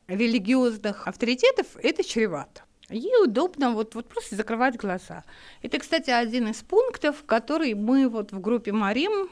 религиозных 0.06 1.06
авторитетов– 1.06 1.66
это 1.82 2.02
чревато. 2.02 2.62
Ей 2.88 3.22
удобно 3.22 3.72
вот, 3.72 3.94
вот 3.96 4.08
просто 4.08 4.34
закрывать 4.34 4.78
глаза. 4.78 5.24
Это, 5.60 5.78
кстати, 5.78 6.08
один 6.08 6.48
из 6.48 6.62
пунктов, 6.62 7.22
который 7.26 7.74
мы 7.74 8.08
вот 8.08 8.32
в 8.32 8.40
группе 8.40 8.72
Марим 8.72 9.28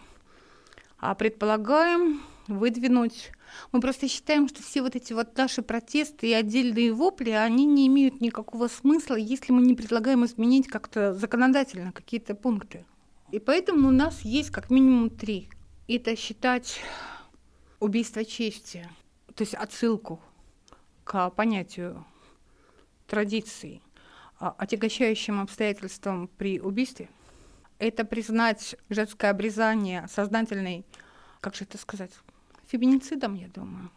а, 0.98 1.14
предполагаем 1.14 2.20
выдвинуть. 2.48 3.32
Мы 3.72 3.80
просто 3.80 4.08
считаем, 4.08 4.48
что 4.48 4.62
все 4.62 4.82
вот 4.82 4.96
эти 4.96 5.12
вот 5.12 5.36
наши 5.36 5.62
протесты 5.62 6.28
и 6.28 6.32
отдельные 6.32 6.92
вопли, 6.92 7.30
они 7.30 7.64
не 7.64 7.86
имеют 7.86 8.20
никакого 8.20 8.68
смысла, 8.68 9.14
если 9.14 9.52
мы 9.52 9.62
не 9.62 9.74
предлагаем 9.74 10.24
изменить 10.24 10.68
как-то 10.68 11.14
законодательно 11.14 11.92
какие-то 11.92 12.34
пункты. 12.34 12.84
И 13.32 13.38
поэтому 13.38 13.88
у 13.88 13.92
нас 13.92 14.20
есть 14.22 14.50
как 14.50 14.70
минимум 14.70 15.10
три. 15.10 15.48
Это 15.88 16.16
считать 16.16 16.80
убийство 17.80 18.24
чести, 18.24 18.88
то 19.34 19.42
есть 19.42 19.54
отсылку 19.54 20.20
к 21.04 21.30
понятию 21.30 22.04
традиций, 23.06 23.82
а, 24.38 24.54
отягощающим 24.58 25.40
обстоятельствам 25.40 26.28
при 26.36 26.60
убийстве. 26.60 27.08
Это 27.78 28.04
признать 28.04 28.76
женское 28.88 29.30
обрезание 29.30 30.06
сознательной, 30.08 30.84
как 31.40 31.54
же 31.54 31.64
это 31.64 31.78
сказать, 31.78 32.10
феминицидом, 32.68 33.34
я 33.34 33.48
думаю. 33.48 33.90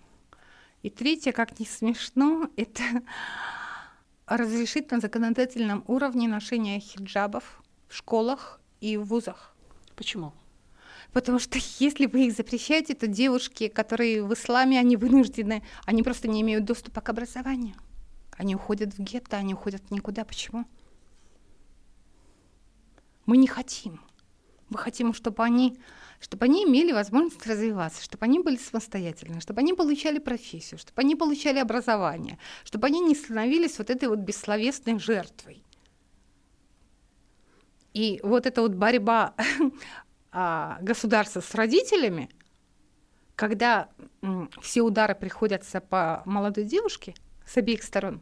И 0.82 0.89
третье, 0.89 1.32
как 1.32 1.59
не 1.59 1.65
смешно, 1.65 2.49
это 2.57 2.84
разрешить 4.26 4.91
на 4.91 4.99
законодательном 4.99 5.84
уровне 5.88 6.28
ношение 6.28 6.80
хиджабов 6.80 7.61
в 7.88 7.95
школах 7.95 8.61
и 8.80 8.97
в 8.97 9.05
вузах. 9.05 9.55
Почему? 9.95 10.34
Потому 11.11 11.39
что 11.39 11.57
если 11.80 12.05
вы 12.05 12.28
их 12.28 12.34
запрещаете, 12.34 12.93
то 12.93 13.07
девушки, 13.07 13.67
которые 13.67 14.24
в 14.24 14.34
исламе, 14.34 14.80
они 14.80 14.95
вынуждены, 14.95 15.63
они 15.86 16.03
просто 16.03 16.28
не 16.28 16.41
имеют 16.41 16.65
доступа 16.65 17.01
к 17.01 17.09
образованию. 17.09 17.76
Они 18.38 18.55
уходят 18.55 18.93
в 18.93 18.99
гетто, 18.99 19.38
они 19.38 19.53
уходят 19.53 19.91
никуда. 19.91 20.24
Почему? 20.24 20.65
Мы 23.26 23.38
не 23.38 23.47
хотим. 23.47 23.99
Мы 24.70 24.78
хотим, 24.78 25.13
чтобы 25.13 25.43
они, 25.43 25.80
чтобы 26.20 26.45
они 26.45 26.63
имели 26.63 26.91
возможность 26.91 27.45
развиваться, 27.47 28.03
чтобы 28.03 28.26
они 28.26 28.39
были 28.39 28.57
самостоятельны, 28.57 29.41
чтобы 29.41 29.61
они 29.61 29.74
получали 29.74 30.20
профессию, 30.20 30.78
чтобы 30.78 31.01
они 31.01 31.15
получали 31.15 31.59
образование, 31.59 32.38
чтобы 32.63 32.88
они 32.88 32.99
не 32.99 33.15
становились 33.15 33.78
вот 33.80 33.89
этой 33.89 34.09
вот 34.09 34.20
бессловесной 34.20 34.99
жертвой. 34.99 35.63
И 37.93 38.20
вот 38.24 38.45
эта 38.45 38.61
вот 38.61 38.74
борьба 38.74 39.34
а, 40.32 40.78
государства 40.82 41.41
с 41.41 41.55
родителями, 41.55 42.30
когда 43.36 43.89
все 44.61 44.82
удары 44.82 45.15
приходятся 45.15 45.82
по 45.82 46.22
молодой 46.26 46.65
девушке 46.65 47.15
с 47.45 47.57
обеих 47.57 47.84
сторон, 47.84 48.22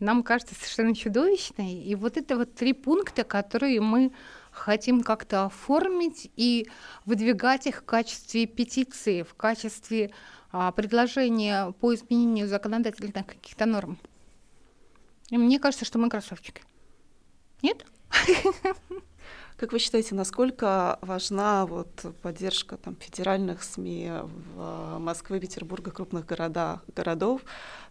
нам 0.00 0.22
кажется 0.22 0.54
совершенно 0.54 0.94
чудовищной. 0.94 1.74
И 1.74 1.94
вот 1.94 2.16
это 2.16 2.36
вот 2.36 2.54
три 2.54 2.72
пункта, 2.72 3.22
которые 3.22 3.80
мы 3.80 4.12
хотим 4.50 5.02
как-то 5.02 5.46
оформить 5.46 6.30
и 6.36 6.68
выдвигать 7.04 7.66
их 7.66 7.82
в 7.82 7.84
качестве 7.84 8.46
петиции, 8.46 9.22
в 9.22 9.34
качестве 9.34 10.12
а, 10.52 10.72
предложения 10.72 11.72
по 11.80 11.94
изменению 11.94 12.48
законодательных 12.48 13.26
каких-то 13.26 13.66
норм. 13.66 13.98
И 15.30 15.38
мне 15.38 15.58
кажется, 15.58 15.84
что 15.84 15.98
мы 15.98 16.08
красавчики. 16.08 16.62
Нет? 17.62 17.86
Как 19.56 19.72
вы 19.72 19.78
считаете, 19.78 20.14
насколько 20.14 20.98
важна 21.02 21.66
вот 21.66 22.06
поддержка 22.22 22.78
там, 22.78 22.96
федеральных 22.96 23.62
СМИ 23.62 24.10
в 24.54 24.98
Москве, 24.98 25.38
Петербурге, 25.38 25.90
крупных 25.90 26.24
городах, 26.24 26.82
городов 26.96 27.42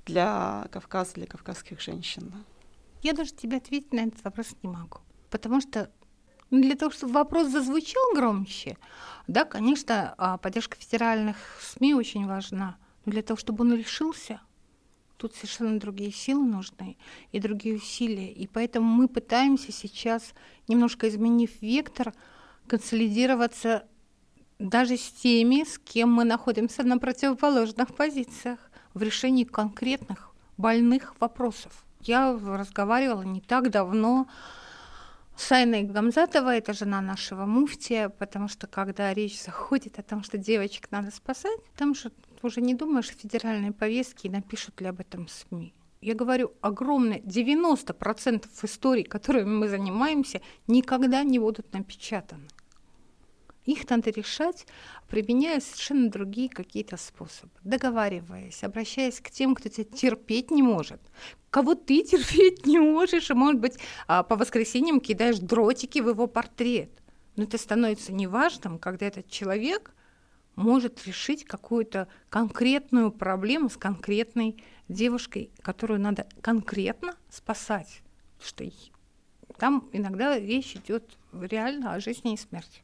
для 0.05 0.67
Кавказа, 0.71 1.13
для 1.13 1.27
кавказских 1.27 1.79
женщин? 1.79 2.33
Я 3.03 3.13
даже 3.13 3.33
тебе 3.33 3.57
ответить 3.57 3.93
на 3.93 3.99
этот 3.99 4.23
вопрос 4.23 4.47
не 4.63 4.69
могу. 4.69 4.97
Потому 5.29 5.61
что 5.61 5.91
ну, 6.49 6.61
для 6.61 6.75
того, 6.75 6.91
чтобы 6.91 7.13
вопрос 7.13 7.47
зазвучал 7.47 8.13
громче, 8.15 8.77
да, 9.27 9.45
конечно, 9.45 10.15
а, 10.17 10.37
поддержка 10.37 10.77
федеральных 10.77 11.37
СМИ 11.61 11.93
очень 11.93 12.25
важна. 12.25 12.77
Но 13.05 13.11
для 13.11 13.21
того, 13.21 13.37
чтобы 13.37 13.63
он 13.63 13.73
решился, 13.75 14.41
Тут 15.19 15.35
совершенно 15.35 15.77
другие 15.81 16.13
силы 16.13 16.45
нужны 16.45 16.95
и 17.33 17.41
другие 17.41 17.75
усилия. 17.75 18.31
И 18.31 18.47
поэтому 18.47 18.87
мы 18.87 19.09
пытаемся 19.09 19.73
сейчас, 19.73 20.33
немножко 20.69 21.09
изменив 21.09 21.61
вектор, 21.61 22.13
консолидироваться 22.67 23.83
даже 24.59 24.95
с 24.95 25.11
теми, 25.11 25.65
с 25.65 25.77
кем 25.77 26.13
мы 26.13 26.23
находимся 26.23 26.83
на 26.83 26.97
противоположных 26.97 27.93
позициях 27.93 28.71
в 28.93 29.01
решении 29.01 29.43
конкретных 29.43 30.33
больных 30.55 31.19
вопросов. 31.19 31.83
Я 31.99 32.31
разговаривала 32.31 33.23
не 33.23 33.41
так 33.41 33.71
давно 33.71 34.25
с 35.39 35.53
Айной 35.53 35.83
Гамзатовой, 35.83 36.57
это 36.57 36.73
жена 36.73 36.99
нашего 36.99 37.45
муфтия, 37.45 38.09
потому 38.09 38.49
что 38.49 38.67
когда 38.67 39.13
речь 39.13 39.41
заходит 39.41 39.97
о 39.97 40.03
том, 40.03 40.21
что 40.21 40.37
девочек 40.37 40.91
надо 40.91 41.11
спасать, 41.11 41.59
там 41.77 41.95
же 41.95 42.11
уже 42.43 42.59
не 42.59 42.73
думаешь 42.73 43.09
о 43.09 43.13
федеральной 43.13 43.71
повестке 43.71 44.27
и 44.27 44.31
напишут 44.31 44.81
ли 44.81 44.87
об 44.87 44.99
этом 44.99 45.29
СМИ. 45.29 45.73
Я 46.01 46.13
говорю, 46.13 46.51
огромное, 46.59 47.19
90% 47.19 48.47
историй, 48.63 49.03
которыми 49.03 49.49
мы 49.49 49.69
занимаемся, 49.69 50.41
никогда 50.67 51.23
не 51.23 51.39
будут 51.39 51.71
напечатаны. 51.71 52.47
Их 53.69 53.87
надо 53.87 54.09
решать, 54.09 54.65
применяя 55.07 55.59
совершенно 55.59 56.09
другие 56.09 56.49
какие-то 56.49 56.97
способы, 56.97 57.51
договариваясь, 57.63 58.63
обращаясь 58.63 59.21
к 59.21 59.29
тем, 59.29 59.53
кто 59.53 59.69
тебя 59.69 59.83
терпеть 59.83 60.49
не 60.49 60.63
может, 60.63 60.99
кого 61.51 61.75
ты 61.75 62.01
терпеть 62.11 62.65
не 62.65 62.79
можешь, 62.79 63.29
и, 63.29 63.33
может 63.35 63.61
быть, 63.61 63.77
а, 64.07 64.23
по 64.23 64.35
воскресеньям 64.37 64.99
кидаешь 64.99 65.37
дротики 65.37 65.99
в 65.99 66.09
его 66.09 66.25
портрет. 66.25 66.89
Но 67.35 67.43
это 67.43 67.59
становится 67.59 68.11
неважным, 68.11 68.79
когда 68.79 69.05
этот 69.05 69.29
человек 69.29 69.93
может 70.55 71.05
решить 71.05 71.45
какую-то 71.45 72.07
конкретную 72.29 73.11
проблему 73.11 73.69
с 73.69 73.77
конкретной 73.77 74.63
девушкой, 74.87 75.51
которую 75.61 75.99
надо 75.99 76.27
конкретно 76.41 77.15
спасать. 77.29 78.01
Что 78.43 78.65
там 79.59 79.87
иногда 79.93 80.39
речь 80.39 80.75
идет 80.75 81.19
реально 81.31 81.93
о 81.93 81.99
жизни 81.99 82.33
и 82.33 82.37
смерти. 82.37 82.81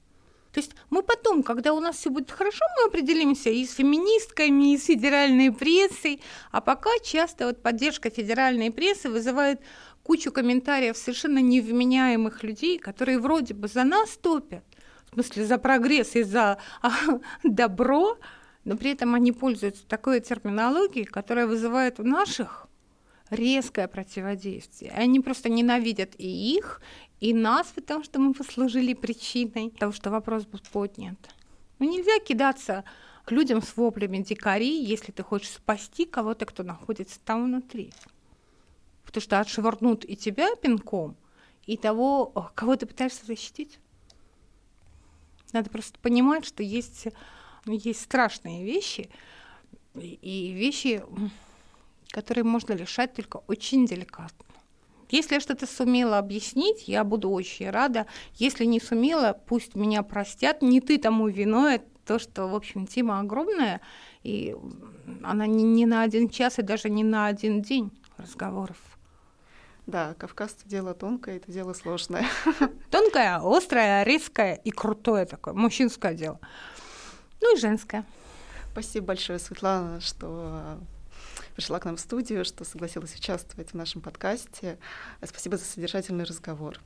То 0.56 0.62
есть 0.62 0.72
мы 0.90 1.04
потом, 1.04 1.44
когда 1.44 1.74
у 1.74 1.82
нас 1.82 1.98
все 1.98 2.10
будет 2.10 2.32
хорошо, 2.32 2.64
мы 2.78 2.88
определимся 2.88 3.50
и 3.50 3.66
с 3.66 3.74
феминистками, 3.74 4.72
и 4.72 4.78
с 4.78 4.86
федеральной 4.86 5.52
прессой, 5.52 6.22
а 6.50 6.62
пока 6.62 6.92
часто 7.04 7.48
вот 7.48 7.62
поддержка 7.62 8.10
федеральной 8.10 8.72
прессы 8.72 9.10
вызывает 9.10 9.60
кучу 10.02 10.32
комментариев 10.32 10.96
совершенно 10.96 11.40
невменяемых 11.40 12.42
людей, 12.42 12.80
которые 12.80 13.20
вроде 13.20 13.54
бы 13.54 13.68
за 13.68 13.84
нас 13.84 14.12
топят, 14.12 14.64
в 15.12 15.16
смысле 15.16 15.46
за 15.46 15.58
прогресс 15.58 16.16
и 16.16 16.24
за 16.24 16.58
а, 16.82 16.92
добро, 17.44 18.18
но 18.64 18.78
при 18.78 18.92
этом 18.92 19.14
они 19.14 19.34
пользуются 19.34 19.86
такой 19.86 20.22
терминологией, 20.22 21.06
которая 21.06 21.48
вызывает 21.48 22.00
у 22.00 22.04
наших 22.04 22.65
резкое 23.36 23.88
противодействие. 23.88 24.92
Они 24.92 25.20
просто 25.20 25.50
ненавидят 25.50 26.16
и 26.18 26.56
их, 26.56 26.82
и 27.20 27.34
нас, 27.34 27.68
потому 27.68 28.04
что 28.04 28.20
мы 28.20 28.34
послужили 28.34 28.94
причиной 28.94 29.70
того, 29.70 29.92
что 29.92 30.10
вопрос 30.10 30.46
был 30.46 30.60
поднят. 30.72 31.18
Ну, 31.80 31.90
нельзя 31.90 32.20
кидаться 32.20 32.84
к 33.26 33.32
людям 33.32 33.62
с 33.62 33.76
воплями 33.76 34.18
дикари, 34.18 34.84
если 34.84 35.12
ты 35.12 35.24
хочешь 35.24 35.52
спасти 35.52 36.06
кого-то, 36.06 36.46
кто 36.46 36.64
находится 36.64 37.20
там 37.20 37.46
внутри. 37.46 37.92
Потому 39.06 39.22
что 39.22 39.40
отшвырнут 39.40 40.06
и 40.06 40.16
тебя 40.16 40.56
пинком, 40.56 41.16
и 41.66 41.78
того, 41.78 42.28
кого 42.56 42.76
ты 42.76 42.86
пытаешься 42.86 43.26
защитить. 43.26 43.80
Надо 45.54 45.70
просто 45.70 45.98
понимать, 46.00 46.46
что 46.46 46.64
есть, 46.64 47.08
ну, 47.66 47.74
есть 47.74 48.02
страшные 48.02 48.66
вещи, 48.66 49.10
и 49.96 50.52
вещи, 50.54 51.04
которые 52.16 52.46
можно 52.46 52.74
решать 52.74 53.14
только 53.14 53.42
очень 53.48 53.86
деликатно. 53.86 54.46
Если 55.10 55.36
я 55.36 55.42
что-то 55.42 55.68
сумела 55.68 56.18
объяснить, 56.18 56.88
я 56.88 57.04
буду 57.04 57.30
очень 57.30 57.70
рада. 57.70 58.06
Если 58.36 58.64
не 58.66 58.80
сумела, 58.80 59.38
пусть 59.46 59.76
меня 59.76 60.02
простят. 60.02 60.62
Не 60.62 60.80
ты 60.80 60.98
тому 60.98 61.28
виной, 61.28 61.82
то, 62.06 62.18
что, 62.18 62.48
в 62.48 62.56
общем, 62.56 62.88
тема 62.88 63.20
огромная, 63.20 63.82
и 64.24 64.56
она 65.24 65.46
не, 65.46 65.64
не 65.64 65.86
на 65.86 66.04
один 66.04 66.30
час 66.30 66.58
и 66.58 66.62
даже 66.62 66.90
не 66.90 67.04
на 67.04 67.28
один 67.28 67.62
день 67.62 67.92
разговоров. 68.18 68.78
Да, 69.86 70.14
кавказцы 70.14 70.66
дело 70.66 70.94
тонкое, 70.94 71.36
это 71.38 71.52
дело 71.52 71.74
сложное. 71.74 72.26
Тонкое, 72.92 73.40
острое, 73.44 74.04
резкое 74.04 74.56
и 74.64 74.72
крутое 74.72 75.26
такое, 75.26 75.54
мужчинское 75.54 76.14
дело. 76.14 76.40
Ну 77.42 77.56
и 77.56 77.60
женское. 77.60 78.06
Спасибо 78.72 79.08
большое, 79.08 79.38
Светлана, 79.38 80.00
что 80.02 80.80
пришла 81.56 81.80
к 81.80 81.86
нам 81.86 81.98
в 81.98 82.00
студию, 82.00 82.46
что 82.46 82.64
согласилась 82.64 83.16
участвовать 83.16 83.72
в 83.72 83.74
нашем 83.76 84.02
подкасте. 84.02 84.78
Спасибо 85.24 85.58
за 85.58 85.66
содержательный 85.66 86.24
разговор. 86.24 86.80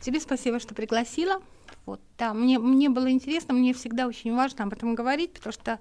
Тебе 0.00 0.20
спасибо, 0.20 0.60
что 0.60 0.74
пригласила. 0.74 1.42
Вот, 1.84 2.00
да, 2.18 2.34
мне, 2.34 2.58
мне 2.58 2.88
было 2.88 3.10
интересно, 3.10 3.54
мне 3.54 3.72
всегда 3.72 4.06
очень 4.06 4.34
важно 4.34 4.64
об 4.64 4.72
этом 4.72 4.94
говорить, 4.94 5.32
потому 5.32 5.52
что 5.52 5.80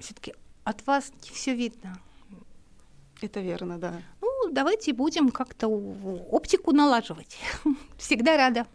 все-таки 0.00 0.34
от 0.64 0.86
вас 0.86 1.12
не 1.22 1.30
все 1.30 1.54
видно. 1.54 1.98
Это 3.22 3.40
верно, 3.40 3.78
да. 3.78 4.02
Ну, 4.20 4.50
давайте 4.52 4.92
будем 4.92 5.30
как-то 5.30 5.68
оптику 5.68 6.72
налаживать. 6.72 7.38
Всегда 7.96 8.36
рада. 8.36 8.66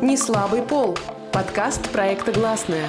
Не 0.00 0.16
слабый 0.16 0.62
пол. 0.62 0.96
Подкаст 1.32 1.90
проекта 1.90 2.32
«Гласная». 2.32 2.88